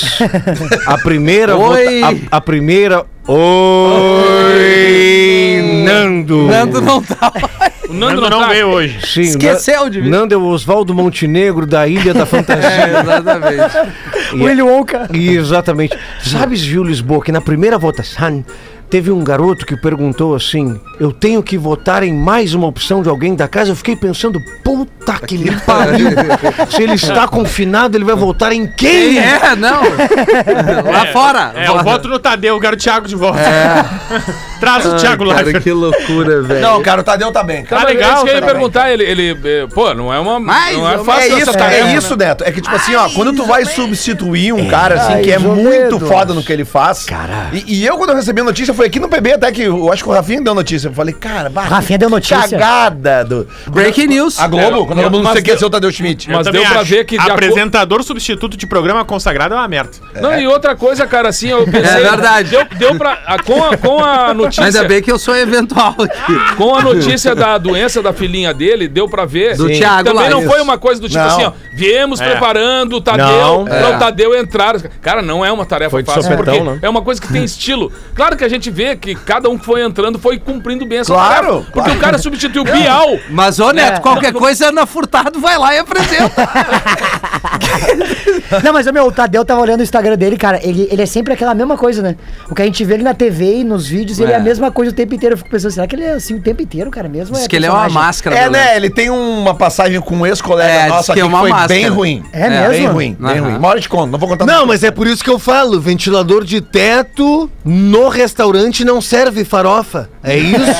a 0.85 0.97
primeira 0.97 1.55
Oi. 1.57 2.01
vota- 2.01 2.17
a, 2.31 2.37
a 2.37 2.41
primeira 2.41 3.05
Oi 4.71 5.83
Nando. 5.85 6.43
Nando 6.47 6.81
não 6.81 7.01
tá. 7.01 7.31
O 7.89 7.93
Nando 7.93 8.21
Nando 8.21 8.29
não 8.29 8.39
tá. 8.41 8.47
veio 8.49 8.67
hoje. 8.67 8.99
Sim, 9.05 9.21
Esqueceu 9.21 9.89
de 9.89 10.01
vir. 10.01 10.09
Nando 10.09 10.33
é 10.33 10.37
o 10.37 10.43
Oswaldo 10.45 10.93
Montenegro 10.93 11.65
da 11.65 11.87
Ilha 11.87 12.13
da 12.13 12.25
Fantasia. 12.25 12.61
É, 12.71 12.99
exatamente. 13.01 13.77
Willy 14.33 14.61
Wonka. 14.61 15.09
E 15.13 15.35
Exatamente. 15.35 15.97
Sabes, 16.23 16.61
viu, 16.63 16.83
Lisboa, 16.83 17.21
que 17.23 17.31
na 17.31 17.41
primeira 17.41 17.77
votação 17.77 18.43
teve 18.91 19.09
um 19.09 19.23
garoto 19.23 19.65
que 19.65 19.75
perguntou 19.77 20.35
assim: 20.35 20.79
Eu 20.99 21.11
tenho 21.13 21.41
que 21.41 21.57
votar 21.57 22.03
em 22.03 22.13
mais 22.13 22.53
uma 22.53 22.67
opção 22.67 23.01
de 23.01 23.07
alguém 23.09 23.33
da 23.33 23.47
casa? 23.47 23.71
Eu 23.71 23.75
fiquei 23.75 23.95
pensando, 23.95 24.39
puta 24.63 25.00
que 25.19 25.37
lhe 25.37 25.51
pariu. 25.61 26.09
Se 26.69 26.83
ele 26.83 26.93
está 26.93 27.27
confinado, 27.27 27.97
ele 27.97 28.05
vai 28.05 28.15
votar 28.15 28.51
em 28.51 28.67
quem? 28.67 29.13
Quem 29.13 29.19
é? 29.19 29.55
Não. 29.55 29.81
Lá 30.91 31.05
fora. 31.11 31.53
É, 31.55 31.67
eu 31.67 31.83
voto 31.83 32.07
no 32.07 32.19
Tadeu, 32.19 32.55
eu 32.55 32.59
quero 32.59 32.75
o 32.75 32.79
Thiago 32.79 33.07
de 33.07 33.15
volta. 33.15 33.39
Traz 34.59 34.85
o 34.85 34.95
Thiago 34.95 35.23
lá. 35.23 35.35
Cara, 35.35 35.59
que 35.59 35.71
loucura, 35.71 36.41
velho. 36.43 36.61
Não, 36.61 36.81
cara, 36.83 37.01
o 37.01 37.03
Tadeu 37.03 37.31
tá 37.31 37.43
bem. 37.43 37.63
Tá 37.63 37.69
Cara. 37.69 37.81
Tá 37.81 37.87
legal, 37.87 38.13
isso 38.13 38.23
que 38.25 38.29
eu 38.29 38.35
ia 38.35 38.41
tá 38.41 38.47
perguntar, 38.47 38.91
ele, 38.91 39.03
ele, 39.03 39.39
eh, 39.43 39.67
pô, 39.73 39.93
não 39.93 40.13
é 40.13 40.19
uma, 40.19 40.39
Mais 40.39 40.77
não 40.77 40.87
é 40.87 40.97
ou 40.97 41.03
fácil 41.03 41.21
É 41.21 41.27
essa 41.27 41.49
isso, 41.49 41.53
tarefa, 41.53 41.75
é 41.75 41.83
né? 41.83 41.95
isso, 41.95 42.15
Neto. 42.15 42.43
É 42.43 42.51
que, 42.51 42.61
tipo 42.61 42.75
assim, 42.75 42.95
ó, 42.95 43.09
quando 43.09 43.33
tu 43.33 43.43
vai 43.45 43.65
substituir 43.65 44.53
um 44.53 44.67
cara, 44.67 45.01
assim, 45.01 45.23
que 45.23 45.31
é 45.31 45.39
muito 45.39 45.99
foda 45.99 46.33
no 46.33 46.43
que 46.43 46.53
ele 46.53 46.63
faz. 46.63 47.05
Cara. 47.05 47.49
E, 47.53 47.79
e 47.79 47.85
eu, 47.85 47.97
quando 47.97 48.11
eu 48.11 48.15
recebi 48.15 48.41
a 48.41 48.43
notícia, 48.43 48.73
foi 48.73 48.85
aqui 48.85 48.99
no 48.99 49.09
PB, 49.09 49.33
até 49.33 49.51
que 49.51 49.63
eu 49.63 49.91
acho 49.91 50.03
que 50.03 50.09
o 50.09 50.13
Rafinha 50.13 50.41
deu 50.41 50.53
notícia. 50.53 50.89
Eu 50.89 50.93
falei, 50.93 51.13
cara, 51.13 51.49
bah, 51.49 51.63
Rafinha 51.63 51.97
deu 51.97 52.09
notícia. 52.09 52.57
Cagada 52.57 53.25
do. 53.25 53.47
Breaking 53.67 54.07
news. 54.07 54.39
A 54.39 54.47
Globo, 54.47 54.83
É, 54.83 54.85
quando 54.85 55.00
não 55.09 55.23
mas 55.23 55.33
sei 55.33 55.41
deu- 55.41 55.51
esqueceu 55.53 55.67
o 55.67 55.71
Tadeu 55.71 55.91
Schmidt. 55.91 56.29
Mas 56.29 56.47
deu 56.47 56.61
pra 56.63 56.83
ver 56.83 57.05
que 57.05 57.17
Apresentador 57.17 58.03
substituto 58.03 58.55
de 58.57 58.67
programa 58.67 59.03
consagrado 59.05 59.53
é 59.53 59.57
uma 59.57 59.67
merda. 59.67 59.91
Não, 60.21 60.37
e 60.39 60.47
outra 60.47 60.75
coisa, 60.75 61.05
cara, 61.07 61.29
assim, 61.29 61.49
eu 61.49 61.65
pensei... 61.65 61.81
É 61.81 62.09
verdade. 62.09 62.49
Deu, 62.49 62.65
deu 62.77 62.95
pra... 62.95 63.17
com, 63.45 63.63
a, 63.63 63.77
com 63.77 64.03
a 64.03 64.33
notícia... 64.35 64.65
Ainda 64.65 64.83
bem 64.83 65.01
que 65.01 65.11
eu 65.11 65.17
sou 65.19 65.35
eventual 65.35 65.95
aqui. 65.99 66.55
Com 66.55 66.75
a 66.75 66.81
notícia 66.83 67.33
da 67.35 67.57
doença 67.57 68.01
da 68.01 68.13
filhinha 68.13 68.53
dele, 68.53 68.87
deu 68.87 69.07
pra 69.09 69.25
ver. 69.25 69.55
Do 69.57 69.67
que 69.67 69.77
Thiago 69.77 70.03
Também 70.09 70.23
lá, 70.23 70.29
não 70.29 70.39
isso. 70.41 70.49
foi 70.49 70.61
uma 70.61 70.77
coisa 70.77 71.01
do 71.01 71.07
tipo 71.07 71.19
Não. 71.19 71.27
assim, 71.27 71.43
ó. 71.45 71.51
Viemos 71.73 72.19
É. 72.21 72.29
preparando 72.29 72.97
o 72.97 73.01
Tadeu 73.01 73.25
Não. 73.25 73.65
pra 73.65 73.75
É. 73.75 73.95
o 73.95 73.99
Tadeu 73.99 74.35
entrar. 74.35 74.79
Cara, 75.01 75.21
não 75.21 75.43
é 75.45 75.51
uma 75.51 75.65
tarefa 75.65 75.91
Foi 75.91 76.03
fácil, 76.03 76.23
sopetão, 76.23 76.43
porque 76.53 76.69
né? 76.69 76.79
é 76.81 76.89
uma 76.89 77.01
coisa 77.01 77.19
que 77.21 77.27
tem 77.31 77.43
estilo. 77.43 77.91
Claro 78.15 78.35
que 78.37 78.43
a 78.43 78.49
gente 78.49 78.69
vê 78.69 78.95
que 78.95 79.15
cada 79.15 79.49
um 79.49 79.57
que 79.57 79.65
foi 79.65 79.81
entrando 79.83 80.19
foi 80.19 80.37
cumprindo 80.37 80.85
bem 80.85 80.99
essa 80.99 81.13
Claro, 81.13 81.33
tarefa. 81.47 81.61
Porque 81.71 81.79
claro. 81.81 81.93
o 81.93 81.99
cara 82.01 82.17
substituiu 82.17 82.61
o 82.63 82.65
Bial. 82.65 83.17
Mas, 83.29 83.59
ô 83.59 83.71
Neto, 83.71 83.97
É. 83.97 83.99
qualquer 83.99 84.33
coisa, 84.33 84.67
Ana 84.69 84.85
Furtado 84.91 85.39
vai 85.39 85.57
lá 85.57 85.73
e 85.73 85.79
apresenta. 85.79 86.31
Não, 88.63 88.73
mas 88.73 88.85
meu, 88.91 89.05
o 89.07 89.11
Tadeu 89.11 89.43
tava 89.45 89.61
olhando 89.61 89.79
o 89.79 89.83
Instagram 89.83 90.17
dele, 90.17 90.37
cara. 90.37 90.59
Ele, 90.61 90.87
ele 90.91 91.01
é 91.01 91.05
sempre 91.05 91.33
aquela 91.33 91.53
mesma 91.53 91.77
coisa, 91.77 92.01
né? 92.01 92.15
O 92.49 92.55
que 92.55 92.61
a 92.61 92.65
gente 92.65 92.83
vê 92.83 92.95
ele 92.95 93.03
na 93.03 93.13
TV 93.13 93.59
e 93.59 93.63
nos 93.63 93.87
vídeos, 93.87 94.19
ele 94.19 94.31
é 94.31 94.35
a 94.35 94.39
É. 94.39 94.41
mesma 94.41 94.71
coisa 94.71 94.91
o 94.91 94.95
tempo 94.95 95.13
inteiro. 95.15 95.33
Eu 95.33 95.37
fico 95.37 95.49
pensando, 95.49 95.71
será 95.71 95.87
que 95.87 95.95
ele 95.95 96.03
é 96.03 96.11
assim 96.13 96.35
o 96.35 96.41
tempo 96.41 96.61
inteiro, 96.61 96.89
cara? 96.91 97.07
Mesmo 97.07 97.35
Diz 97.35 97.47
que 97.47 97.55
ele 97.55 97.65
é 97.65 97.71
uma 97.71 97.89
máscara. 97.89 98.35
É, 98.37 98.45
do 98.45 98.51
né? 98.51 98.75
Ele 98.75 98.89
tem 98.89 99.09
uma 99.09 99.55
passagem 99.55 99.99
com 100.01 100.15
um 100.17 100.25
ex-colega 100.25 100.71
É, 100.71 100.87
nosso 100.89 101.05
que 101.05 101.11
aqui 101.13 101.21
é 101.21 101.23
que 101.23 101.29
uma 101.29 101.39
foi 101.39 101.49
máscara. 101.49 101.73
bem 101.73 101.87
ruim. 101.87 102.23
É 102.33 102.49
Bem 102.49 102.69
mesmo? 102.69 102.91
ruim, 102.93 103.17
bem 103.19 103.31
Aham. 103.37 103.41
ruim. 103.47 103.57
Uma 103.57 103.67
hora 103.69 103.79
de 103.79 103.89
conta, 103.89 104.11
não 104.11 104.19
vou 104.19 104.27
contar 104.29 104.45
Não, 104.45 104.65
mas 104.65 104.83
é 104.83 104.91
por 104.91 105.07
isso 105.07 105.23
que 105.23 105.29
eu 105.29 105.39
falo, 105.39 105.79
ventilador 105.79 106.43
de 106.43 106.59
teto 106.61 107.49
no 107.63 108.09
restaurante 108.09 108.83
não 108.83 109.01
serve 109.01 109.45
farofa. 109.45 110.09
É 110.23 110.37
isso? 110.37 110.61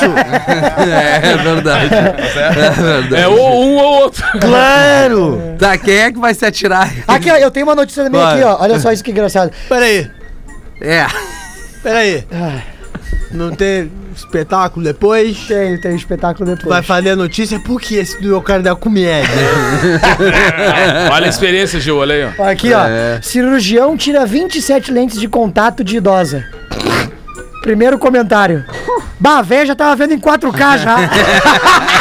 É, 0.82 1.32
é 1.32 1.38
verdade. 1.38 1.90
É 2.42 2.70
verdade. 2.72 3.16
É 3.16 3.28
ou 3.28 3.64
um 3.66 3.76
ou 3.78 3.91
outro. 3.92 4.24
claro! 4.40 5.42
Tá, 5.62 5.78
quem 5.78 5.94
é 5.96 6.12
que 6.12 6.18
vai 6.20 6.34
se 6.34 6.44
atirar? 6.44 6.92
Aqui, 7.08 7.30
ó, 7.30 7.36
eu 7.36 7.52
tenho 7.52 7.68
uma 7.68 7.76
notícia 7.76 8.04
também 8.04 8.20
aqui, 8.22 8.42
ó. 8.42 8.58
Olha 8.62 8.80
só 8.80 8.92
isso 8.92 9.04
que 9.04 9.12
engraçado. 9.12 9.52
Peraí, 9.70 10.10
É. 10.82 11.06
peraí. 11.84 12.26
Não 13.32 13.52
tem 13.52 13.92
espetáculo 14.16 14.84
depois? 14.84 15.38
Tem, 15.48 15.80
tem 15.80 15.96
espetáculo 15.96 16.50
depois. 16.50 16.68
Vai 16.68 16.82
fazer 16.82 17.12
a 17.12 17.16
notícia? 17.16 17.60
Por 17.60 17.80
que 17.80 17.96
esse 17.96 18.20
do 18.20 18.30
meu 18.30 18.42
cara 18.42 18.64
da 18.64 18.76
comédia? 18.76 19.30
Olha 21.14 21.28
a 21.28 21.30
experiência, 21.30 21.80
Gil, 21.80 21.98
olha 21.98 22.16
aí, 22.16 22.34
ó. 22.40 22.50
Aqui, 22.50 22.74
ó. 22.74 22.84
É. 22.88 23.20
Cirurgião 23.22 23.96
tira 23.96 24.26
27 24.26 24.92
lentes 24.92 25.20
de 25.20 25.28
contato 25.28 25.84
de 25.84 25.98
idosa. 25.98 26.44
Primeiro 27.62 28.00
comentário. 28.00 28.66
Bah, 29.20 29.42
véia 29.44 29.68
já 29.68 29.76
tava 29.76 29.96
vendo 29.96 30.14
em 30.16 30.20
4K 30.20 30.78
já. 30.80 30.98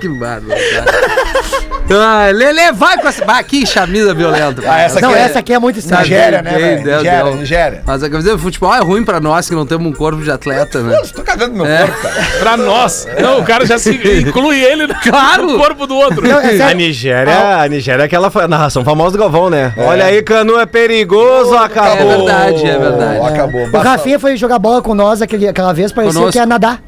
que 0.00 0.08
bárbaro, 0.08 0.60
cara. 0.70 1.66
Ah, 1.88 2.30
Lele, 2.32 2.72
vai 2.72 2.98
com 2.98 3.06
essa. 3.08 3.24
Bah, 3.24 3.42
que 3.44 3.64
chamisa 3.64 4.12
violenta. 4.12 4.60
Ah, 4.66 4.80
essa 4.80 5.00
não, 5.00 5.10
aqui 5.10 5.18
é- 5.18 5.22
essa 5.22 5.38
aqui 5.38 5.52
é 5.52 5.58
muito 5.58 5.78
estranha. 5.78 6.02
Nigéria, 6.02 6.42
né, 6.42 6.50
Deu, 6.50 6.60
velho? 6.60 6.82
deu, 6.84 6.96
Nigéria, 6.98 7.24
deu. 7.24 7.34
Nigéria. 7.36 7.82
Mas 7.86 8.02
a 8.02 8.10
camiseta 8.10 8.36
de 8.36 8.42
futebol 8.42 8.74
é 8.74 8.80
ruim 8.80 9.04
pra 9.04 9.20
nós 9.20 9.48
que 9.48 9.54
não 9.54 9.64
temos 9.64 9.86
um 9.86 9.92
corpo 9.92 10.20
de 10.22 10.30
atleta, 10.30 10.80
né? 10.82 11.00
Tô 11.14 11.22
cagando 11.22 11.54
no 11.56 11.64
meu 11.64 11.72
É. 11.72 11.86
corpo, 11.86 12.02
cara. 12.02 12.14
Pra 12.40 12.56
nós. 12.56 13.06
Não, 13.20 13.38
o 13.40 13.44
cara 13.44 13.64
já 13.64 13.78
se 13.78 13.90
inclui 14.20 14.60
ele 14.64 14.88
no 14.88 14.94
Claro. 14.96 15.46
no 15.46 15.58
corpo 15.58 15.86
do 15.86 15.94
outro. 15.96 16.26
Não, 16.26 16.40
é 16.40 16.60
A. 16.62 16.74
Nigéria, 16.74 17.60
a 17.62 17.68
Nigéria 17.68 18.02
é 18.02 18.06
aquela 18.06 18.30
fa- 18.30 18.48
narração 18.48 18.84
famosa 18.84 19.12
do 19.12 19.18
Galvão, 19.18 19.48
né? 19.48 19.72
Olha 19.76 20.06
aí, 20.06 20.22
Canu 20.22 20.58
é 20.58 20.66
perigoso, 20.66 21.56
acabou. 21.56 21.92
É 22.12 22.16
verdade, 22.16 22.66
é 22.66 22.78
verdade. 22.78 23.26
Acabou. 23.28 23.68
O 23.72 23.78
Rafinha 23.78 24.18
foi 24.18 24.36
jogar 24.36 24.58
bola 24.58 24.82
com 24.82 24.92
nós 24.94 25.22
aquele, 25.22 25.46
aquela 25.46 25.72
vez, 25.72 25.92
parecia 25.92 26.14
Conosco. 26.14 26.32
que 26.32 26.38
ia 26.38 26.46
nadar. 26.46 26.80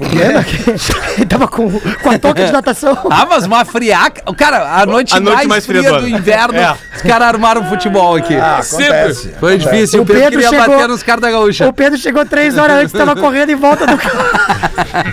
Lembra? 0.00 0.44
que 0.44 0.70
Ele 1.16 1.26
tava 1.26 1.48
com, 1.48 1.70
com 1.70 2.10
a 2.10 2.18
touca 2.18 2.44
de 2.46 2.52
natação. 2.52 2.96
Ah, 3.10 3.26
mas 3.28 3.44
uma 3.46 3.64
friaca. 3.64 4.22
Cara, 4.34 4.80
a 4.80 4.84
noite, 4.86 5.14
A 5.14 5.20
noite 5.20 5.34
mais, 5.36 5.48
mais 5.48 5.66
fria 5.66 5.82
fria 5.82 6.00
do 6.00 6.08
inverno, 6.08 6.58
É. 6.58 6.76
os 6.96 7.02
caras 7.02 7.28
armaram 7.28 7.64
futebol 7.68 8.16
aqui. 8.16 8.34
Ah, 8.36 8.58
acontece. 8.58 9.34
Foi 9.40 9.54
acontece. 9.54 9.58
difícil. 9.74 10.00
O 10.00 10.02
O 10.02 10.06
Pedro, 10.06 10.22
Pedro 10.22 10.38
queria 10.40 10.50
chegou- 10.60 10.74
bater 10.76 10.88
nos 10.88 11.02
caras 11.02 11.20
da 11.22 11.30
gaúcha. 11.30 11.66
O 11.68 11.72
Pedro 11.72 11.98
chegou 11.98 12.26
três 12.26 12.58
horas 12.58 12.76
antes, 12.78 12.92
tava 12.92 13.16
correndo 13.16 13.50
em 13.50 13.54
volta 13.56 13.86
do 13.86 13.96
carro. 13.96 14.16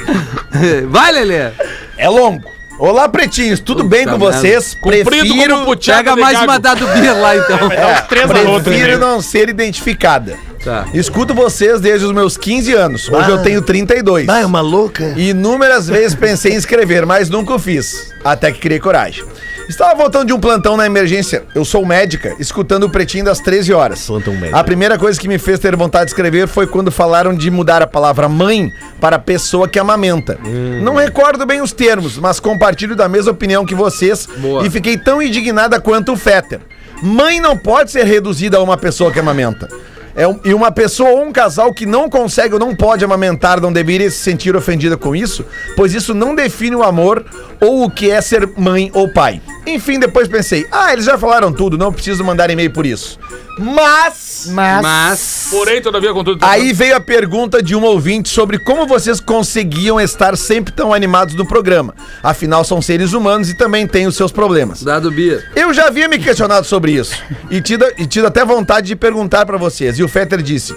Vai, 0.90 1.12
Lelê. 1.12 1.52
É 1.98 2.10
longo. 2.10 2.52
Olá, 2.80 3.08
pretinhos, 3.08 3.60
tudo 3.60 3.84
bem 3.84 4.04
com 4.04 4.18
merda. 4.18 4.26
vocês? 4.40 4.74
Comprido 4.74 5.06
Prefiro, 5.10 5.78
Pega 5.86 6.16
mais 6.16 6.42
uma 6.42 6.60
dado 6.60 6.86
lá, 7.22 7.36
então. 7.38 7.72
é, 7.72 8.02
três 8.02 8.28
na 8.28 8.40
outra, 8.42 8.64
prefiro 8.72 8.94
né? 8.94 8.98
não 8.98 9.22
ser 9.22 9.48
identificada. 9.48 10.36
Tá. 10.64 10.88
Escuto 10.94 11.34
vocês 11.34 11.82
desde 11.82 12.06
os 12.06 12.14
meus 12.14 12.38
15 12.38 12.74
anos. 12.74 13.10
Hoje 13.10 13.30
eu 13.30 13.42
tenho 13.44 13.62
32. 13.62 14.26
Vai, 14.26 14.46
uma 14.46 14.62
louca. 14.62 15.14
E 15.18 15.30
inúmeras 15.30 15.88
vezes 15.88 16.16
pensei 16.16 16.54
em 16.54 16.56
escrever, 16.56 17.06
mas 17.06 17.30
nunca 17.30 17.54
o 17.54 17.60
fiz. 17.60 18.14
Até 18.24 18.52
que 18.52 18.60
criei 18.60 18.80
coragem. 18.80 19.26
Estava 19.68 19.96
voltando 19.96 20.28
de 20.28 20.34
um 20.34 20.40
plantão 20.40 20.76
na 20.76 20.86
emergência. 20.86 21.44
Eu 21.56 21.64
sou 21.64 21.86
médica, 21.86 22.36
escutando 22.38 22.84
o 22.84 22.90
pretinho 22.90 23.26
das 23.26 23.40
13 23.40 23.74
horas. 23.74 24.06
Plantão 24.06 24.34
médico. 24.34 24.58
A 24.58 24.64
primeira 24.64 24.98
coisa 24.98 25.20
que 25.20 25.28
me 25.28 25.38
fez 25.38 25.60
ter 25.60 25.76
vontade 25.76 26.06
de 26.06 26.12
escrever 26.12 26.48
foi 26.48 26.68
quando 26.68 26.92
falaram 26.92 27.34
de 27.34 27.50
mudar 27.50 27.82
a 27.82 27.88
palavra 27.88 28.28
mãe 28.28 28.72
para 29.00 29.18
pessoa 29.18 29.68
que 29.68 29.80
amamenta. 29.80 30.38
Não 30.82 30.96
recordo 30.96 31.46
bem 31.46 31.62
os 31.62 31.72
termos, 31.72 32.18
mas 32.18 32.40
compartilho 32.40 32.96
da 32.96 33.08
mesma 33.08 33.32
opinião 33.32 33.66
que 33.66 33.76
vocês 33.76 34.28
Boa. 34.38 34.66
e 34.66 34.70
fiquei 34.70 34.98
tão 34.98 35.22
indignada 35.22 35.80
quanto 35.80 36.14
o 36.14 36.18
Fetter. 36.18 36.60
Mãe 37.02 37.40
não 37.40 37.58
pode 37.58 37.92
ser 37.92 38.06
reduzida 38.06 38.58
a 38.58 38.64
uma 38.64 38.78
pessoa 38.78 39.12
que 39.12 39.20
amamenta. 39.20 39.68
É 40.16 40.28
um- 40.28 40.40
e 40.46 40.54
uma 40.54 40.72
pessoa 40.72 41.10
ou 41.10 41.24
um 41.24 41.32
casal 41.32 41.74
que 41.74 41.86
não 41.86 42.10
consegue 42.10 42.54
ou 42.54 42.60
não 42.60 42.76
pode 42.76 43.04
amamentar 43.04 43.60
não 43.60 43.74
deveria 43.74 44.10
se 44.12 44.18
sentir 44.18 44.56
ofendida 44.56 44.96
com 44.96 45.16
isso, 45.16 45.44
pois 45.76 45.94
isso 45.94 46.14
não 46.14 46.36
define 46.36 46.76
o 46.76 46.84
amor 46.84 47.26
ou 47.60 47.86
o 47.86 47.90
que 47.90 48.12
é 48.12 48.22
ser 48.22 48.48
mãe 48.56 48.92
ou 48.94 49.08
pai. 49.12 49.42
Enfim, 49.66 49.98
depois 50.00 50.28
pensei, 50.28 50.68
ah, 50.72 50.94
eles 50.94 51.06
já 51.06 51.18
falaram 51.18 51.52
tudo, 51.52 51.78
não 51.78 51.92
preciso 51.92 52.24
mandar 52.24 52.50
e-mail 52.50 52.72
por 52.72 52.86
isso. 52.86 53.18
Mas. 53.58 54.48
Mas. 54.52 54.82
Mas. 54.82 55.48
Porém, 55.52 55.82
todavia, 55.82 56.12
contudo... 56.14 56.44
Aí 56.44 56.74
veio 56.74 56.96
a 56.96 57.00
pergunta 57.00 57.62
de 57.62 57.76
um 57.76 57.84
ouvinte 57.84 58.30
sobre 58.30 58.58
como 58.58 58.88
vocês 58.88 59.20
conseguiam 59.20 60.00
estar 60.02 60.36
sempre 60.38 60.74
tão 60.74 60.94
animados 60.94 61.36
no 61.36 61.46
programa. 61.46 61.94
Afinal, 62.22 62.64
são 62.64 62.82
seres 62.82 63.14
humanos 63.14 63.50
e 63.50 63.58
também 63.58 63.88
têm 63.88 64.08
os 64.08 64.16
seus 64.16 64.32
problemas. 64.32 64.82
Dado 64.84 65.12
Beer. 65.12 65.52
Eu 65.56 65.74
já 65.74 65.88
havia 65.88 66.08
me 66.08 66.18
questionado 66.18 66.66
sobre 66.66 66.94
isso 66.94 67.16
e 67.50 67.62
tido, 67.62 67.86
e 67.98 68.08
tido 68.08 68.28
até 68.28 68.44
vontade 68.44 68.88
de 68.88 68.96
perguntar 68.96 69.46
pra 69.46 69.58
vocês. 69.58 70.00
E 70.00 70.04
o 70.04 70.08
Fetter 70.08 70.42
disse: 70.42 70.76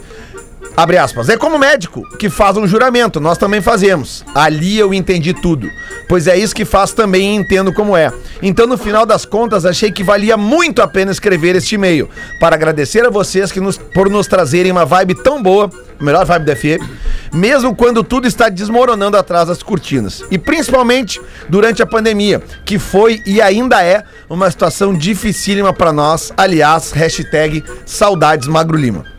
Abre 0.77 0.99
aspas, 0.99 1.31
é 1.31 1.39
como 1.39 1.59
médico 1.59 2.03
que 2.19 2.29
faz 2.29 2.59
um 2.59 2.67
juramento, 2.67 3.19
nós 3.19 3.39
também 3.39 3.63
fazemos. 3.63 4.23
Ali 4.35 4.77
eu 4.77 4.93
entendi 4.93 5.33
tudo, 5.33 5.71
pois 6.07 6.27
é 6.27 6.37
isso 6.37 6.55
que 6.55 6.67
faço 6.67 6.95
também 6.95 7.33
e 7.33 7.35
entendo 7.35 7.73
como 7.73 7.97
é. 7.97 8.13
Então, 8.43 8.67
no 8.67 8.77
final 8.77 9.07
das 9.07 9.25
contas, 9.25 9.65
achei 9.65 9.91
que 9.91 10.05
valia 10.05 10.37
muito 10.37 10.83
a 10.83 10.87
pena 10.87 11.11
escrever 11.11 11.57
este 11.57 11.77
e-mail 11.77 12.11
para 12.39 12.57
agradecer 12.57 13.07
a 13.07 13.11
vocês 13.11 13.51
que 13.51 13.59
nos, 13.59 13.79
por 13.79 14.11
nos 14.11 14.27
trazerem 14.27 14.71
uma 14.71 14.85
vibe 14.85 15.15
tão 15.15 15.43
boa, 15.43 15.71
melhor 15.99 16.27
vibe 16.27 16.45
da 16.45 16.55
FM, 16.55 16.85
mesmo 17.33 17.75
quando 17.75 18.05
tudo 18.05 18.29
está 18.29 18.51
desmoronando 18.51 19.17
atrás 19.17 19.49
das 19.49 19.63
cortinas. 19.63 20.23
E 20.31 20.37
principalmente 20.37 21.19
durante 21.49 21.83
a 21.83 21.87
pandemia, 21.87 22.43
que 22.67 22.79
foi 22.79 23.23
e 23.25 23.41
ainda 23.41 23.83
é 23.83 24.05
uma 24.29 24.51
situação 24.51 24.93
dificílima 24.93 25.73
para 25.73 25.91
nós. 25.91 26.35
Aliás, 26.37 26.93
hashtag 26.93 27.65
saudades 27.87 28.47
Magro 28.47 28.77
Lima. 28.77 29.16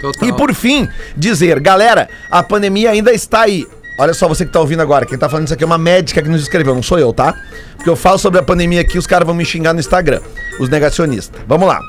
Total. 0.00 0.28
E 0.28 0.32
por 0.32 0.54
fim, 0.54 0.88
dizer, 1.16 1.60
galera, 1.60 2.08
a 2.30 2.42
pandemia 2.42 2.90
ainda 2.90 3.12
está 3.12 3.42
aí. 3.42 3.66
Olha 3.98 4.14
só 4.14 4.26
você 4.26 4.46
que 4.46 4.52
tá 4.52 4.58
ouvindo 4.60 4.80
agora, 4.80 5.04
quem 5.04 5.18
tá 5.18 5.28
falando 5.28 5.44
isso 5.44 5.52
aqui 5.52 5.62
é 5.62 5.66
uma 5.66 5.76
médica 5.76 6.22
que 6.22 6.28
nos 6.28 6.40
escreveu, 6.40 6.74
não 6.74 6.82
sou 6.82 6.98
eu, 6.98 7.12
tá? 7.12 7.34
Porque 7.76 7.90
eu 7.90 7.96
falo 7.96 8.18
sobre 8.18 8.40
a 8.40 8.42
pandemia 8.42 8.80
aqui, 8.80 8.96
os 8.96 9.06
caras 9.06 9.26
vão 9.26 9.34
me 9.34 9.44
xingar 9.44 9.74
no 9.74 9.80
Instagram, 9.80 10.20
os 10.58 10.70
negacionistas. 10.70 11.38
Vamos 11.46 11.68
lá. 11.68 11.80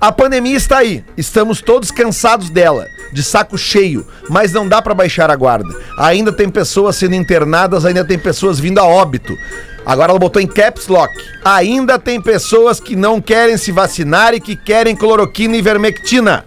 A 0.00 0.12
pandemia 0.12 0.56
está 0.56 0.78
aí, 0.78 1.04
estamos 1.16 1.60
todos 1.60 1.90
cansados 1.90 2.48
dela, 2.48 2.86
de 3.12 3.24
saco 3.24 3.58
cheio, 3.58 4.06
mas 4.28 4.52
não 4.52 4.68
dá 4.68 4.80
pra 4.80 4.94
baixar 4.94 5.28
a 5.28 5.34
guarda. 5.34 5.68
Ainda 5.98 6.32
tem 6.32 6.48
pessoas 6.48 6.94
sendo 6.94 7.16
internadas, 7.16 7.84
ainda 7.84 8.04
tem 8.04 8.16
pessoas 8.16 8.60
vindo 8.60 8.78
a 8.78 8.84
óbito. 8.84 9.36
Agora 9.84 10.12
ela 10.12 10.18
botou 10.20 10.40
em 10.40 10.46
caps 10.46 10.86
lock. 10.86 11.12
Ainda 11.44 11.98
tem 11.98 12.20
pessoas 12.20 12.78
que 12.78 12.94
não 12.94 13.20
querem 13.20 13.56
se 13.56 13.72
vacinar 13.72 14.34
e 14.34 14.40
que 14.40 14.54
querem 14.54 14.94
cloroquina 14.94 15.56
e 15.56 15.62
vermectina. 15.62 16.44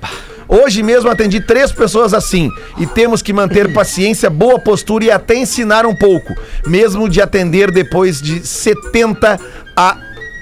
Hoje 0.52 0.84
mesmo 0.84 1.10
atendi 1.10 1.40
três 1.40 1.72
pessoas 1.72 2.14
assim 2.14 2.50
e 2.78 2.86
temos 2.86 3.22
que 3.22 3.32
manter 3.32 3.72
paciência, 3.74 4.30
boa 4.30 4.60
postura 4.60 5.06
e 5.06 5.12
até 5.12 5.36
ensinar 5.36 5.86
um 5.86 5.96
pouco, 5.96 6.36
mesmo 6.68 7.08
de 7.08 7.22
atender 7.22 7.72
depois 7.72 8.22
de 8.22 8.46
70 8.46 9.40
a 9.78 9.98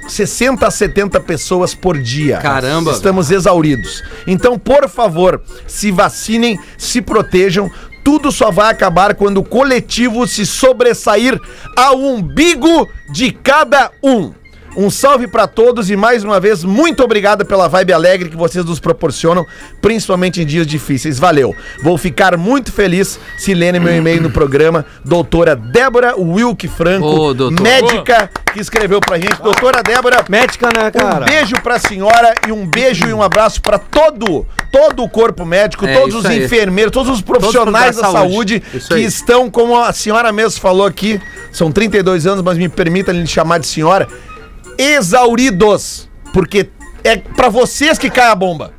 60 0.08 0.66
a 0.66 0.72
70 0.72 1.20
pessoas 1.20 1.76
por 1.76 1.96
dia. 1.96 2.38
Caramba. 2.38 2.92
Estamos 2.92 3.30
exauridos. 3.30 4.04
Então, 4.26 4.58
por 4.58 4.90
favor, 4.90 5.40
se 5.68 5.92
vacinem, 5.92 6.60
se 6.80 7.00
protejam. 7.00 7.70
Tudo 8.04 8.32
só 8.32 8.50
vai 8.50 8.72
acabar 8.72 9.14
quando 9.14 9.38
o 9.38 9.44
coletivo 9.44 10.26
se 10.26 10.44
sobressair 10.44 11.40
ao 11.78 12.00
umbigo 12.00 12.90
de 13.12 13.32
cada 13.32 13.92
um. 14.02 14.34
Um 14.78 14.90
salve 14.90 15.28
pra 15.28 15.48
todos 15.48 15.90
e 15.90 15.96
mais 15.96 16.24
uma 16.24 16.40
vez 16.40 16.64
muito 16.64 17.04
obrigado 17.04 17.46
pela 17.46 17.68
vibe 17.68 17.92
alegre 17.92 18.30
que 18.30 18.38
vocês 18.38 18.64
nos 18.64 18.80
proporcionam, 18.80 19.46
principalmente 19.82 20.42
em 20.42 20.46
dias 20.46 20.66
difíceis. 20.66 21.20
Valeu. 21.20 21.56
Vou 21.84 21.98
ficar 21.98 22.38
muito 22.38 22.72
feliz 22.72 23.20
se 23.38 23.54
lerem 23.54 23.82
meu 23.82 23.94
e-mail 23.96 24.22
no 24.22 24.30
programa. 24.30 24.86
Doutora 25.04 25.56
Débora 25.56 26.16
Wilk 26.18 26.68
Franco, 26.68 27.06
Ô, 27.32 27.52
médica 27.52 28.30
que 28.54 28.60
escreveu 28.62 29.00
pra 29.00 29.18
gente. 29.18 29.42
Doutora 29.42 29.84
Débora, 29.84 30.24
Médica, 30.30 30.68
né, 30.68 30.88
um 30.88 30.92
cara? 30.92 31.26
beijo 31.26 31.56
pra 31.62 31.78
senhora 31.80 32.34
e 32.48 32.52
um 32.52 32.66
beijo 32.66 33.08
e 33.08 33.14
um 33.14 33.22
abraço 33.22 33.62
pra 33.62 33.78
todo, 33.78 34.46
todo 34.72 35.04
o 35.04 35.10
corpo 35.10 35.46
médico, 35.46 35.86
É, 35.86 36.00
todos 36.00 36.16
os 36.16 36.26
aí. 36.26 36.46
enfermeiros, 36.46 36.92
todos 36.92 37.12
os 37.12 37.22
profissionais 37.22 37.96
da 37.98 38.04
da 38.04 38.12
saúde, 38.12 38.64
saúde. 38.72 38.88
Que 38.88 38.94
aí. 38.96 39.04
estão, 39.04 39.50
como 39.50 39.78
a 39.78 39.92
senhora 39.94 40.32
mesmo 40.32 40.60
falou 40.60 40.86
aqui, 40.86 41.20
são 41.52 41.72
32 41.72 42.26
anos, 42.28 42.44
mas 42.44 42.58
me 42.58 42.70
permita 42.70 43.12
lhe 43.12 43.26
chamar 43.28 43.60
de 43.60 43.68
senhora, 43.68 44.08
exauridos, 44.80 46.10
porque 46.34 46.70
é 47.04 47.18
pra 47.18 47.50
vocês 47.50 47.98
que 47.98 48.10
cai 48.10 48.28
a 48.32 48.36
bomba. 48.36 48.74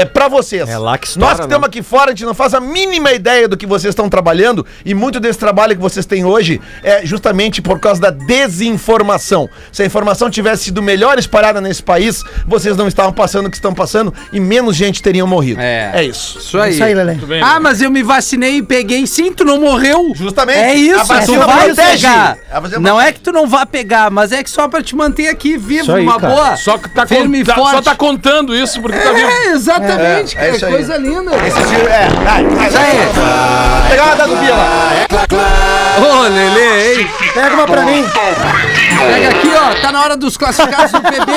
É 0.00 0.04
pra 0.04 0.28
vocês. 0.28 0.68
É 0.68 0.78
lá 0.78 0.96
que 0.98 1.06
estoura, 1.06 1.26
Nós 1.28 1.34
que 1.36 1.42
né? 1.42 1.46
estamos 1.46 1.66
aqui 1.66 1.82
fora, 1.82 2.06
a 2.06 2.14
gente 2.14 2.24
não 2.24 2.34
faz 2.34 2.54
a 2.54 2.60
mínima 2.60 3.12
ideia 3.12 3.48
do 3.48 3.56
que 3.56 3.66
vocês 3.66 3.90
estão 3.92 4.08
trabalhando 4.08 4.64
e 4.84 4.94
muito 4.94 5.18
desse 5.20 5.38
trabalho 5.38 5.74
que 5.74 5.80
vocês 5.82 6.04
têm 6.06 6.24
hoje 6.24 6.60
é 6.82 7.04
justamente 7.04 7.60
por 7.62 7.78
causa 7.80 8.00
da 8.00 8.10
desinformação. 8.10 9.48
Se 9.72 9.82
a 9.82 9.86
informação 9.86 10.30
tivesse 10.30 10.64
sido 10.64 10.82
melhor 10.82 11.18
espalhada 11.18 11.60
nesse 11.60 11.82
país, 11.82 12.22
vocês 12.46 12.76
não 12.76 12.86
estavam 12.88 13.12
passando 13.12 13.46
o 13.46 13.50
que 13.50 13.56
estão 13.56 13.74
passando 13.74 14.12
e 14.32 14.40
menos 14.40 14.76
gente 14.76 15.02
teria 15.02 15.24
morrido. 15.26 15.60
É. 15.60 15.90
É 15.94 16.04
isso. 16.04 16.38
Isso 16.38 16.58
aí. 16.58 16.72
Isso 16.74 16.84
aí, 16.84 16.94
Lelê. 16.94 17.14
bem, 17.14 17.42
Ah, 17.42 17.58
mas 17.60 17.80
eu 17.82 17.90
me 17.90 18.02
vacinei 18.02 18.56
e 18.58 18.62
peguei. 18.62 19.06
Sim, 19.06 19.32
tu 19.32 19.44
não 19.44 19.60
morreu. 19.60 20.12
Justamente. 20.14 20.58
É 20.58 20.74
isso, 20.74 21.00
A 21.00 21.04
tu 21.04 21.06
vacina 21.08 21.46
vai 21.46 21.66
protege. 21.66 21.92
pegar. 22.06 22.38
A 22.50 22.60
vacina 22.60 22.80
Não 22.80 23.00
é 23.00 23.12
que 23.12 23.20
tu 23.20 23.32
não 23.32 23.46
vá 23.46 23.64
pegar, 23.66 24.10
mas 24.10 24.32
é 24.32 24.42
que 24.42 24.50
só 24.50 24.68
pra 24.68 24.82
te 24.82 24.94
manter 24.94 25.28
aqui 25.28 25.56
vivo, 25.56 25.92
aí, 25.92 26.02
uma 26.02 26.18
cara. 26.20 26.34
boa. 26.34 26.56
Só 26.56 26.78
que 26.78 26.88
tá, 26.88 27.06
Firme 27.06 27.40
con- 27.40 27.44
tá- 27.46 27.54
forte. 27.54 27.70
só 27.72 27.82
tá 27.82 27.94
contando 27.94 28.54
isso 28.54 28.80
porque 28.80 28.98
tá 28.98 29.12
vivo. 29.12 29.28
É, 29.30 29.46
exatamente, 29.52 29.87
É, 29.92 30.20
é 30.20 30.24
cara. 30.24 30.66
aí. 30.66 30.72
coisa 30.72 30.96
linda. 30.96 31.30
Esse 31.46 31.62
tiro 31.68 31.88
é. 31.88 32.08
Vai, 32.24 32.44
vai, 32.44 32.68
Isso 32.68 32.78
aí. 32.78 33.88
Pegar 33.90 34.04
uma 34.04 34.16
da 34.16 34.26
Dubia 34.26 34.54
lá. 34.54 34.90
Ô, 35.98 36.22
Lelê, 36.22 36.94
hein? 36.94 37.10
Pega 37.34 37.54
uma 37.54 37.66
pra 37.66 37.82
mim. 37.82 38.04
Pega 38.04 39.28
aqui, 39.28 39.50
ó. 39.54 39.80
Tá 39.80 39.92
na 39.92 40.02
hora 40.02 40.16
dos 40.16 40.36
classificados 40.36 40.92
do 40.92 41.00
PB. 41.00 41.32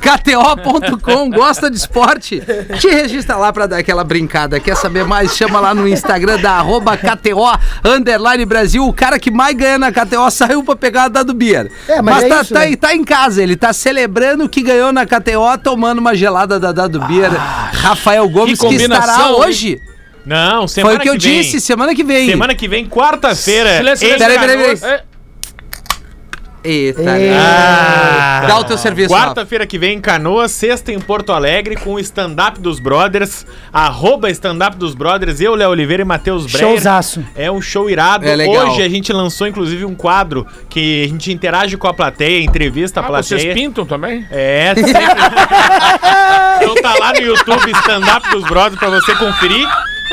KTO.com, 0.00 1.30
gosta 1.30 1.70
de 1.70 1.76
esporte? 1.76 2.42
Te 2.78 2.88
registra 2.88 3.36
lá 3.36 3.52
pra 3.52 3.66
dar 3.66 3.78
aquela 3.78 4.04
brincada. 4.04 4.58
Quer 4.60 4.76
saber 4.76 5.04
mais? 5.04 5.36
Chama 5.36 5.60
lá 5.60 5.74
no 5.74 5.86
Instagram 5.86 6.38
da 6.38 6.52
arroba 6.52 6.96
KTO 6.96 7.44
Underline 7.84 8.44
Brasil. 8.44 8.86
O 8.86 8.92
cara 8.92 9.18
que 9.18 9.30
mais 9.30 9.56
ganha 9.56 9.78
na 9.78 9.92
KTO 9.92 10.30
saiu 10.30 10.62
pra 10.62 10.76
pegar 10.76 11.04
a 11.04 11.08
da 11.08 11.22
do 11.22 11.34
Beer. 11.34 11.70
É, 11.88 12.02
mas 12.02 12.24
é 12.24 12.28
tá, 12.28 12.42
isso, 12.42 12.54
tá, 12.54 12.60
né? 12.60 12.76
tá 12.76 12.94
em 12.94 13.04
casa. 13.04 13.42
Ele 13.42 13.56
tá 13.56 13.72
celebrando 13.72 14.48
que 14.48 14.62
ganhou 14.62 14.92
na 14.92 15.06
KTO, 15.06 15.58
tomando 15.62 15.98
uma 15.98 16.14
gelada 16.14 16.58
da 16.58 16.72
Dado 16.72 17.00
Beer. 17.00 17.23
Rafael 17.28 18.28
Gomes, 18.28 18.58
que, 18.60 18.68
que 18.68 18.74
estará 18.76 19.30
hoje. 19.32 19.80
Não, 20.26 20.66
semana 20.66 20.94
Foi 20.96 20.98
o 20.98 21.02
que 21.02 21.08
eu 21.08 21.20
vem. 21.20 21.40
disse, 21.42 21.60
semana 21.60 21.94
que 21.94 22.02
vem. 22.02 22.26
Semana 22.30 22.54
que 22.54 22.66
vem, 22.66 22.86
quarta-feira. 22.86 23.82
Peraí, 23.98 24.38
peraí, 24.38 24.38
peraí. 24.78 25.00
Eita, 26.66 27.02
Ah, 27.38 28.44
Dá 28.48 28.58
o 28.58 28.64
teu 28.64 28.78
serviço. 28.78 29.10
Quarta-feira 29.12 29.66
que 29.66 29.76
vem 29.78 29.98
em 29.98 30.00
Canoas, 30.00 30.50
sexta 30.50 30.90
em 30.90 30.98
Porto 30.98 31.30
Alegre 31.30 31.76
com 31.76 31.92
o 31.92 32.00
stand-up 32.00 32.58
dos 32.58 32.80
brothers, 32.80 33.44
arroba 33.70 34.30
stand-up 34.30 34.74
dos 34.78 34.94
brothers, 34.94 35.42
eu, 35.42 35.54
Léo 35.54 35.68
Oliveira 35.68 36.00
e 36.00 36.06
Matheus 36.06 36.46
Breyer. 36.50 36.70
Showzaço. 36.70 37.22
É 37.36 37.50
um 37.52 37.60
show 37.60 37.90
irado. 37.90 38.26
É 38.26 38.34
legal. 38.34 38.68
Hoje 38.70 38.80
a 38.82 38.88
gente 38.88 39.12
lançou 39.12 39.46
inclusive 39.46 39.84
um 39.84 39.94
quadro 39.94 40.46
que 40.70 41.04
a 41.04 41.08
gente 41.08 41.30
interage 41.30 41.76
com 41.76 41.86
a 41.86 41.92
plateia, 41.92 42.42
entrevista 42.42 43.00
a 43.00 43.02
Ah, 43.04 43.06
plateia. 43.08 43.38
vocês 43.42 43.52
pintam 43.52 43.84
também? 43.84 44.26
É, 44.30 44.72
sempre. 44.74 44.92
então 46.64 46.74
tá 46.76 46.94
lá 46.98 47.12
no 47.12 47.20
YouTube 47.20 47.70
Stand-up 47.70 48.30
dos 48.30 48.42
Brothers 48.44 48.78
pra 48.78 48.88
você 48.88 49.14
conferir. 49.16 49.68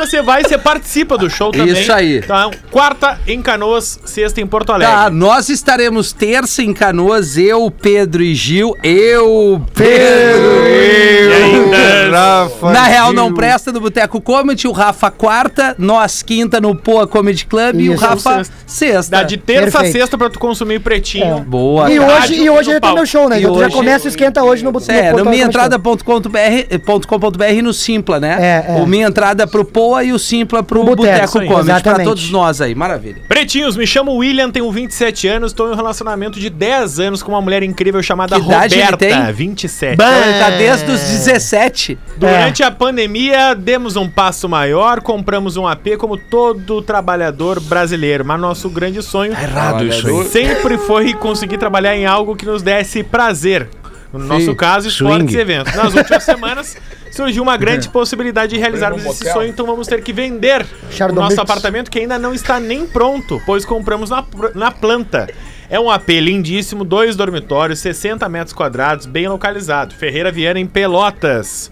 Você 0.05 0.21
vai 0.21 0.41
e 0.41 0.45
você 0.47 0.57
participa 0.57 1.17
do 1.17 1.29
show 1.29 1.51
também. 1.51 1.73
Isso 1.73 1.91
aí. 1.91 2.17
Então, 2.17 2.51
quarta 2.69 3.19
em 3.27 3.41
Canoas, 3.41 3.99
sexta 4.05 4.41
em 4.41 4.47
Porto 4.47 4.71
Alegre. 4.71 4.93
Tá, 4.93 5.09
nós 5.09 5.49
estaremos 5.49 6.11
terça 6.11 6.61
em 6.63 6.73
Canoas, 6.73 7.37
eu, 7.37 7.69
Pedro 7.71 8.21
e 8.23 8.33
Gil. 8.35 8.75
Eu, 8.83 9.61
Pedro 9.73 10.67
E 10.67 11.33
ainda- 11.43 11.91
Rafa, 12.11 12.71
Na 12.71 12.83
real, 12.83 13.07
Gil. 13.07 13.15
não 13.15 13.33
presta 13.33 13.71
do 13.71 13.79
Boteco 13.79 14.19
Comedy, 14.21 14.67
o 14.67 14.71
Rafa 14.71 15.09
quarta, 15.09 15.75
nós 15.77 16.21
quinta 16.21 16.59
no 16.59 16.75
Poa 16.75 17.07
Comedy 17.07 17.45
Club 17.45 17.79
e 17.79 17.89
o 17.89 17.93
Isso. 17.93 18.03
Rafa 18.03 18.43
sexta. 18.67 19.11
Dá 19.17 19.23
de 19.23 19.37
terça 19.37 19.77
a 19.77 19.81
Perfeito. 19.81 19.91
sexta 19.99 20.17
pra 20.17 20.29
tu 20.29 20.39
consumir 20.39 20.79
pretinho. 20.79 21.37
É. 21.37 21.41
Boa. 21.41 21.89
E 21.91 21.99
hoje, 21.99 22.35
e 22.35 22.49
hoje 22.49 22.67
no 22.69 22.73
ele 22.73 22.81
tem 22.81 22.93
meu 22.93 23.05
show, 23.05 23.29
né? 23.29 23.37
E 23.37 23.41
Então 23.41 23.53
tu 23.53 23.59
já 23.59 23.65
hoje- 23.67 23.75
começa 23.75 24.05
o 24.05 24.09
esquenta 24.09 24.43
hoje 24.43 24.63
no, 24.63 24.71
no 24.71 24.79
É, 24.89 25.13
no 25.13 25.25
minhaentrada.com.br 25.25 27.43
e 27.53 27.61
no 27.61 27.73
Simpla, 27.73 28.19
né? 28.19 28.37
É, 28.67 28.73
é. 28.73 28.81
O 28.81 28.85
Minha 28.85 29.07
Entrada 29.07 29.47
pro 29.47 29.63
Poa 29.65 29.90
e 30.03 30.13
o 30.13 30.19
Simpla 30.19 30.63
pro 30.63 30.83
Boteco, 30.83 31.33
Comedy. 31.45 31.81
Pra 31.83 31.99
todos 32.03 32.29
nós 32.29 32.61
aí, 32.61 32.73
maravilha. 32.75 33.21
Pretinhos, 33.27 33.75
me 33.75 33.85
chamo 33.85 34.15
William, 34.15 34.49
tenho 34.49 34.71
27 34.71 35.27
anos, 35.27 35.51
estou 35.51 35.69
em 35.69 35.71
um 35.71 35.75
relacionamento 35.75 36.39
de 36.39 36.49
10 36.49 36.99
anos 36.99 37.23
com 37.23 37.31
uma 37.31 37.41
mulher 37.41 37.63
incrível 37.63 38.01
chamada 38.01 38.39
Que 38.39 38.45
idade 38.45 38.75
ele 38.75 38.83
Roberta, 38.83 38.97
tem? 38.97 39.33
27. 39.33 39.93
Então 39.93 40.23
ele 40.23 40.39
tá 40.39 40.49
desde 40.51 40.91
os 40.91 40.99
17. 41.01 41.97
Durante 42.17 42.63
a 42.63 42.71
pandemia, 42.71 43.53
demos 43.53 43.95
um 43.95 44.07
passo 44.09 44.47
maior, 44.47 45.01
compramos 45.01 45.57
um 45.57 45.67
AP 45.67 45.97
como 45.97 46.17
todo 46.17 46.81
trabalhador 46.81 47.59
brasileiro. 47.59 48.23
Mas 48.25 48.39
nosso 48.39 48.69
grande 48.69 49.01
sonho 49.01 49.31
Errado 49.33 49.85
isso 49.85 50.07
aí. 50.07 50.25
sempre 50.25 50.77
foi 50.77 51.13
conseguir 51.13 51.57
trabalhar 51.57 51.95
em 51.95 52.05
algo 52.05 52.35
que 52.35 52.45
nos 52.45 52.61
desse 52.61 53.03
prazer. 53.03 53.67
No 54.13 54.19
nosso 54.19 54.53
caso, 54.55 54.89
esportes 54.89 55.33
e 55.33 55.37
eventos. 55.37 55.73
Nas 55.73 55.93
últimas 55.93 56.23
semanas, 56.25 56.75
surgiu 57.11 57.43
uma 57.43 57.57
grande 57.57 57.89
possibilidade 57.89 58.55
de 58.55 58.59
realizarmos 58.59 59.05
esse 59.05 59.31
sonho, 59.31 59.49
então 59.49 59.65
vamos 59.65 59.87
ter 59.87 60.01
que 60.01 60.13
vender 60.13 60.65
o 60.89 60.91
Chardonnay. 60.91 61.29
nosso 61.29 61.41
apartamento 61.41 61.91
que 61.91 61.99
ainda 61.99 62.17
não 62.17 62.33
está 62.33 62.59
nem 62.59 62.87
pronto, 62.87 63.41
pois 63.45 63.65
compramos 63.65 64.09
na, 64.09 64.25
na 64.55 64.71
planta. 64.71 65.27
É 65.69 65.79
um 65.79 65.89
AP 65.89 66.09
lindíssimo, 66.09 66.83
dois 66.83 67.15
dormitórios, 67.15 67.79
60 67.79 68.27
metros 68.27 68.53
quadrados, 68.53 69.05
bem 69.05 69.27
localizado. 69.27 69.93
Ferreira 69.95 70.31
Viana, 70.31 70.59
em 70.59 70.65
Pelotas. 70.65 71.71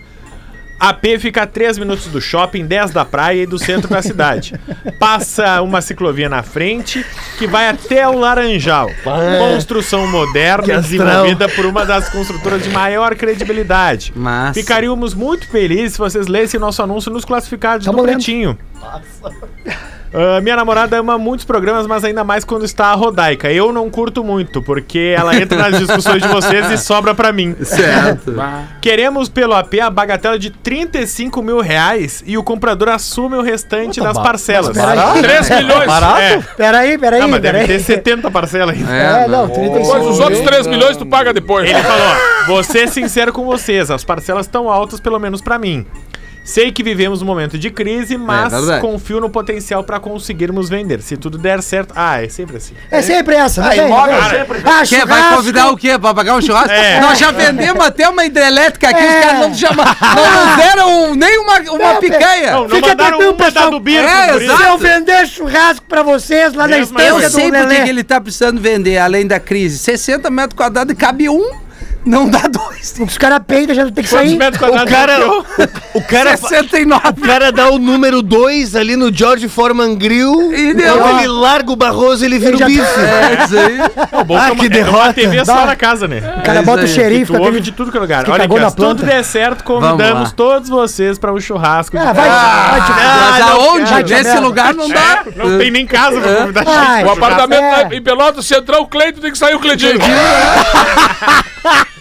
AP 0.80 1.20
fica 1.20 1.44
a 1.44 1.48
3 1.48 1.78
minutos 1.78 2.08
do 2.08 2.22
shopping, 2.22 2.66
10 2.66 2.92
da 2.92 3.04
praia 3.04 3.44
e 3.44 3.46
do 3.46 3.60
centro 3.60 3.90
da 3.90 4.02
cidade. 4.02 4.54
Passa 5.00 5.62
uma 5.62 5.82
ciclovia 5.82 6.30
na 6.30 6.42
frente 6.42 7.06
que 7.38 7.46
vai 7.46 7.68
até 7.68 8.08
o 8.08 8.18
Laranjal. 8.18 8.90
Construção 9.40 10.08
moderna 10.08 10.74
e 10.74 10.82
desenvolvida 10.82 11.50
por 11.50 11.66
uma 11.66 11.86
das 11.86 12.10
construtoras 12.10 12.64
de 12.64 12.70
maior 12.70 13.16
credibilidade. 13.16 14.14
Massa. 14.16 14.60
Ficaríamos 14.60 15.14
muito 15.14 15.48
felizes 15.48 15.94
se 15.94 16.00
vocês 16.00 16.28
lessem 16.28 16.60
nosso 16.60 16.82
anúncio 16.82 17.12
nos 17.12 17.26
classificados 17.26 17.86
Tamo 17.86 17.98
do 17.98 18.04
lendo. 18.04 18.16
Pretinho. 18.16 18.58
Ah, 20.14 20.42
minha 20.42 20.56
namorada 20.56 20.98
ama 20.98 21.18
muitos 21.18 21.46
programas, 21.46 21.86
mas 21.86 22.04
ainda 22.04 22.24
mais 22.24 22.44
quando 22.44 22.66
está 22.66 22.88
a 22.88 22.94
Rodaica. 22.96 23.52
Eu 23.52 23.72
não 23.72 23.90
curto 23.90 24.24
muito, 24.24 24.62
porque 24.62 25.16
ela 25.18 25.36
entra 25.36 25.58
nas 25.70 25.78
discussões 25.80 26.22
de 26.22 26.28
vocês 26.28 26.72
e 26.72 26.78
sobra 26.78 27.14
pra 27.14 27.32
mim. 27.32 27.56
Certo. 27.64 28.34
Queremos 28.82 29.30
pelo 29.30 29.54
AP 29.54 29.76
a 29.82 29.90
bagatela 29.90 30.38
de 30.40 30.50
35 30.50 31.42
mil 31.42 31.60
reais 31.62 32.24
e 32.26 32.38
o 32.38 32.44
comprador 32.44 32.90
assume 32.90 33.36
o 33.36 33.42
restante 33.42 34.00
das 34.00 34.18
parcelas. 34.18 34.76
mas 34.76 34.86
peraí. 34.86 35.22
3 35.22 35.50
milhões. 35.52 35.90
É. 36.20 36.38
Peraí, 36.58 36.98
peraí, 36.98 37.22
Não, 37.22 37.28
mas 37.28 37.42
deve 37.42 37.60
peraí. 37.60 37.78
ter 37.78 37.84
70 37.84 38.32
parcelas 38.32 38.76
ainda. 38.76 38.92
É, 38.92 39.28
não, 39.28 39.48
35 39.48 39.80
Depois 39.80 40.06
os 40.08 40.20
outros 40.20 40.40
3 40.42 40.68
milhões 40.68 40.98
tu 40.98 41.06
paga 41.06 41.34
depois. 41.34 41.70
Ele 41.70 41.82
falou: 41.82 42.06
ó, 42.08 42.46
vou 42.48 42.64
ser 42.64 42.88
sincero 42.90 43.32
com 43.32 43.46
vocês, 43.46 43.92
as 43.92 44.04
parcelas 44.04 44.46
estão 44.46 44.70
altas, 44.70 45.00
pelo 45.00 45.20
menos 45.20 45.42
pra 45.42 45.60
mim. 45.60 45.86
Sei 46.44 46.72
que 46.72 46.82
vivemos 46.82 47.22
um 47.22 47.26
momento 47.26 47.60
de 47.60 47.70
crise, 47.70 48.18
mas 48.18 48.52
verdade. 48.52 48.82
confio 48.82 49.20
no 49.20 49.30
potencial 49.30 49.84
pra 49.84 50.00
conseguirmos 50.00 50.68
vender. 50.68 51.00
Se 51.02 51.16
tudo 51.16 51.38
der 51.38 51.62
certo. 51.62 51.94
Ah, 51.96 52.24
é 52.24 52.28
sempre 52.28 52.58
assim. 52.58 52.74
É 52.90 53.02
sempre 53.04 53.36
essa, 53.36 53.62
não 53.62 53.70
Ah, 53.70 53.76
imóvel 53.76 54.16
não 54.20 54.30
tem? 54.30 54.40
sempre. 54.40 54.62
Ah, 54.66 54.82
Quer, 54.88 55.06
vai 55.06 55.36
convidar 55.36 55.70
o 55.70 55.78
quê? 55.78 56.00
Pra 56.00 56.12
pagar 56.14 56.36
um 56.36 56.42
churrasco? 56.42 56.72
É. 56.72 57.00
Nós 57.02 57.20
já 57.20 57.32
vendemos 57.32 57.86
até 57.86 58.10
uma 58.10 58.26
hidrelétrica 58.26 58.90
aqui, 58.90 59.00
É. 59.00 59.20
os 59.20 59.26
caras 59.26 59.40
não 59.42 59.54
chamaram. 59.54 59.96
Não 60.16 60.46
nos 60.48 60.56
deram 60.58 61.16
nem 61.16 61.38
uma, 61.40 61.60
uma 61.60 61.92
É, 61.92 61.96
picanha. 62.00 62.52
Não, 62.54 62.62
não 62.62 62.70
Fica 62.70 62.88
mandaram 62.88 63.18
um 63.18 63.22
pedaço 63.34 63.54
pessoal. 63.54 63.72
do 63.72 63.80
bico. 63.80 64.00
É, 64.00 64.36
exato. 64.44 64.58
Se 64.64 64.68
eu 64.70 64.78
vender 64.80 65.28
churrasco 65.28 65.86
pra 65.88 66.02
vocês 66.02 66.54
lá 66.56 66.68
na 66.68 66.78
Mesmo 66.78 66.98
estância 66.98 67.08
Eu 67.10 67.14
coisa. 67.14 67.30
do 67.30 67.34
sei 67.36 67.52
porque 67.52 67.90
ele 67.90 68.04
tá 68.04 68.20
precisando 68.20 68.60
vender, 68.60 68.98
além 68.98 69.28
da 69.28 69.40
crise. 69.40 69.78
60 69.78 70.32
metros 70.32 70.58
quadrados 70.58 70.92
e 70.94 70.96
cabe 70.96 71.30
um, 71.30 71.52
não 72.06 72.30
dá 72.30 72.42
dois. 72.48 72.96
Os 73.00 73.18
caras 73.18 73.40
peidam, 73.46 73.76
já 73.76 73.84
tem 73.92 74.04
que 74.04 74.10
sair. 74.10 74.36
O 74.36 74.86
cara, 74.90 75.14
eu? 75.20 75.46
o 75.96 76.02
cara, 76.04 76.38
fa- 76.38 76.48
69. 76.48 77.08
o 77.10 77.22
cara 77.26 77.52
dá 77.52 77.70
o 77.70 77.78
número 77.78 78.22
2 78.22 78.76
ali 78.76 78.96
no 78.96 79.14
George 79.14 79.48
Foreman 79.50 79.96
Grill. 79.96 80.52
E 80.54 80.70
E 80.70 80.74
deu. 80.74 80.98
quando 80.98 81.20
ele 81.20 81.28
larga 81.28 81.72
o 81.72 81.76
Barroso, 81.76 82.24
ele 82.26 82.40
vira 82.40 82.52
Ele 82.52 82.56
o 82.56 82.60
já- 82.60 82.66
bife. 82.68 83.00
É, 83.00 83.44
isso 83.46 83.58
aí. 83.58 83.78
Não, 84.12 84.24
bom, 84.24 84.38
Ah, 84.38 84.50
é 84.52 84.56
que 84.56 84.66
é 84.66 84.70
derrota. 84.70 85.04
Uma 85.06 85.14
TV 85.14 85.46
só 85.46 85.66
na 85.66 85.76
casa, 85.76 86.08
né? 86.08 86.20
O 86.40 86.44
cara 86.44 86.60
É 86.60 86.64
bota 86.64 86.84
o 86.84 86.88
xerife 86.88 87.34
Tu 87.34 87.42
ouve 87.42 87.60
de 87.60 87.72
tudo 87.72 87.92
que 87.92 87.98
é 87.98 88.00
lugar. 88.00 88.30
Olha 88.30 88.46
aqui, 88.46 88.70
se 88.70 88.76
tudo 88.76 89.04
der 89.04 89.24
certo, 89.24 89.64
convidamos 89.64 90.32
todos 90.32 90.70
vocês 90.70 91.18
pra 91.20 91.34
um 91.34 91.40
churrasco. 91.40 91.98
Ah, 91.98 92.14
vai, 92.14 92.30
vai 93.90 94.04
te 94.04 94.14
Nesse 94.14 94.38
lugar 94.40 94.74
não 94.74 94.90
dá. 94.90 95.24
É, 95.26 95.38
não 95.44 95.58
tem 95.58 95.72
nem 95.72 95.86
casa 95.86 96.20
pra 96.20 96.36
convidar 96.36 96.66
gente. 96.66 97.06
O 97.08 97.12
apartamento 97.12 97.62
É. 97.62 97.90
em 97.96 98.02
Pelotas, 98.02 98.46
se 98.46 98.56
entrar 98.56 98.80
o 98.80 98.88
Cleito, 98.88 99.20
tem 99.22 99.32
que 99.32 99.38
sair 99.38 99.56
o 99.56 99.60
Cleitinho. 99.60 100.00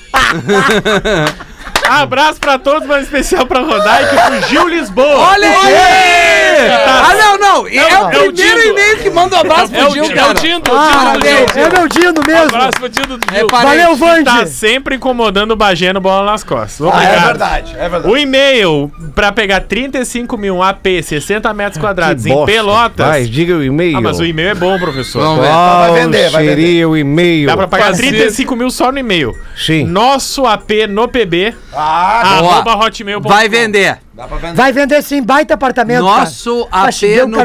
Abraço 1.88 2.38
pra 2.38 2.58
todos, 2.58 2.86
mas 2.86 3.04
especial 3.04 3.46
pra 3.46 3.60
Rodaica 3.60 4.14
e 4.14 4.40
pro 4.40 4.48
Gil 4.48 4.68
Lisboa. 4.68 5.30
Olha 5.30 5.48
aí! 5.48 6.47
Ah, 6.60 7.14
não, 7.14 7.38
não. 7.38 7.66
É, 7.68 7.90
Não, 7.90 8.02
o 8.02 8.06
é 8.06 8.10
primeiro 8.10 8.32
Dindo. 8.32 8.60
e-mail 8.62 8.96
que 8.98 9.10
manda 9.10 9.36
um 9.36 9.40
abraço 9.40 9.74
É 9.74 9.78
pro 9.78 9.88
o, 9.88 9.94
Gil, 9.94 10.04
Di- 10.04 10.10
é 10.10 10.14
o 10.14 10.16
cara. 10.16 10.34
Dindo, 10.34 10.70
o 10.72 10.76
Ah, 10.76 11.12
Dindo 11.14 11.26
é 11.26 11.70
meu 11.78 11.88
Dino 11.88 12.20
Um 12.20 12.26
mesmo. 12.26 12.56
abraço 12.56 12.72
pro 12.78 12.88
Dindo 12.88 13.16
do 13.18 13.26
É 13.34 13.38
Gil. 13.38 13.48
Valeu, 13.50 13.96
Vande. 13.96 14.24
Tá 14.24 14.46
sempre 14.46 14.96
incomodando 14.96 15.52
o 15.52 15.56
Bagé 15.56 15.92
no 15.92 16.00
bola 16.00 16.30
nas 16.30 16.42
costas. 16.44 16.80
Ah, 16.86 16.90
é 16.90 17.06
Obrigado. 17.08 17.26
verdade, 17.26 17.74
é 17.78 17.88
verdade. 17.88 18.08
O 18.12 18.16
e-mail 18.16 18.92
pra 19.14 19.32
pegar 19.32 19.60
35 19.62 20.36
mil 20.36 20.62
AP, 20.62 21.02
60 21.02 21.52
metros 21.54 21.80
quadrados 21.80 22.24
em 22.26 22.30
bosta. 22.32 22.52
Pelotas. 22.52 23.06
Vai, 23.06 23.24
diga 23.24 23.54
o 23.54 23.62
e-mail. 23.62 23.96
Ah, 23.98 24.00
mas 24.00 24.18
o 24.18 24.24
e-mail 24.24 24.50
é 24.50 24.54
bom, 24.54 24.78
professor. 24.78 25.22
Qual 25.22 25.36
Vai 25.36 25.92
vender, 26.02 26.30
vai 26.30 26.44
seria 26.46 26.88
o 26.88 26.96
e-mail? 26.96 27.46
Dá 27.46 27.56
pra 27.56 27.68
pagar 27.68 27.86
Fazer- 27.86 28.08
35 28.08 28.56
mil 28.56 28.70
só 28.70 28.90
no 28.92 28.98
e-mail. 28.98 29.34
Sim. 29.56 29.84
Nosso 29.84 30.46
AP 30.46 30.86
no 30.88 31.08
PB, 31.08 31.54
Ah, 31.74 32.38
Boa. 32.40 32.52
arroba 32.54 32.74
hotmail.com. 32.76 33.28
Vai 33.28 33.48
vender. 33.48 33.98
Dá 34.18 34.26
pra 34.26 34.36
vender. 34.36 34.54
Vai 34.54 34.72
vender 34.72 35.02
sim, 35.02 35.22
baita 35.22 35.54
apartamento, 35.54 36.00
Nosso 36.02 36.66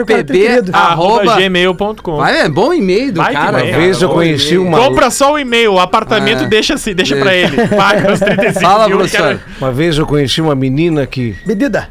tá 0.08 0.16
PB. 0.24 0.34
querido. 0.40 0.72
Arroba 0.76 1.22
Arroba. 1.22 1.36
gmail.com. 1.38 2.18
Vai, 2.18 2.42
é 2.42 2.50
bom 2.50 2.74
e-mail 2.74 3.14
do 3.14 3.24
que 3.24 3.32
cara. 3.32 3.64
Uma 3.64 3.78
vez 3.78 4.02
eu 4.02 4.10
conheci 4.10 4.58
uma, 4.58 4.80
Compra 4.80 5.10
só 5.12 5.34
o 5.34 5.40
e-mail, 5.40 5.74
o 5.74 5.80
apartamento 5.80 6.44
É. 6.44 6.48
deixa, 6.48 6.78
se, 6.78 6.94
deixa 6.94 7.16
pra 7.16 7.30
Deixa. 7.32 7.54
ele. 7.62 7.68
Paga 7.68 8.12
os 8.14 8.20
35 8.20 8.60
Fala, 8.66 8.88
mil. 8.88 8.98
professor. 8.98 9.28
quero- 9.28 9.40
uma 9.62 9.72
vez 9.72 9.98
eu 9.98 10.06
conheci 10.08 10.42
uma 10.42 10.56
menina 10.56 11.06
que 11.06 11.36
Medida. 11.46 11.90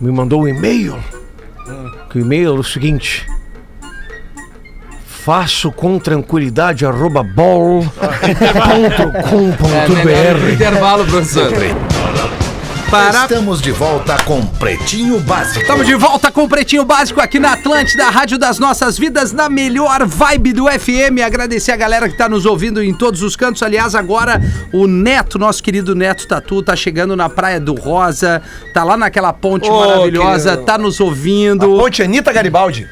me 0.00 0.12
mandou 0.12 0.42
um 0.42 0.48
e-mail. 0.48 0.98
Que 2.10 2.18
o 2.18 2.20
e-mail 2.20 2.48
é 2.48 2.58
o 2.58 2.62
seguinte: 2.62 3.24
faço 5.06 5.72
com 5.72 5.98
tranquilidade 5.98 6.84
arroba 6.84 7.22
bol 7.22 7.86
É, 10.50 10.52
intervalo, 10.52 11.06
professor. 11.06 11.50
Para. 12.90 13.22
Estamos 13.22 13.60
de 13.62 13.70
volta 13.70 14.16
com 14.24 14.44
Pretinho 14.44 15.20
Básico. 15.20 15.60
Estamos 15.60 15.86
de 15.86 15.94
volta 15.94 16.32
com 16.32 16.42
o 16.42 16.48
Pretinho 16.48 16.84
Básico 16.84 17.20
aqui 17.20 17.38
na 17.38 17.52
Atlântida, 17.52 18.10
Rádio 18.10 18.36
das 18.36 18.58
Nossas 18.58 18.98
Vidas, 18.98 19.32
na 19.32 19.48
melhor 19.48 20.04
vibe 20.04 20.52
do 20.52 20.64
FM. 20.66 21.20
Agradecer 21.24 21.70
a 21.70 21.76
galera 21.76 22.08
que 22.08 22.14
está 22.14 22.28
nos 22.28 22.44
ouvindo 22.46 22.82
em 22.82 22.92
todos 22.92 23.22
os 23.22 23.36
cantos. 23.36 23.62
Aliás, 23.62 23.94
agora 23.94 24.40
o 24.72 24.88
Neto, 24.88 25.38
nosso 25.38 25.62
querido 25.62 25.94
Neto 25.94 26.26
Tatu, 26.26 26.62
tá 26.64 26.74
chegando 26.74 27.14
na 27.14 27.28
Praia 27.28 27.60
do 27.60 27.74
Rosa, 27.74 28.42
tá 28.74 28.82
lá 28.82 28.96
naquela 28.96 29.32
ponte 29.32 29.70
Ô, 29.70 29.78
maravilhosa, 29.86 30.50
querido. 30.50 30.66
tá 30.66 30.76
nos 30.76 31.00
A 31.00 31.04
ouvindo. 31.04 31.68
ponte 31.76 32.02
Anitta 32.02 32.32
Garibaldi. 32.32 32.88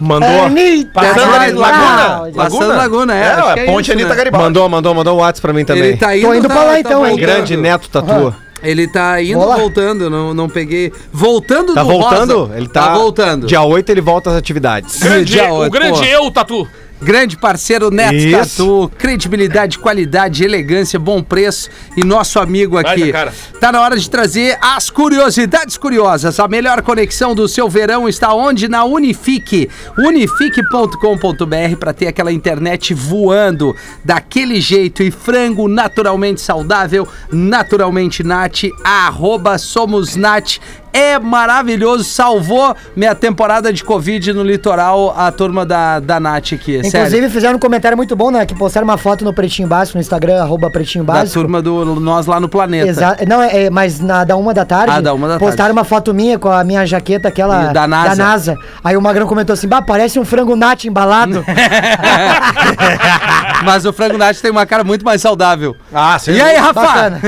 mandou, 0.00 0.46
Anitta 0.46 0.90
Passando 0.94 1.34
ali, 1.34 1.52
Laguna. 1.52 1.96
Garibaldi. 1.96 2.36
Passando 2.36 2.68
Laguna, 2.76 3.14
é, 3.14 3.20
É, 3.22 3.24
a 3.32 3.54
é 3.58 3.66
ponte 3.66 3.82
isso, 3.84 3.92
Anitta 3.92 4.08
né? 4.08 4.14
Garibaldi. 4.16 4.44
mandou, 4.46 4.68
mandou, 4.70 4.94
mandou 4.94 5.14
um 5.18 5.20
WhatsApp 5.20 5.42
pra 5.42 5.52
mim 5.52 5.64
também. 5.66 5.82
Ele 5.84 5.96
tá 5.98 6.16
indo, 6.16 6.26
Tô 6.26 6.34
indo 6.34 6.48
tá- 6.48 6.54
pra 6.54 6.62
lá 6.64 6.72
tá 6.72 6.80
então, 6.80 7.04
hein? 7.06 7.10
voltando. 7.10 7.20
Grande 7.26 7.56
Neto 7.58 7.88
Tatu. 7.90 8.34
Ele 8.62 8.86
tá 8.86 9.20
indo, 9.22 9.38
Vou 9.38 9.48
lá. 9.48 9.56
voltando, 9.56 10.08
não, 10.08 10.32
não 10.32 10.48
peguei. 10.48 10.92
Voltando 11.12 11.74
Tá 11.74 11.82
do 11.82 11.88
voltando? 11.90 12.38
Rosa. 12.44 12.56
Ele 12.56 12.68
tá, 12.68 12.94
voltando. 12.94 13.46
Dia 13.46 13.62
8 13.62 13.90
ele 13.90 14.00
volta 14.00 14.30
às 14.30 14.36
atividades. 14.36 14.98
Grande, 15.00 15.32
Dia 15.32 15.52
o 15.52 15.56
oito, 15.58 15.72
grande 15.72 15.98
pô. 15.98 16.04
eu, 16.04 16.30
Tatu. 16.30 16.68
Grande 17.02 17.36
parceiro 17.36 17.90
Neto 17.90 18.14
Isso. 18.14 18.56
Tatu, 18.56 18.92
credibilidade, 18.96 19.78
qualidade, 19.78 20.44
elegância, 20.44 20.98
bom 20.98 21.20
preço 21.22 21.68
e 21.96 22.04
nosso 22.04 22.38
amigo 22.38 22.78
aqui. 22.78 23.10
Cara. 23.10 23.32
Tá 23.60 23.72
na 23.72 23.80
hora 23.80 23.96
de 23.96 24.08
trazer 24.08 24.56
as 24.60 24.88
curiosidades 24.88 25.76
curiosas. 25.76 26.38
A 26.38 26.46
melhor 26.46 26.80
conexão 26.82 27.34
do 27.34 27.48
seu 27.48 27.68
verão 27.68 28.08
está 28.08 28.32
onde? 28.32 28.68
Na 28.68 28.84
Unifique. 28.84 29.68
Unifique.com.br 29.98 31.76
para 31.78 31.92
ter 31.92 32.06
aquela 32.06 32.32
internet 32.32 32.94
voando 32.94 33.74
daquele 34.04 34.60
jeito 34.60 35.02
e 35.02 35.10
frango 35.10 35.66
naturalmente 35.68 36.40
saudável, 36.40 37.08
naturalmente 37.32 38.22
nat, 38.22 38.64
arroba 38.84 39.58
somos 39.58 40.14
nat. 40.14 40.58
É 40.92 41.18
maravilhoso, 41.18 42.04
salvou 42.04 42.76
minha 42.94 43.14
temporada 43.14 43.72
de 43.72 43.82
Covid 43.82 44.32
no 44.32 44.42
litoral, 44.42 45.14
a 45.16 45.32
turma 45.32 45.64
da, 45.64 45.98
da 46.00 46.20
Nath 46.20 46.52
aqui, 46.52 46.76
é 46.78 46.82
sério. 46.82 47.06
Inclusive, 47.06 47.30
fizeram 47.30 47.56
um 47.56 47.58
comentário 47.58 47.96
muito 47.96 48.14
bom, 48.14 48.30
né? 48.30 48.44
Que 48.44 48.54
postaram 48.54 48.86
uma 48.86 48.98
foto 48.98 49.24
no 49.24 49.32
Pretinho 49.32 49.66
Básico, 49.68 49.96
no 49.96 50.02
Instagram, 50.02 50.42
arroba 50.42 50.70
Pretinho 50.70 51.04
Da 51.04 51.14
Básico. 51.14 51.40
turma 51.40 51.62
do 51.62 51.98
Nós 52.00 52.26
lá 52.26 52.38
no 52.38 52.48
Planeta. 52.48 52.88
Exato. 52.88 53.26
Não, 53.26 53.42
é, 53.42 53.64
é, 53.64 53.70
mas 53.70 54.00
na 54.00 54.24
da 54.24 54.36
uma 54.36 54.52
da 54.52 54.64
tarde. 54.64 54.92
Ah, 54.94 55.00
da 55.00 55.14
uma 55.14 55.28
da 55.28 55.38
Postaram 55.38 55.72
uma 55.72 55.84
foto 55.84 56.12
minha 56.12 56.38
com 56.38 56.50
a 56.50 56.62
minha 56.62 56.84
jaqueta, 56.84 57.28
aquela. 57.28 57.70
E 57.70 57.72
da 57.72 57.86
NASA. 57.86 58.58
Aí 58.84 58.96
o 58.96 59.00
Magrão 59.00 59.26
comentou 59.26 59.54
assim: 59.54 59.68
bah, 59.68 59.82
parece 59.82 60.18
um 60.18 60.24
frango 60.24 60.54
nat 60.54 60.84
embalado. 60.84 61.44
Mas 63.64 63.84
o 63.84 63.92
frango 63.92 64.18
Nath 64.18 64.38
tem 64.40 64.50
uma 64.50 64.66
cara 64.66 64.82
muito 64.84 65.04
mais 65.04 65.20
saudável. 65.22 65.76
Ah, 65.92 66.18
sim. 66.18 66.32
E 66.32 66.40
aí, 66.40 66.56
Rafa? 66.56 67.20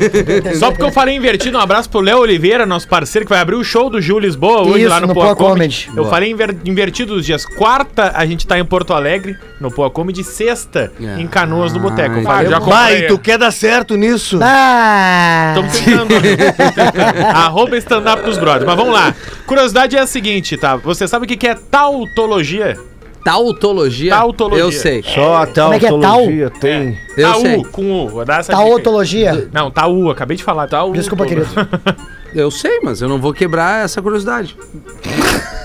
Só 0.58 0.70
porque 0.70 0.82
eu 0.84 0.92
falei 0.92 1.14
invertido, 1.16 1.58
um 1.58 1.60
abraço 1.60 1.88
pro 1.90 2.00
Léo 2.00 2.18
Oliveira, 2.18 2.64
nosso 2.64 2.88
parceiro, 2.88 3.26
que 3.26 3.30
vai 3.30 3.40
abrir 3.40 3.56
o 3.56 3.64
show 3.64 3.90
do 3.90 4.00
Gil 4.00 4.18
Lisboa 4.18 4.62
hoje 4.62 4.80
Isso, 4.82 4.88
lá 4.90 5.00
no, 5.00 5.08
no 5.08 5.14
Poa 5.14 5.34
Comedy. 5.36 5.84
Comedy. 5.86 5.90
Eu 5.96 6.04
falei 6.08 6.30
inver- 6.30 6.56
invertido 6.64 7.14
os 7.14 7.24
dias. 7.26 7.44
Quarta, 7.44 8.12
a 8.14 8.24
gente 8.26 8.46
tá 8.46 8.58
em 8.58 8.64
Porto 8.64 8.92
Alegre, 8.94 9.36
no 9.60 9.70
Poa 9.70 9.90
Comedy. 9.90 10.22
Sexta, 10.24 10.92
em 11.18 11.26
Canoas, 11.26 11.72
no 11.72 11.80
Boteco. 11.80 12.16
Eu 12.18 12.22
falei, 12.22 12.48
já 12.50 12.60
comprei. 12.60 13.06
tu 13.06 13.18
quer 13.18 13.38
dar 13.38 13.50
certo 13.50 13.96
nisso? 13.96 14.38
Ah, 14.42 15.54
Estamos 15.54 15.78
tentando. 15.78 16.14
Arroba 17.34 17.76
stand-up 17.76 18.22
dos 18.22 18.38
brothers. 18.38 18.64
Mas 18.64 18.76
vamos 18.76 18.92
lá. 18.94 19.14
Curiosidade 19.46 19.96
é 19.96 20.00
a 20.00 20.06
seguinte, 20.06 20.56
tá? 20.56 20.76
Você 20.76 21.06
sabe 21.06 21.24
o 21.24 21.28
que 21.28 21.46
é 21.46 21.54
tautologia? 21.54 22.76
Tautologia? 23.24 24.10
Tautologia. 24.10 24.64
Eu 24.64 24.72
sei. 24.72 25.02
Só 25.02 25.36
a 25.42 25.46
Como 25.46 25.74
é 25.74 25.78
que 25.78 25.86
é 25.86 25.88
tautologia 25.90 26.50
tem. 26.50 26.98
Eu 27.16 27.30
Taú, 27.32 27.40
sei. 27.40 27.64
com 27.64 28.04
U. 28.04 28.08
Vou 28.08 28.24
dar 28.24 28.40
essa 28.40 28.52
tautologia. 28.52 29.48
Não, 29.52 29.70
Taú, 29.70 30.10
acabei 30.10 30.36
de 30.36 30.42
falar. 30.44 30.66
Taú. 30.68 30.92
Desculpa, 30.92 31.24
querido. 31.26 31.48
Eu 32.34 32.50
sei, 32.50 32.80
mas 32.82 33.02
eu 33.02 33.10
não 33.10 33.20
vou 33.20 33.34
quebrar 33.34 33.84
essa 33.84 34.00
curiosidade. 34.00 34.56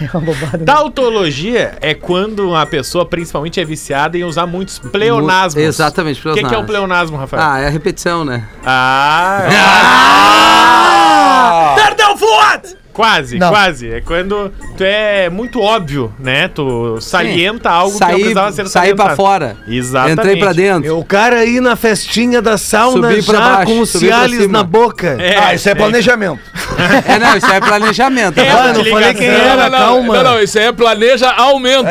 É 0.00 0.08
uma 0.16 0.20
bobada. 0.20 0.58
Tautologia 0.64 1.76
é 1.80 1.94
quando 1.94 2.48
uma 2.48 2.66
pessoa, 2.66 3.06
principalmente, 3.06 3.60
é 3.60 3.64
viciada 3.64 4.18
em 4.18 4.24
usar 4.24 4.46
muitos 4.46 4.76
pleonasmos. 4.80 5.62
Mu- 5.62 5.68
exatamente, 5.68 6.18
O 6.26 6.34
que, 6.34 6.40
que 6.42 6.52
é 6.54 6.58
o 6.58 6.64
pleonasmos. 6.64 6.66
pleonasmo, 6.66 7.16
Rafael? 7.18 7.40
Ah, 7.42 7.60
é 7.60 7.66
a 7.68 7.70
repetição, 7.70 8.24
né? 8.24 8.48
Ah! 8.66 9.46
Perdeu 11.76 12.16
o! 12.16 12.81
Quase, 12.92 13.38
Não. 13.38 13.48
quase. 13.48 13.88
É 13.90 14.00
quando 14.02 14.52
tu 14.76 14.84
é 14.84 15.30
muito 15.30 15.60
óbvio, 15.60 16.12
né? 16.18 16.48
Tu 16.48 16.98
salienta 17.00 17.70
algo 17.70 17.92
que 17.94 18.00
não 18.00 18.08
Saí, 18.08 18.18
precisava 18.20 18.52
ser 18.52 18.68
saí 18.68 18.94
pra 18.94 19.04
salientado. 19.04 19.16
fora. 19.16 19.56
Exatamente. 19.66 20.18
Entrei 20.20 20.36
pra 20.36 20.52
dentro. 20.52 20.98
O 20.98 21.04
cara 21.04 21.36
aí 21.38 21.60
na 21.60 21.74
festinha 21.74 22.42
da 22.42 22.58
sauna 22.58 23.10
Subi 23.10 23.22
pra 23.22 23.38
já 23.38 23.40
baixo, 23.56 23.72
com 23.72 23.80
o 23.80 23.86
pra 23.86 23.98
Cialis 24.00 24.48
na 24.48 24.62
boca. 24.62 25.16
É, 25.18 25.38
Ah, 25.38 25.54
isso 25.54 25.68
é 25.68 25.74
planejamento. 25.74 26.38
É, 27.06 27.18
não, 27.18 27.36
isso 27.36 27.46
aí 27.46 27.56
é 27.56 27.60
planejamento. 27.60 28.38
É, 28.38 28.44
né? 28.44 28.50
Ah, 28.50 28.72
não 28.72 28.84
falei 28.84 29.14
quem 29.14 29.26
era, 29.28 29.70
calma. 29.70 30.14
Não, 30.14 30.22
não, 30.24 30.40
isso 30.42 30.58
aí 30.58 30.66
é 30.66 30.72
planeja 30.72 31.30
aumento. 31.30 31.86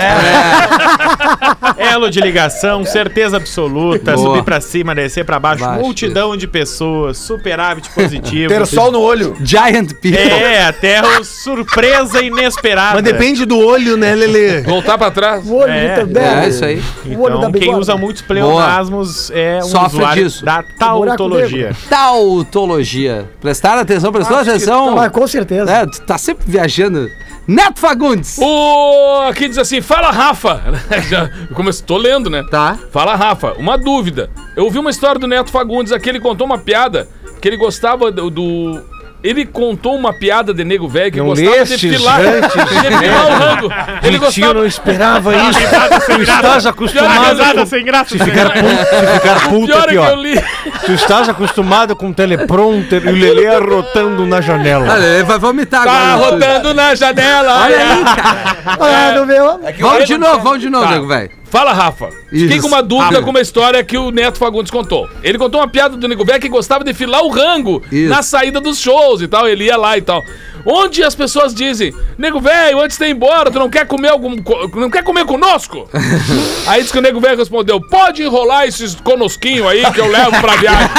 Elo 1.78 2.10
de 2.10 2.20
ligação, 2.20 2.86
certeza 2.86 3.38
absoluta, 3.38 4.14
Boa. 4.14 4.28
subir 4.28 4.44
pra 4.44 4.62
cima, 4.62 4.94
descer 4.96 5.26
pra 5.26 5.40
baixo, 5.40 5.64
Baixo. 5.64 5.82
multidão 5.82 6.36
de 6.38 6.48
pessoas, 6.48 7.18
superávit 7.18 7.90
positivo. 7.92 8.50
Ter 8.54 8.66
sol 8.66 8.92
no 8.92 9.00
olho. 9.00 9.36
Giant 9.42 9.92
People. 9.94 10.18
É, 10.20 10.66
até 10.66 11.02
o 11.02 11.24
surpresa 11.24 12.22
inesperada. 12.22 12.96
Mas 12.96 13.04
depende 13.04 13.46
do 13.46 13.58
olho, 13.58 13.98
né, 13.98 14.14
Lelê? 14.16 14.62
Voltar 14.62 14.98
pra 14.98 15.12
trás. 15.12 15.46
O 15.48 15.56
olho 15.56 15.72
É, 15.72 16.00
Gutenberg. 16.00 16.46
É, 16.46 16.50
isso 16.50 16.66
aí. 16.66 16.82
O 17.06 17.22
olho 17.22 17.40
da 17.40 17.48
Então, 17.50 17.60
quem 17.60 17.76
usa 17.76 17.96
muitos 17.98 18.22
pleonasmos 18.22 19.32
é 19.32 19.60
um 19.60 19.68
Sofre 19.68 19.98
usuário 19.98 20.24
disso. 20.24 20.46
da 20.46 20.64
tautologia. 20.78 21.72
Tautologia. 21.90 23.26
Prestaram 23.42 23.82
atenção? 23.82 24.12
Que 24.12 24.18
atenção? 24.22 24.81
Tá, 24.90 24.96
mas 24.96 25.12
com 25.12 25.28
certeza. 25.28 25.72
É, 25.72 25.86
tu 25.86 26.02
tá 26.02 26.18
sempre 26.18 26.44
viajando. 26.48 27.08
Neto 27.48 27.80
Fagundes. 27.80 28.38
O 28.40 29.22
aqui 29.28 29.48
diz 29.50 29.58
assim, 29.58 29.82
fala 29.82 30.12
Rafa. 30.12 30.62
Já 31.10 31.30
comecei, 31.54 31.86
tô 31.86 31.98
lendo, 31.98 32.30
né? 32.30 32.44
Tá. 32.50 32.78
Fala 32.92 33.16
Rafa, 33.16 33.54
uma 33.54 33.78
dúvida. 33.78 34.30
Eu 34.56 34.66
ouvi 34.66 34.78
uma 34.80 34.90
história 34.92 35.20
do 35.20 35.28
Neto 35.28 35.50
Fagundes 35.52 35.92
aqui, 35.92 36.10
ele 36.10 36.20
contou 36.20 36.46
uma 36.46 36.58
piada 36.58 37.08
que 37.42 37.48
ele 37.48 37.58
gostava 37.58 38.12
do. 38.12 38.30
do- 38.30 38.91
ele 39.24 39.46
contou 39.46 39.96
uma 39.96 40.12
piada 40.14 40.54
de 40.54 40.64
nego 40.64 40.88
velho 40.88 41.12
que 41.12 41.20
Não 41.20 41.28
gostava 41.28 41.66
de 41.66 41.78
filar, 41.78 42.20
antes. 42.22 42.52
de 42.82 42.98
filar 42.98 43.26
o 43.26 43.34
rango. 43.38 43.70
Ele 44.04 44.18
gostava. 44.18 44.54
não 44.54 44.66
esperava 44.66 45.36
isso. 45.36 45.60
Tu 46.06 46.22
estás 46.22 46.66
acostumado 46.66 47.56
com... 47.56 47.66
sem 47.66 47.86
graça. 47.86 48.10
Se 48.10 48.24
ficar 48.24 48.50
puto, 48.52 48.68
se 48.68 49.14
ficar 49.14 49.50
puto 49.50 49.74
é 49.74 50.16
li. 50.16 50.44
Tu 50.86 50.92
estás 50.94 51.30
acostumado 51.30 51.96
com 51.96 52.12
teleprompter 52.12 53.04
e 53.06 53.10
o 53.10 53.16
Lelê 53.16 53.48
arrotando 53.48 54.26
na 54.26 54.42
janela. 54.42 54.94
Olha, 54.94 55.06
ele 55.06 55.24
vai 55.24 55.38
vomitar 55.40 55.84
Tá 55.84 56.14
agora. 56.14 56.32
rodando 56.32 56.74
na 56.74 56.96
janela. 56.96 57.64
Olha 57.64 57.78
aí, 57.78 58.04
cara. 58.04 58.56
Ah, 58.80 59.12
não 59.16 59.26
viu? 59.28 59.60
Vamos 59.80 60.08
de 60.08 60.18
novo, 60.18 60.40
vamos 60.40 60.62
de 60.62 60.70
novo, 60.70 60.86
Tá. 60.86 60.92
nego, 60.92 61.08
velho. 61.08 61.41
Fala, 61.52 61.74
Rafa. 61.74 62.10
Fiquei 62.30 62.62
com 62.62 62.68
uma 62.68 62.82
dúvida 62.82 63.22
com 63.22 63.30
uma 63.30 63.42
história 63.42 63.84
que 63.84 63.98
o 63.98 64.10
Neto 64.10 64.38
Fagundes 64.38 64.72
contou. 64.72 65.10
Ele 65.22 65.38
contou 65.38 65.60
uma 65.60 65.68
piada 65.68 65.98
do 65.98 66.08
Nego 66.08 66.24
Velho 66.24 66.40
que 66.40 66.48
gostava 66.48 66.82
de 66.82 66.94
filar 66.94 67.22
o 67.24 67.30
rango 67.30 67.84
Isso. 67.92 68.10
na 68.10 68.24
saída 68.24 68.62
dos 68.62 68.80
shows 68.80 69.22
e 69.22 69.28
tal. 69.28 69.50
Ele 69.50 69.66
ia 69.66 69.76
lá 69.76 69.98
e 69.98 70.02
tal. 70.02 70.24
Onde 70.66 71.04
as 71.04 71.14
pessoas 71.14 71.54
dizem, 71.54 71.94
Nego 72.18 72.40
Velho, 72.40 72.80
antes 72.80 72.98
de 72.98 73.06
ir 73.06 73.12
embora, 73.12 73.52
tu 73.52 73.60
não 73.60 73.70
quer 73.70 73.86
comer 73.86 74.10
algum. 74.10 74.34
não 74.76 74.90
quer 74.90 75.04
comer 75.04 75.26
conosco? 75.26 75.90
aí 76.68 76.82
disse 76.82 76.94
que 76.94 77.00
o 77.00 77.02
Nego 77.02 77.20
Velho 77.20 77.38
respondeu: 77.38 77.82
pode 77.82 78.24
enrolar 78.24 78.66
esses 78.66 78.96
conosquinhos 78.96 79.68
aí 79.68 79.92
que 79.92 80.00
eu 80.00 80.08
levo 80.08 80.40
pra 80.40 80.56
viagem. 80.56 80.90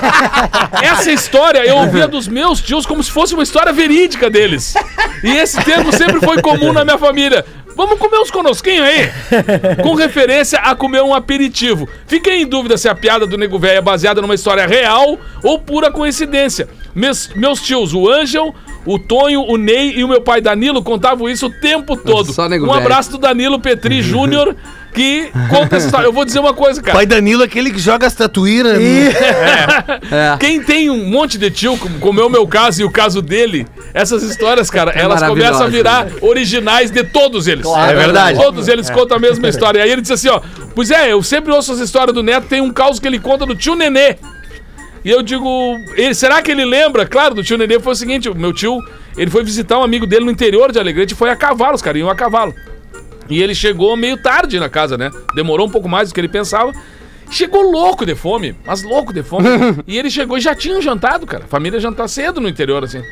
Essa 0.82 1.12
história 1.12 1.58
eu 1.58 1.76
ouvia 1.76 2.08
dos 2.08 2.26
meus 2.26 2.62
tios 2.62 2.86
como 2.86 3.02
se 3.02 3.10
fosse 3.10 3.34
uma 3.34 3.42
história 3.42 3.72
verídica 3.72 4.30
deles. 4.30 4.72
E 5.22 5.30
esse 5.30 5.62
termo 5.62 5.92
sempre 5.92 6.20
foi 6.20 6.40
comum 6.40 6.72
na 6.72 6.84
minha 6.84 6.98
família. 6.98 7.44
Vamos 7.80 7.98
comer 7.98 8.18
uns 8.18 8.30
conosquinhos 8.30 8.86
aí? 8.86 9.10
Com 9.82 9.94
referência 9.94 10.58
a 10.58 10.74
comer 10.74 11.02
um 11.02 11.14
aperitivo. 11.14 11.88
Fiquei 12.06 12.42
em 12.42 12.46
dúvida 12.46 12.76
se 12.76 12.90
a 12.90 12.94
piada 12.94 13.26
do 13.26 13.38
Nego 13.38 13.58
Velho 13.58 13.78
é 13.78 13.80
baseada 13.80 14.20
numa 14.20 14.34
história 14.34 14.66
real 14.66 15.18
ou 15.42 15.58
pura 15.58 15.90
coincidência. 15.90 16.68
Meus, 16.94 17.28
meus 17.34 17.58
tios, 17.62 17.94
o 17.94 18.06
Ângel, 18.06 18.54
o 18.84 18.98
Tonho, 18.98 19.40
o 19.40 19.56
Ney 19.56 19.94
e 19.96 20.04
o 20.04 20.08
meu 20.08 20.20
pai 20.20 20.42
Danilo 20.42 20.82
contavam 20.82 21.26
isso 21.26 21.46
o 21.46 21.50
tempo 21.50 21.96
todo. 21.96 22.34
Só 22.34 22.50
Nego 22.50 22.66
um 22.66 22.72
abraço 22.72 23.12
do 23.12 23.16
Danilo 23.16 23.58
Petri 23.58 24.02
Júnior, 24.04 24.54
que 24.92 25.30
conta 25.48 25.76
essa 25.76 25.86
história. 25.86 26.06
Eu 26.06 26.12
vou 26.12 26.24
dizer 26.24 26.38
uma 26.40 26.52
coisa, 26.54 26.82
cara. 26.82 26.96
Pai 26.96 27.06
Danilo 27.06 27.42
é 27.42 27.44
aquele 27.46 27.70
que 27.70 27.78
joga 27.78 28.06
as 28.06 28.14
tatuíras. 28.14 28.78
É. 30.12 30.36
Quem 30.38 30.60
tem 30.62 30.90
um 30.90 31.04
monte 31.08 31.38
de 31.38 31.50
tio, 31.50 31.76
como, 32.00 32.20
é 32.20 32.24
o 32.24 32.28
meu 32.28 32.46
caso 32.46 32.80
e 32.80 32.84
o 32.84 32.90
caso 32.90 33.22
dele, 33.22 33.66
essas 33.94 34.22
histórias, 34.22 34.68
cara, 34.70 34.92
É 34.92 35.00
elas 35.02 35.22
começam 35.22 35.66
a 35.66 35.68
maravilhosa, 35.68 35.70
virar 35.70 36.06
originais 36.20 36.90
de 36.90 37.04
todos 37.04 37.46
eles. 37.46 37.64
É 37.66 37.94
verdade. 37.94 38.38
Todos 38.38 38.66
eles 38.68 38.90
contam 38.90 39.16
a 39.16 39.20
mesma 39.20 39.48
história. 39.48 39.78
E 39.78 39.82
aí 39.82 39.90
ele 39.90 40.00
disse 40.00 40.12
assim, 40.14 40.28
ó, 40.28 40.40
pois 40.74 40.90
é, 40.90 41.12
eu 41.12 41.22
sempre 41.22 41.52
ouço 41.52 41.72
essa 41.72 41.84
história 41.84 42.12
do 42.12 42.22
Neto, 42.22 42.46
tem 42.48 42.60
um 42.60 42.72
caos 42.72 42.98
que 42.98 43.06
ele 43.06 43.18
conta 43.20 43.46
do 43.46 43.54
tio 43.54 43.74
Nenê. 43.74 44.16
E 45.04 45.10
eu 45.10 45.22
digo, 45.22 45.76
ele- 45.96 46.14
será 46.14 46.42
que 46.42 46.50
ele 46.50 46.64
lembra? 46.64 47.06
Claro, 47.06 47.34
do 47.34 47.42
tio 47.42 47.56
Nenê 47.56 47.78
foi 47.78 47.92
o 47.92 47.96
seguinte, 47.96 48.28
o 48.28 48.34
meu 48.34 48.52
tio, 48.52 48.78
ele 49.16 49.30
foi 49.30 49.42
visitar 49.44 49.78
um 49.78 49.82
amigo 49.82 50.06
dele 50.06 50.24
no 50.24 50.30
interior 50.30 50.72
de 50.72 50.78
Alegrete 50.78 51.14
e 51.14 51.16
foi 51.16 51.30
a 51.30 51.36
cavalo, 51.36 51.74
os 51.74 51.82
caras 51.82 52.00
iam 52.00 52.10
a 52.10 52.14
cavalo. 52.14 52.52
E 53.30 53.40
ele 53.40 53.54
chegou 53.54 53.96
meio 53.96 54.16
tarde 54.16 54.58
na 54.58 54.68
casa, 54.68 54.98
né? 54.98 55.10
Demorou 55.34 55.66
um 55.66 55.70
pouco 55.70 55.88
mais 55.88 56.08
do 56.08 56.14
que 56.14 56.20
ele 56.20 56.28
pensava. 56.28 56.72
Chegou 57.30 57.62
louco 57.62 58.04
de 58.04 58.16
fome, 58.16 58.56
mas 58.66 58.82
louco 58.82 59.12
de 59.12 59.22
fome. 59.22 59.46
e 59.86 59.96
ele 59.96 60.10
chegou 60.10 60.36
e 60.36 60.40
já 60.40 60.54
tinham 60.54 60.82
jantado, 60.82 61.26
cara. 61.26 61.44
A 61.44 61.46
família 61.48 61.78
jantar 61.78 62.08
cedo 62.08 62.40
no 62.40 62.48
interior, 62.48 62.82
assim. 62.82 63.02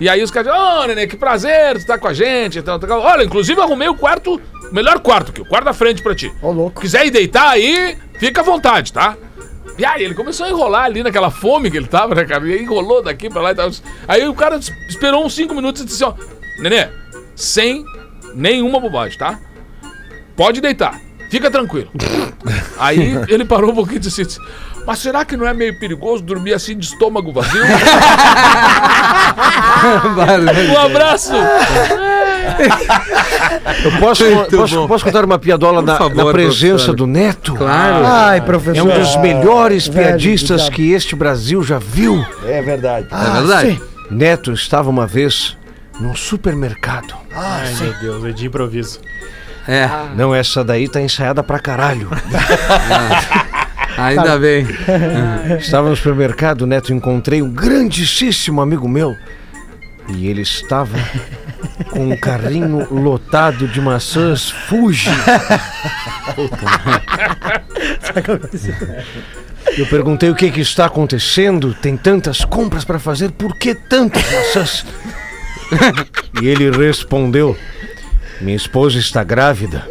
E 0.00 0.08
aí 0.08 0.22
os 0.22 0.30
caras, 0.30 0.52
ô, 0.54 0.86
Nenê, 0.86 1.06
que 1.06 1.16
prazer, 1.16 1.78
tu 1.78 1.86
tá 1.86 1.98
com 1.98 2.06
a 2.06 2.12
gente. 2.12 2.58
e 2.58 2.62
tal, 2.62 2.78
tal. 2.78 3.00
Olha, 3.00 3.24
inclusive 3.24 3.60
arrumei 3.60 3.88
o 3.88 3.94
quarto, 3.94 4.40
o 4.70 4.74
melhor 4.74 5.00
quarto 5.00 5.30
aqui, 5.30 5.40
o 5.40 5.44
quarto 5.44 5.64
da 5.64 5.72
frente 5.72 6.02
pra 6.02 6.14
ti. 6.14 6.32
Ô, 6.40 6.52
louco. 6.52 6.80
Quiser 6.80 7.06
ir 7.06 7.10
deitar 7.10 7.50
aí, 7.50 7.96
fica 8.18 8.40
à 8.40 8.44
vontade, 8.44 8.92
tá? 8.92 9.16
E 9.76 9.84
aí 9.84 10.04
ele 10.04 10.14
começou 10.14 10.46
a 10.46 10.50
enrolar 10.50 10.84
ali 10.84 11.02
naquela 11.02 11.30
fome 11.30 11.68
que 11.68 11.76
ele 11.76 11.88
tava, 11.88 12.14
né, 12.14 12.24
cara? 12.24 12.46
E 12.46 12.62
enrolou 12.62 13.02
daqui 13.02 13.28
pra 13.28 13.42
lá 13.42 13.50
e 13.50 13.54
tal. 13.56 13.70
Aí 14.06 14.26
o 14.28 14.34
cara 14.34 14.58
esperou 14.88 15.24
uns 15.24 15.34
5 15.34 15.52
minutos 15.52 15.82
e 15.82 15.84
disse 15.84 16.04
assim, 16.04 16.14
ó, 16.16 16.62
Nenê, 16.62 16.88
sem 17.34 17.84
nenhuma 18.34 18.78
bobagem, 18.78 19.18
tá? 19.18 19.38
Pode 20.36 20.60
deitar. 20.60 21.00
Fica 21.30 21.50
tranquilo. 21.50 21.88
Aí 22.78 23.18
ele 23.28 23.44
parou 23.44 23.70
um 23.70 23.74
pouquinho 23.74 23.96
e 23.96 24.00
disse 24.00 24.22
assim, 24.22 24.38
mas 24.86 24.98
será 24.98 25.24
que 25.24 25.36
não 25.36 25.46
é 25.46 25.54
meio 25.54 25.78
perigoso 25.78 26.22
dormir 26.22 26.52
assim 26.54 26.76
de 26.76 26.84
estômago 26.86 27.32
vazio? 27.32 27.62
um 30.72 30.78
abraço! 30.78 31.32
Eu 33.84 33.92
posso, 33.98 34.24
posso, 34.50 34.86
posso 34.88 35.04
contar 35.04 35.24
uma 35.24 35.38
piadola 35.38 35.80
na, 35.82 35.96
favor, 35.96 36.24
na 36.26 36.32
presença 36.32 36.68
professor. 36.92 36.94
do 36.96 37.06
Neto? 37.06 37.54
Claro. 37.54 38.06
Ai, 38.06 38.38
É 38.38 38.40
professor. 38.40 38.86
um 38.86 38.98
dos 38.98 39.16
melhores 39.16 39.88
velho, 39.88 40.08
piadistas 40.08 40.62
obrigado. 40.62 40.74
que 40.76 40.92
este 40.92 41.16
Brasil 41.16 41.62
já 41.62 41.78
viu. 41.78 42.24
É 42.44 42.60
verdade. 42.62 43.08
É 43.10 43.30
verdade. 43.40 43.70
sim. 43.72 43.80
Neto 44.10 44.52
estava 44.52 44.90
uma 44.90 45.06
vez 45.06 45.56
num 45.98 46.14
supermercado. 46.14 47.14
Ai, 47.34 47.74
meu 47.80 47.94
Deus, 48.00 48.24
é 48.26 48.32
de 48.32 48.46
improviso. 48.46 49.00
É, 49.66 49.88
Não, 50.14 50.34
essa 50.34 50.62
daí 50.62 50.88
tá 50.88 51.00
ensaiada 51.00 51.42
pra 51.42 51.58
caralho. 51.58 52.08
ainda 53.96 54.38
bem. 54.38 54.66
Estava 55.58 55.88
no 55.88 55.96
supermercado, 55.96 56.66
Neto, 56.66 56.92
encontrei 56.92 57.40
um 57.40 57.50
grandíssimo 57.50 58.60
amigo 58.60 58.88
meu. 58.88 59.16
E 60.08 60.28
ele 60.28 60.42
estava 60.42 60.98
com 61.90 62.10
um 62.10 62.16
carrinho 62.16 62.86
lotado 62.92 63.66
de 63.66 63.80
maçãs 63.80 64.50
Fuji. 64.50 65.08
Eu 69.78 69.86
perguntei 69.86 70.28
o 70.28 70.34
que, 70.34 70.50
que 70.50 70.60
está 70.60 70.84
acontecendo. 70.84 71.72
Tem 71.72 71.96
tantas 71.96 72.44
compras 72.44 72.84
para 72.84 72.98
fazer, 72.98 73.30
por 73.30 73.56
que 73.56 73.74
tantas 73.74 74.22
maçãs? 74.30 74.84
E 76.42 76.46
ele 76.46 76.70
respondeu: 76.70 77.56
Minha 78.40 78.56
esposa 78.56 78.98
está 78.98 79.22
grávida. 79.22 79.86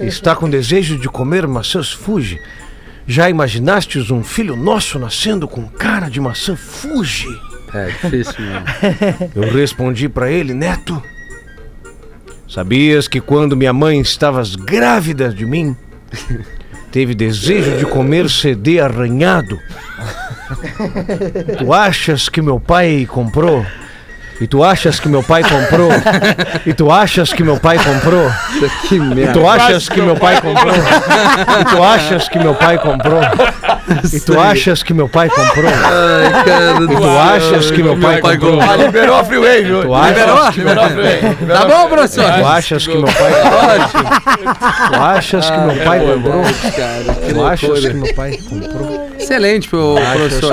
Está 0.00 0.34
com 0.34 0.48
desejo 0.48 0.98
de 0.98 1.08
comer 1.08 1.46
maçãs 1.46 1.92
Fuji. 1.92 2.40
Já 3.06 3.28
imaginastes 3.30 4.10
um 4.10 4.22
filho 4.22 4.54
nosso 4.54 4.98
nascendo 4.98 5.48
com 5.48 5.66
cara 5.66 6.08
de 6.08 6.20
maçã 6.20 6.54
Fuji? 6.54 7.28
É 7.74 7.86
difícil 7.86 8.34
mesmo. 8.38 8.64
Eu 9.34 9.52
respondi 9.52 10.08
para 10.08 10.30
ele, 10.30 10.54
Neto. 10.54 11.02
Sabias 12.48 13.06
que 13.06 13.20
quando 13.20 13.56
minha 13.56 13.72
mãe 13.72 14.00
estava 14.00 14.42
grávida 14.58 15.28
de 15.28 15.44
mim, 15.44 15.76
teve 16.90 17.14
desejo 17.14 17.76
de 17.76 17.84
comer 17.84 18.30
CD 18.30 18.80
arranhado? 18.80 19.58
Tu 21.58 21.72
achas 21.72 22.28
que 22.28 22.40
meu 22.40 22.58
pai 22.58 23.06
comprou? 23.06 23.66
E 24.40 24.46
tu 24.46 24.62
achas 24.62 25.00
que 25.00 25.08
meu 25.08 25.22
pai 25.22 25.42
comprou? 25.42 25.90
E 26.64 26.72
tu 26.72 26.90
achas 26.92 27.32
que 27.32 27.42
meu 27.42 27.56
pai 27.58 27.76
comprou? 27.78 28.30
Que 28.88 28.94
E 28.94 29.00
merda. 29.00 29.32
tu 29.32 29.48
achas 29.48 29.88
que 29.88 30.00
meu 30.00 30.14
pai 30.16 30.40
comprou? 30.40 30.74
E 30.74 31.64
tu 31.64 31.82
achas 31.82 32.28
que 32.28 32.38
meu 32.38 32.54
pai 32.54 32.78
comprou? 32.78 33.20
E 34.12 34.20
tu 34.20 34.38
achas 34.40 34.82
que 34.82 34.94
meu 34.94 35.08
pai 35.08 35.28
comprou? 35.28 35.70
Ai, 35.72 36.44
cara 36.44 36.84
E 36.84 36.86
tu 36.86 37.18
achas 37.18 37.70
que 37.70 37.82
meu 37.82 37.96
pai 37.98 38.20
comprou? 38.20 38.60
Ah, 38.60 38.76
liberou 38.76 39.16
a 39.16 39.24
freeway, 39.24 39.64
viu? 39.64 39.82
Tu 39.82 39.94
achas 39.94 40.54
que 40.54 40.60
Liberou? 40.60 41.58
Tá 41.58 41.66
bom, 41.66 41.88
professor? 41.88 42.32
Tu 42.32 42.46
achas 42.46 42.86
que 42.86 42.94
meu 42.96 43.06
pai 43.06 43.32
Tu 44.88 45.02
achas 45.02 45.50
que 45.50 45.58
meu 45.58 45.84
pai 45.84 46.00
comprou? 46.00 46.42
Tu 47.28 47.44
achas 47.46 47.80
que 47.80 47.94
meu 47.94 48.14
pai 48.14 48.38
comprou? 48.48 49.07
Excelente, 49.18 49.68
pro 49.68 49.96
professor. 49.96 50.52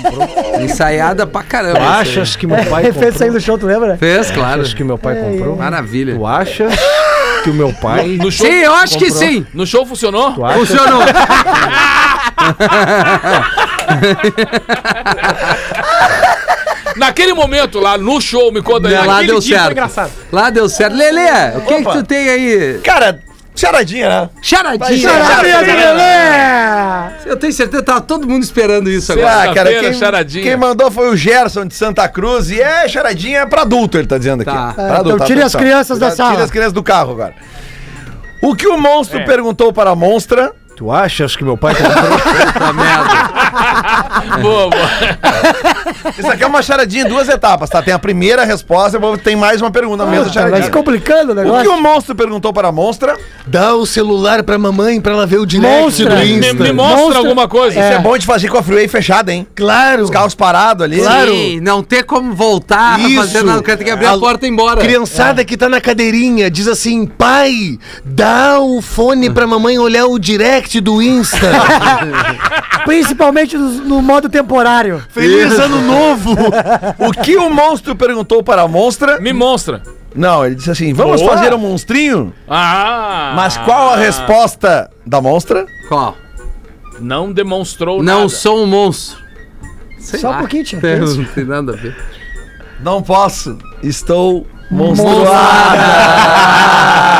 Ensaiada 0.62 1.26
pra 1.26 1.42
caramba. 1.42 1.78
Tu 1.78 1.84
achas 1.84 2.36
que 2.36 2.46
meu 2.46 2.64
pai 2.64 2.84
Fez 2.92 2.94
comprou? 2.94 3.12
sair 3.14 3.30
do 3.30 3.40
show, 3.40 3.58
tu 3.58 3.66
lembra? 3.66 3.96
Fez, 3.96 4.30
claro. 4.30 4.60
Achas 4.62 4.74
que 4.74 4.84
meu 4.84 4.98
pai 4.98 5.16
comprou? 5.16 5.56
Maravilha. 5.56 6.14
Tu 6.14 6.26
achas 6.26 6.72
que 7.44 7.50
o 7.50 7.54
meu 7.54 7.72
pai 7.74 8.16
No 8.20 8.30
show, 8.32 8.46
Sim, 8.46 8.52
eu 8.54 8.74
acho 8.74 8.98
que 8.98 9.08
Comprou. 9.10 9.28
sim. 9.28 9.46
no 9.54 9.66
show 9.66 9.86
funcionou? 9.86 10.34
Funcionou. 10.34 11.02
naquele 16.96 17.32
momento 17.34 17.78
lá 17.78 17.98
no 17.98 18.20
show, 18.20 18.52
me 18.52 18.62
conta 18.62 18.88
aí. 18.88 19.06
Lá 19.06 19.22
deu 19.22 19.38
dia 19.40 19.56
foi 19.56 19.58
certo. 19.58 19.72
engraçado. 19.72 20.10
Lá 20.32 20.50
deu 20.50 20.68
certo. 20.68 20.96
Lelê, 20.96 21.56
o 21.56 21.60
que, 21.62 21.84
que 21.84 21.92
tu 21.92 22.02
tem 22.04 22.28
aí? 22.28 22.80
Cara, 22.82 23.20
charadinha, 23.56 24.08
né? 24.08 24.30
Charadinha. 24.42 24.98
Charadinha 25.10 25.58
do 25.58 25.66
Lelê! 25.66 27.12
Eu 27.26 27.36
tenho 27.36 27.52
certeza 27.52 27.82
que 27.82 27.86
tava 27.86 28.00
todo 28.00 28.26
mundo 28.28 28.42
esperando 28.42 28.88
isso 28.90 29.12
agora. 29.12 29.50
Ah, 29.50 29.54
cara, 29.54 29.72
quem, 29.80 29.94
charadinha. 29.94 30.44
quem 30.44 30.56
mandou 30.56 30.90
foi 30.90 31.08
o 31.08 31.16
Gerson 31.16 31.66
de 31.66 31.74
Santa 31.74 32.08
Cruz 32.08 32.50
e 32.50 32.60
é 32.60 32.86
charadinha 32.88 33.46
pra 33.46 33.62
adulto, 33.62 33.98
ele 33.98 34.06
tá 34.06 34.18
dizendo 34.18 34.42
aqui. 34.42 34.50
Tá. 34.52 34.72
Pra 34.74 34.96
É, 34.98 35.00
então 35.00 35.18
tire 35.20 35.40
as 35.40 35.46
atenção. 35.54 35.60
crianças 35.60 35.98
da 35.98 36.06
Tire 36.06 36.16
sala. 36.16 36.42
as 36.44 36.50
crianças 36.50 36.72
do 36.72 36.82
carro 36.82 37.12
agora. 37.12 37.34
O 38.42 38.54
que 38.54 38.66
o 38.68 38.76
monstro 38.78 39.18
É. 39.18 39.24
perguntou 39.24 39.72
para 39.72 39.90
a 39.90 39.94
monstra? 39.96 40.52
Tu 40.76 40.92
achas 40.92 41.34
que 41.34 41.42
meu 41.42 41.56
pai 41.56 41.74
tá 41.74 41.84
Puta 42.52 42.72
merda. 42.74 43.30
Boa, 44.42 44.68
boa. 44.70 46.12
Isso 46.18 46.28
aqui 46.30 46.42
é 46.42 46.46
uma 46.46 46.62
charadinha 46.62 47.04
em 47.04 47.08
duas 47.08 47.28
etapas, 47.28 47.68
tá? 47.70 47.82
Tem 47.82 47.92
a 47.94 47.98
primeira 47.98 48.44
resposta, 48.44 48.98
depois 48.98 49.20
tem 49.22 49.34
mais 49.36 49.60
uma 49.60 49.70
pergunta 49.70 50.04
na 50.04 50.10
mesma 50.10 50.26
se 50.26 50.34
charadinha. 50.34 50.70
complicando 50.70 51.30
o 51.30 51.32
O 51.32 51.36
que 51.36 51.42
negócio. 51.42 51.72
o 51.72 51.80
monstro 51.82 52.14
perguntou 52.14 52.52
para 52.52 52.68
a 52.68 52.72
monstra? 52.72 53.16
Dá 53.46 53.74
o 53.74 53.86
celular 53.86 54.42
pra 54.42 54.58
mamãe 54.58 55.00
pra 55.00 55.12
ela 55.12 55.26
ver 55.26 55.38
o 55.38 55.46
direct 55.46 56.04
do 56.04 56.10
Me, 56.10 56.32
Insta. 56.38 56.54
me 56.54 56.72
mostra 56.72 56.96
Monstro. 56.98 57.18
alguma 57.18 57.48
coisa. 57.48 57.78
Isso 57.78 57.92
é 57.92 57.98
bom 57.98 58.16
de 58.18 58.26
fazer 58.26 58.48
com 58.48 58.58
a 58.58 58.62
freeway 58.62 58.88
fechada, 58.88 59.32
hein? 59.32 59.46
Claro. 59.54 60.02
Os 60.02 60.10
carros 60.10 60.34
parados 60.34 60.84
ali. 60.84 61.00
Sim, 61.02 61.60
não 61.60 61.82
ter 61.82 62.04
como 62.04 62.34
voltar 62.34 62.98
Isso. 63.00 63.18
a 63.20 63.22
fazer 63.22 63.42
nada. 63.44 63.60
O 63.60 63.62
cara 63.62 63.78
tem 63.78 63.86
que 63.86 63.92
abrir 63.92 64.06
a, 64.06 64.12
A 64.12 64.18
porta 64.18 64.44
e 64.46 64.48
ir 64.48 64.52
embora. 64.52 64.80
Criançada 64.80 65.44
que 65.44 65.56
tá 65.56 65.68
na 65.68 65.80
cadeirinha 65.80 66.50
diz 66.50 66.66
assim: 66.68 67.06
pai, 67.06 67.78
dá 68.04 68.58
o 68.60 68.80
fone 68.82 69.30
pra 69.30 69.46
mamãe 69.46 69.78
olhar 69.78 70.06
o 70.06 70.18
direct 70.18 70.80
do 70.80 71.00
Insta. 71.00 71.36
Principalmente 72.84 73.35
no, 73.44 73.70
no 73.84 74.02
modo 74.02 74.28
temporário. 74.28 75.02
Feliz 75.10 75.58
ano 75.58 75.80
novo! 75.86 76.34
O 76.98 77.12
que 77.12 77.36
o 77.36 77.50
monstro 77.50 77.94
perguntou 77.94 78.42
para 78.42 78.62
a 78.62 78.68
monstra? 78.68 79.20
Me 79.20 79.32
mostra. 79.32 79.82
Não, 80.14 80.44
ele 80.46 80.54
disse 80.54 80.70
assim: 80.70 80.92
vamos 80.94 81.20
Boa. 81.20 81.36
fazer 81.36 81.52
um 81.54 81.58
monstrinho? 81.58 82.32
Ah! 82.48 83.32
Mas 83.36 83.56
qual 83.58 83.90
a 83.90 83.96
resposta 83.96 84.90
da 85.04 85.20
monstra? 85.20 85.66
Qual? 85.88 86.16
Não 86.98 87.30
demonstrou 87.30 88.02
Não 88.02 88.20
nada. 88.20 88.28
sou 88.30 88.62
um 88.62 88.66
monstro. 88.66 89.18
Sei 89.98 90.18
Só 90.20 90.28
um 90.28 90.30
lá. 90.32 90.38
pouquinho, 90.38 90.64
tia. 90.64 90.80
Não 90.98 91.24
tem 91.24 91.44
nada 91.44 91.72
a 91.72 91.76
ver. 91.76 91.94
Não 92.80 93.02
posso. 93.02 93.58
Estou 93.82 94.46
monstruada. 94.70 95.26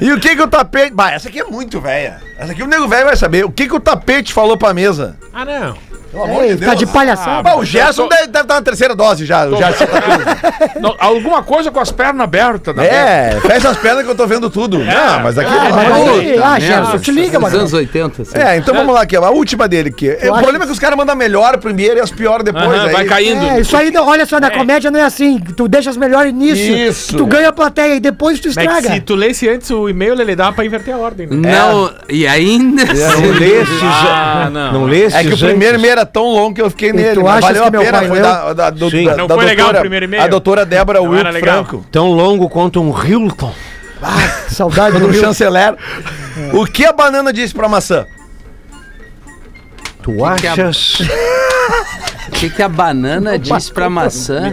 e 0.00 0.12
o 0.12 0.20
que 0.20 0.36
que 0.36 0.42
o 0.42 0.48
tapete... 0.48 0.94
Bah, 0.94 1.12
essa 1.12 1.28
aqui 1.28 1.40
é 1.40 1.44
muito 1.44 1.80
velha. 1.80 2.20
Essa 2.38 2.52
aqui 2.52 2.62
o 2.62 2.66
nego 2.66 2.88
velho 2.88 3.06
vai 3.06 3.16
saber. 3.16 3.44
O 3.44 3.50
que 3.50 3.66
que 3.66 3.74
o 3.74 3.80
tapete 3.80 4.32
falou 4.32 4.56
pra 4.56 4.74
mesa? 4.74 5.16
Ah, 5.32 5.44
não. 5.44 5.76
Pelo 6.16 6.24
amor 6.24 6.44
Ei, 6.44 6.56
tá 6.56 6.74
de 6.74 6.86
palhaçada. 6.86 7.42
Bah, 7.42 7.56
o 7.56 7.64
Gerson 7.64 8.08
deve 8.08 8.24
estar 8.24 8.44
na 8.44 8.62
terceira 8.62 8.94
dose 8.94 9.26
já. 9.26 9.46
O 9.46 9.56
Gerson 9.56 9.84
tá 9.84 10.00
Não, 10.80 10.94
alguma 10.98 11.42
coisa 11.42 11.70
com 11.70 11.78
as 11.78 11.92
pernas 11.92 12.24
abertas. 12.24 12.74
né? 12.74 12.86
É, 12.86 13.40
fecha 13.42 13.68
as 13.68 13.76
pernas 13.76 14.04
que 14.04 14.10
eu 14.10 14.14
tô 14.14 14.26
vendo 14.26 14.48
tudo. 14.48 14.78
Não, 14.78 15.20
mas 15.22 15.36
aqui... 15.36 15.50
Ah, 15.52 15.68
mas 15.70 15.92
aí, 15.92 16.38
tá 16.38 16.52
ah. 16.54 16.58
Gerson, 16.58 16.98
te 16.98 17.10
liga, 17.10 17.38
Nos 17.38 17.42
mano. 17.42 17.58
anos 17.58 17.72
80, 17.74 18.22
assim. 18.22 18.38
É, 18.38 18.56
então 18.56 18.74
vamos 18.74 18.94
lá 18.94 19.02
aqui. 19.02 19.14
A 19.16 19.30
última 19.30 19.68
dele 19.68 19.90
aqui. 19.90 20.08
O 20.08 20.12
acha 20.12 20.32
problema 20.42 20.64
é 20.64 20.66
que 20.66 20.72
os 20.72 20.78
caras 20.78 20.96
mandam 20.96 21.14
melhor 21.14 21.58
primeiro 21.58 21.98
e 21.98 22.00
as 22.00 22.10
piores 22.10 22.44
depois. 22.44 22.64
Aham, 22.64 22.92
vai 22.92 23.04
caindo. 23.04 23.44
É, 23.44 23.60
isso 23.60 23.76
aí, 23.76 23.90
não, 23.90 24.06
olha 24.06 24.24
só, 24.24 24.40
na 24.40 24.50
comédia 24.50 24.90
não 24.90 24.98
é 24.98 25.04
assim. 25.04 25.38
Tu 25.38 25.68
deixa 25.68 25.90
as 25.90 25.96
melhores 25.96 26.32
nisso. 26.32 26.62
Isso. 26.62 27.16
Tu 27.16 27.26
ganha 27.26 27.48
a 27.50 27.52
plateia 27.52 27.96
e 27.96 28.00
depois 28.00 28.40
tu 28.40 28.48
É 28.48 28.52
que 28.52 28.60
estraga. 28.60 28.92
se 28.94 29.00
tu 29.00 29.14
lesse 29.14 29.48
antes 29.48 29.70
o 29.70 29.88
e-mail, 29.88 30.18
ele 30.20 30.34
dava 30.34 30.52
pra 30.54 30.64
inverter 30.64 30.94
a 30.94 30.98
ordem. 30.98 31.26
Né? 31.26 31.52
Não, 31.52 31.92
e 32.08 32.26
ainda. 32.26 32.84
Não 32.86 33.30
leste 33.32 33.84
Ah, 33.84 34.48
não. 34.50 34.72
Não 34.72 34.84
leste 34.84 35.16
É 35.18 35.22
que 35.24 35.34
o 35.34 35.38
primeiro 35.38 35.78
e-mail 35.78 35.92
era 35.92 36.05
tão 36.06 36.24
longo 36.24 36.54
que 36.54 36.62
eu 36.62 36.70
fiquei 36.70 36.92
nele. 36.92 37.14
tu 37.14 37.22
mas 37.22 37.44
achas 37.44 37.56
valeu 37.58 37.62
que 37.62 37.68
a 37.68 37.70
meu 37.70 37.80
pena. 37.82 37.98
pai 37.98 38.08
Foi 38.08 38.18
leu? 38.20 38.22
da, 38.26 38.52
da, 38.52 38.70
do- 38.70 38.90
Sim. 38.90 39.04
da, 39.04 39.16
Não 39.16 39.26
da 39.26 39.34
foi 39.34 39.44
legal 39.44 39.64
doutora, 39.66 39.78
o 39.78 39.80
primeiro 39.80 40.04
e-mail? 40.06 40.22
A 40.22 40.26
doutora 40.28 40.64
Débora 40.66 41.00
Wilk 41.02 41.18
era 41.20 41.30
legal. 41.30 41.64
Franco. 41.64 41.86
Tão 41.90 42.10
longo 42.12 42.48
quanto 42.48 42.80
um 42.80 42.90
Hilton. 43.04 43.52
Saudade 44.48 44.98
do 44.98 45.12
chanceler. 45.12 45.74
O 46.52 46.64
que 46.66 46.84
a 46.84 46.92
banana 46.92 47.32
disse 47.32 47.54
pra 47.54 47.68
maçã? 47.68 48.06
Tu 50.02 50.12
que 50.40 50.46
é 50.46 50.50
a- 50.50 50.52
achas? 50.52 50.98
O 52.28 52.30
que, 52.38 52.50
que 52.50 52.60
a 52.62 52.68
banana 52.68 53.38
diz 53.38 53.70
pra 53.70 53.88
maçã? 53.88 54.52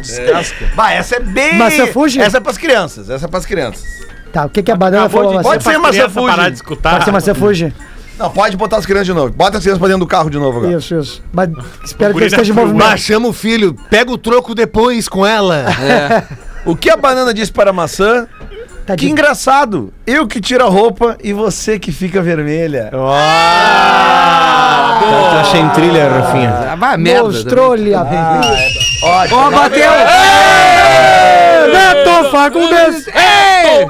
Bah, 0.76 0.93
essa 0.93 1.16
é 1.16 1.20
bem. 1.20 1.58
Maçã 1.58 1.88
Fuji? 1.88 2.22
Essa 2.22 2.38
é 2.38 2.39
pras 2.39 2.58
crianças. 2.58 3.10
Essa 3.10 3.26
é 3.26 3.28
pras 3.28 3.45
crianças. 3.45 3.84
Tá, 4.32 4.45
o 4.45 4.49
que 4.49 4.62
que 4.64 4.72
a 4.72 4.76
banana 4.76 5.06
Acabou 5.06 5.22
falou? 5.24 5.32
de 5.32 5.38
Maçã? 5.38 5.49
Pode 5.49 5.64
ser 5.64 5.78
maçã 5.80 6.10
Fuji. 6.10 6.28
parar 6.28 6.49
de 6.49 6.56
escutar. 6.56 6.91
Pode 6.93 7.06
ser 7.06 7.12
maçã 7.12 7.34
Fuji? 7.36 7.74
Não, 8.18 8.30
pode 8.30 8.55
botar 8.55 8.78
as 8.78 8.86
crianças 8.86 9.07
de 9.07 9.14
novo. 9.14 9.34
Bota 9.34 9.57
as 9.57 9.64
crianças 9.64 9.80
pra 9.80 9.88
dentro 9.88 10.01
do 10.01 10.07
carro 10.07 10.30
de 10.30 10.38
novo 10.38 10.59
agora. 10.59 10.78
Isso, 10.78 10.95
isso. 10.95 11.22
Mas 11.32 11.49
espero 11.84 12.14
que 12.14 12.20
ele 12.20 12.28
esteja 12.28 12.51
em 12.51 12.55
movimento. 12.55 12.84
Mas 12.86 13.01
chama 13.01 13.28
o 13.28 13.34
filho, 13.34 13.76
pega 13.89 14.11
o 14.11 14.18
troco 14.18 14.53
depois 14.53 15.09
com 15.09 15.26
ela. 15.26 15.66
O 16.66 16.76
que 16.76 16.89
a 16.89 16.95
banana 16.95 17.34
disse 17.34 17.51
para 17.51 17.72
a 17.72 17.74
maçã? 17.74 18.28
Tá 18.86 18.95
Que 18.95 19.05
de... 19.05 19.11
engraçado. 19.11 19.93
Eu 20.05 20.28
que 20.28 20.39
tiro 20.41 20.64
a 20.66 20.70
roupa 20.70 21.18
e 21.24 21.34
você 21.34 21.80
que 21.80 21.91
fica 21.91 22.22
vermelha. 22.22 22.89
Tá, 22.91 24.99
tá 25.32 25.43
sem 25.51 25.68
trilha, 25.70 26.09
Rafinha. 26.09 26.53
Ah, 26.72 26.76
vai, 26.76 26.97
merda. 26.97 27.24
Mostrou-lhe 27.24 27.93
a 27.93 28.03
vermelha. 28.03 28.70
Ótimo. 29.03 29.39
Ó, 29.39 29.51
bateu! 29.51 29.91
Neto 31.74 32.30
Fagundes! 32.32 33.05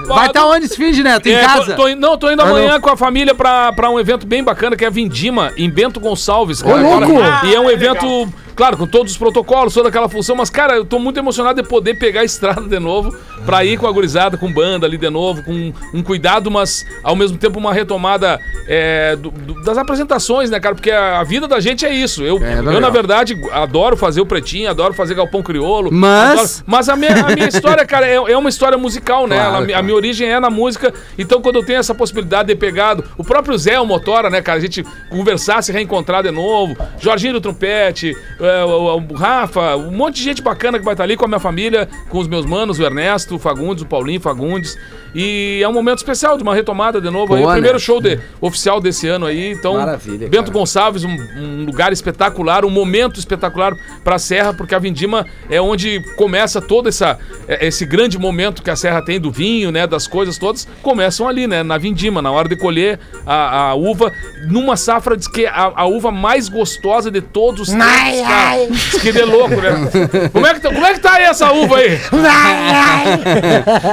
Vai 0.05 0.27
estar 0.27 0.45
onde 0.45 0.65
esse 0.65 0.75
fim 0.75 0.91
de 0.91 1.03
neto? 1.03 1.27
Em 1.27 1.33
É, 1.33 1.41
casa? 1.45 1.75
tô- 1.75 1.83
tô 1.83 1.87
indo- 1.89 1.99
não, 2.01 2.17
tô 2.17 2.31
indo 2.31 2.41
amanhã 2.41 2.79
com 2.79 2.89
a 2.89 2.97
família 2.97 3.33
pra, 3.35 3.71
pra 3.73 3.89
um 3.89 3.99
evento 3.99 4.25
bem 4.27 4.43
bacana 4.43 4.75
que 4.75 4.83
é 4.83 4.87
a 4.87 4.91
Vindima, 4.91 5.51
em 5.57 5.69
Bento 5.69 5.99
Gonçalves. 5.99 6.61
cara. 6.61 6.81
louco! 6.81 7.13
e 7.45 7.53
é 7.55 7.59
um 7.59 7.69
evento, 7.69 8.27
claro, 8.55 8.77
com 8.77 8.87
todos 8.87 9.11
os 9.13 9.17
protocolos, 9.17 9.73
toda 9.73 9.89
aquela 9.89 10.07
função, 10.09 10.35
mas, 10.35 10.49
cara, 10.49 10.75
eu 10.75 10.85
tô 10.85 10.99
muito 10.99 11.17
emocionado 11.19 11.61
de 11.61 11.67
poder 11.67 11.95
pegar 11.95 12.21
a 12.21 12.23
estrada 12.23 12.61
de 12.61 12.79
novo 12.79 13.15
pra 13.45 13.63
ir 13.65 13.77
com 13.77 13.87
a 13.87 13.91
gurizada, 13.91 14.37
com 14.37 14.51
banda 14.51 14.85
ali 14.85 14.97
de 14.97 15.09
novo, 15.09 15.43
com 15.43 15.73
um 15.93 16.01
cuidado, 16.03 16.49
mas 16.49 16.85
ao 17.03 17.15
mesmo 17.15 17.37
tempo 17.37 17.59
uma 17.59 17.73
retomada 17.73 18.39
é, 18.67 19.15
do- 19.15 19.31
do- 19.31 19.63
das 19.63 19.77
apresentações, 19.77 20.49
né, 20.49 20.59
cara? 20.59 20.75
Porque 20.75 20.91
a, 20.91 21.19
a 21.19 21.23
vida 21.23 21.47
da 21.47 21.59
gente 21.59 21.85
é 21.85 21.93
isso. 21.93 22.23
Eu, 22.23 22.37
É, 22.43 22.59
eu 22.59 22.79
na 22.79 22.89
verdade, 22.89 23.35
adoro 23.51 23.97
fazer 23.97 24.21
o 24.21 24.25
pretinho, 24.25 24.69
adoro 24.69 24.93
fazer 24.93 25.13
galpão 25.15 25.41
crioulo. 25.43 25.91
Mas- 25.91 26.31
adoro- 26.59 26.63
mas 26.65 26.89
a 26.89 26.95
minha, 26.95 27.25
a 27.25 27.29
minha 27.35 27.47
história, 27.49 27.85
cara, 27.85 28.07
é, 28.07 28.15
é 28.15 28.37
uma 28.37 28.49
história 28.49 28.77
musical, 28.77 29.27
né? 29.27 29.35
Claro, 29.35 29.65
Ela- 29.69 29.79
a 29.79 29.81
minha 29.81 29.95
origem 29.95 30.29
é 30.29 30.39
na 30.39 30.49
música, 30.49 30.93
então 31.17 31.41
quando 31.41 31.57
eu 31.57 31.65
tenho 31.65 31.79
essa 31.79 31.93
possibilidade 31.93 32.47
de 32.47 32.55
pegar 32.55 32.97
o 33.17 33.23
próprio 33.23 33.57
Zé, 33.57 33.79
o 33.79 33.85
Motora, 33.85 34.29
né, 34.29 34.41
cara, 34.41 34.57
a 34.57 34.61
gente 34.61 34.83
conversar, 35.09 35.61
se 35.61 35.71
reencontrar 35.71 36.23
de 36.23 36.31
novo, 36.31 36.75
Jorginho 36.99 37.33
do 37.33 37.41
Trompete, 37.41 38.15
é, 38.43 38.63
o, 38.65 38.97
o 38.97 39.13
Rafa, 39.15 39.75
um 39.75 39.91
monte 39.91 40.15
de 40.15 40.23
gente 40.23 40.41
bacana 40.41 40.77
que 40.79 40.85
vai 40.85 40.93
estar 40.93 41.03
ali 41.03 41.15
com 41.17 41.25
a 41.25 41.27
minha 41.27 41.39
família, 41.39 41.87
com 42.09 42.17
os 42.19 42.27
meus 42.27 42.45
manos, 42.45 42.79
o 42.79 42.83
Ernesto, 42.83 43.35
o 43.35 43.39
Fagundes, 43.39 43.83
o 43.83 43.85
Paulinho 43.87 44.19
Fagundes, 44.21 44.77
e 45.15 45.61
é 45.63 45.67
um 45.69 45.73
momento 45.73 45.99
especial 45.99 46.35
de 46.37 46.43
uma 46.43 46.55
retomada 46.55 46.99
de 46.99 47.09
novo, 47.09 47.33
aí, 47.35 47.41
o 47.41 47.43
Boa, 47.43 47.53
primeiro 47.53 47.77
né? 47.77 47.79
show 47.83 48.01
de- 48.01 48.19
oficial 48.41 48.81
desse 48.81 49.07
ano 49.07 49.25
aí, 49.27 49.51
então, 49.51 49.75
Maravilha, 49.75 50.27
Bento 50.27 50.45
cara. 50.45 50.53
Gonçalves, 50.59 51.03
um, 51.03 51.15
um 51.37 51.65
lugar 51.65 51.93
espetacular, 51.93 52.65
um 52.65 52.69
momento 52.69 53.19
espetacular 53.19 53.75
pra 54.03 54.17
Serra, 54.17 54.53
porque 54.53 54.73
a 54.73 54.79
Vindima 54.79 55.25
é 55.49 55.61
onde 55.61 56.01
começa 56.15 56.59
todo 56.61 56.89
essa, 56.89 57.17
é- 57.47 57.67
esse 57.67 57.85
grande 57.85 58.17
momento 58.17 58.63
que 58.63 58.69
a 58.71 58.75
Serra 58.75 59.01
tem 59.03 59.19
do 59.19 59.31
vinho, 59.31 59.71
né, 59.71 59.85
das 59.85 60.07
coisas 60.07 60.37
todas, 60.37 60.67
começam 60.81 61.27
ali, 61.27 61.45
né, 61.47 61.61
na 61.63 61.77
Vindima, 61.77 62.21
na 62.21 62.31
hora 62.31 62.49
de 62.49 62.55
colher 62.55 62.99
a, 63.25 63.69
a 63.69 63.73
uva, 63.75 64.11
numa 64.49 64.75
safra 64.75 65.15
diz 65.15 65.27
que 65.27 65.45
é 65.45 65.49
a, 65.49 65.71
a 65.75 65.85
uva 65.85 66.11
mais 66.11 66.49
gostosa 66.49 67.11
de 67.11 67.21
todos 67.21 67.61
os 67.61 67.69
tempos, 67.69 67.85
cara. 68.33 68.67
Diz 68.69 69.01
que 69.01 69.11
de 69.11 69.21
louco, 69.23 69.55
né? 69.55 70.29
Como 70.31 70.47
é 70.47 70.53
que, 70.53 70.59
tá- 70.61 70.69
como 70.73 70.85
é 70.85 70.93
que 70.93 70.99
tá 70.99 71.13
aí 71.13 71.23
essa 71.23 71.51
uva 71.51 71.77
aí? 71.77 71.99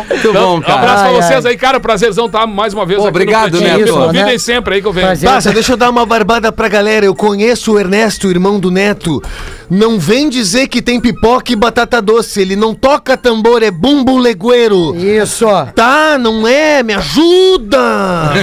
Muito 0.08 0.28
Então, 0.28 0.32
bom, 0.32 0.56
um 0.56 0.60
cara. 0.60 0.74
abraço 0.74 1.02
pra 1.04 1.08
Ai, 1.12 1.22
vocês 1.22 1.46
ai. 1.46 1.52
aí, 1.52 1.58
cara, 1.58 1.80
prazerzão 1.80 2.28
tá 2.28 2.46
mais 2.46 2.74
uma 2.74 2.84
vez 2.86 3.00
Pô, 3.00 3.08
obrigado, 3.08 3.50
Pretinho. 3.50 3.70
Neto. 3.78 3.84
Me 3.84 3.90
convidem 4.06 4.24
Né? 4.32 4.38
sempre 4.38 4.74
aí 4.74 4.82
que 4.82 4.88
eu 4.88 4.92
venho. 4.92 5.06
Prazer. 5.06 5.28
Passa, 5.30 5.52
deixa 5.52 5.72
eu 5.72 5.76
dar 5.76 5.90
uma 5.90 6.04
barbada 6.06 6.50
pra 6.52 6.68
galera. 6.68 7.04
Eu 7.06 7.14
conheço 7.14 7.72
o 7.72 7.78
Ernesto, 7.78 8.28
irmão 8.30 8.58
do 8.60 8.70
Neto. 8.70 9.22
Não 9.70 9.98
vem 10.00 10.28
dizer 10.28 10.66
que 10.66 10.82
tem 10.82 11.00
pipoca 11.00 11.52
e 11.52 11.56
batata 11.56 12.02
doce. 12.02 12.40
Ele 12.40 12.56
não 12.56 12.74
toca 12.74 13.16
tambor, 13.16 13.62
é 13.62 13.70
bumbum 13.70 14.18
legueiro. 14.18 14.96
Isso. 14.96 15.46
Tá, 15.74 16.18
não 16.18 16.46
é? 16.46 16.82
Me 16.82 16.92
ajuda! 16.94 17.78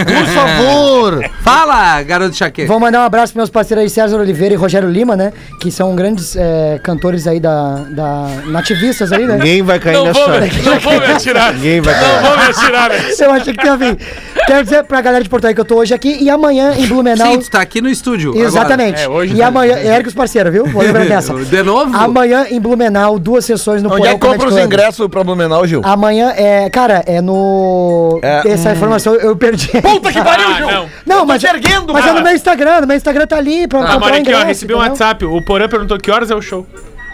Por 0.06 0.26
favor! 0.34 1.30
Fala, 1.44 2.02
garoto 2.04 2.36
Chaque. 2.36 2.66
Vou 2.66 2.80
mandar 2.80 3.02
um 3.02 3.04
abraço 3.06 3.34
pros 3.34 3.42
meus 3.42 3.50
parceiros 3.50 3.84
aí, 3.84 3.90
César 3.90 4.18
Oliveira 4.20 4.54
e 4.54 4.58
Rogério 4.58 4.90
Lima, 4.90 5.16
né? 5.16 5.34
Que 5.60 5.72
são 5.72 5.96
grandes 5.96 6.36
é, 6.36 6.80
cantores 6.84 7.28
aí 7.28 7.40
da, 7.40 7.76
da. 7.90 8.28
nativistas 8.48 9.12
aí, 9.12 9.26
né? 9.26 9.36
Ninguém 9.38 9.62
vai 9.62 9.80
cair 9.80 9.94
Não 9.96 10.14
vou, 10.14 10.30
nessa. 10.30 10.56
me- 10.58 10.62
não 10.64 10.80
vou 10.80 11.00
me 11.00 11.06
atirar. 11.06 11.54
Ninguém 11.54 11.82
vai 11.82 11.94
Não 11.94 12.02
cair. 12.02 12.22
vou 12.28 12.38
me 12.38 12.44
atirar, 12.46 12.90
né? 12.90 12.98
Eu 13.20 13.32
achei 13.32 13.54
que 13.54 13.60
tinha 13.62 13.76
vindo. 13.78 13.98
Quero 14.46 14.64
dizer 14.64 14.84
pra 14.86 15.02
galera 15.02 15.24
de 15.24 15.30
Porto 15.30 15.44
Alegre 15.46 15.56
que 15.56 15.62
eu 15.62 15.76
tô 15.76 15.82
hoje 15.82 15.94
aqui 15.94 16.18
e 16.22 16.30
amanhã 16.30 16.74
em 16.78 16.88
Blumenau. 16.88 17.34
Sim, 17.34 17.40
tu 17.40 17.50
tá 17.50 17.60
aqui 17.62 17.82
no 17.82 17.90
estúdio. 17.90 18.38
Exatamente. 18.38 19.02
É, 19.02 19.10
hoje 19.10 19.34
e 19.34 19.38
tá. 19.40 19.48
amanhã, 19.48 19.76
é 19.76 19.88
Eric 19.96 20.08
os 20.08 20.16
parceiros, 20.16 20.54
viu? 20.54 20.66
Vou 20.66 20.82
lembrar 20.82 21.04
De 21.22 21.64
novo? 21.64 21.96
Amanhã 21.96 22.46
em 22.50 22.60
Blumenau, 22.60 23.18
duas 23.20 23.46
sessões 23.46 23.82
no 23.84 23.92
Onde 23.94 24.08
é 24.08 24.14
que 24.14 24.20
Comedy 24.20 24.34
compra 24.40 24.48
os 24.48 24.54
Club. 24.54 24.66
ingressos 24.66 25.08
pra 25.08 25.24
Blumenau, 25.24 25.66
Gil? 25.68 25.82
Amanhã 25.84 26.32
é, 26.36 26.70
cara, 26.70 27.04
é 27.06 27.22
no. 27.22 28.20
É, 28.22 28.50
Essa 28.50 28.72
informação 28.74 29.16
eu 29.16 29.36
perdi. 29.36 29.70
Puta 29.82 30.12
que 30.12 30.22
pariu, 30.22 30.48
Ah, 30.50 30.54
Gil! 30.58 30.68
não. 30.72 30.90
Não, 31.06 31.26
mas, 31.26 31.42
te 31.42 31.48
erguendo, 31.48 31.94
mas 31.94 32.06
é 32.06 32.12
no 32.14 32.22
meu 32.22 32.34
Instagram, 32.34 32.82
no 32.82 32.88
meu 32.88 32.98
Instagram 32.98 33.28
tá 33.28 33.38
ali 33.38 33.68
pra 33.68 33.80
Ah, 33.80 33.94
comprar 33.94 34.00
mas 34.00 34.10
o 34.10 34.14
aqui, 34.14 34.30
ó, 34.30 34.32
ingresso, 34.32 34.46
recebi 34.48 34.74
um 34.74 34.78
entendeu? 34.78 34.92
WhatsApp. 34.92 35.26
O 35.26 35.42
Porã 35.46 35.68
perguntou 35.68 35.98
que 35.98 36.12
horas 36.12 36.30
é 36.32 36.36
o 36.36 36.42
show. 36.42 36.66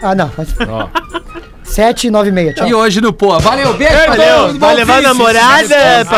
Ah, 0.02 0.14
não. 0.14 0.30
Mas... 0.36 0.48
7 1.64 2.06
e 2.06 2.10
9 2.10 2.28
e 2.28 2.32
meia. 2.32 2.52
Tchau. 2.54 2.68
E 2.68 2.74
hoje 2.74 3.00
no 3.00 3.12
Pô. 3.12 3.38
Valeu, 3.40 3.72
beijo 3.74 3.92
pra 3.94 4.06
Valeu, 4.14 4.58
vai 4.58 4.74
levar 4.74 4.98
a 4.98 5.00
namorada 5.00 5.74
pra 5.74 6.04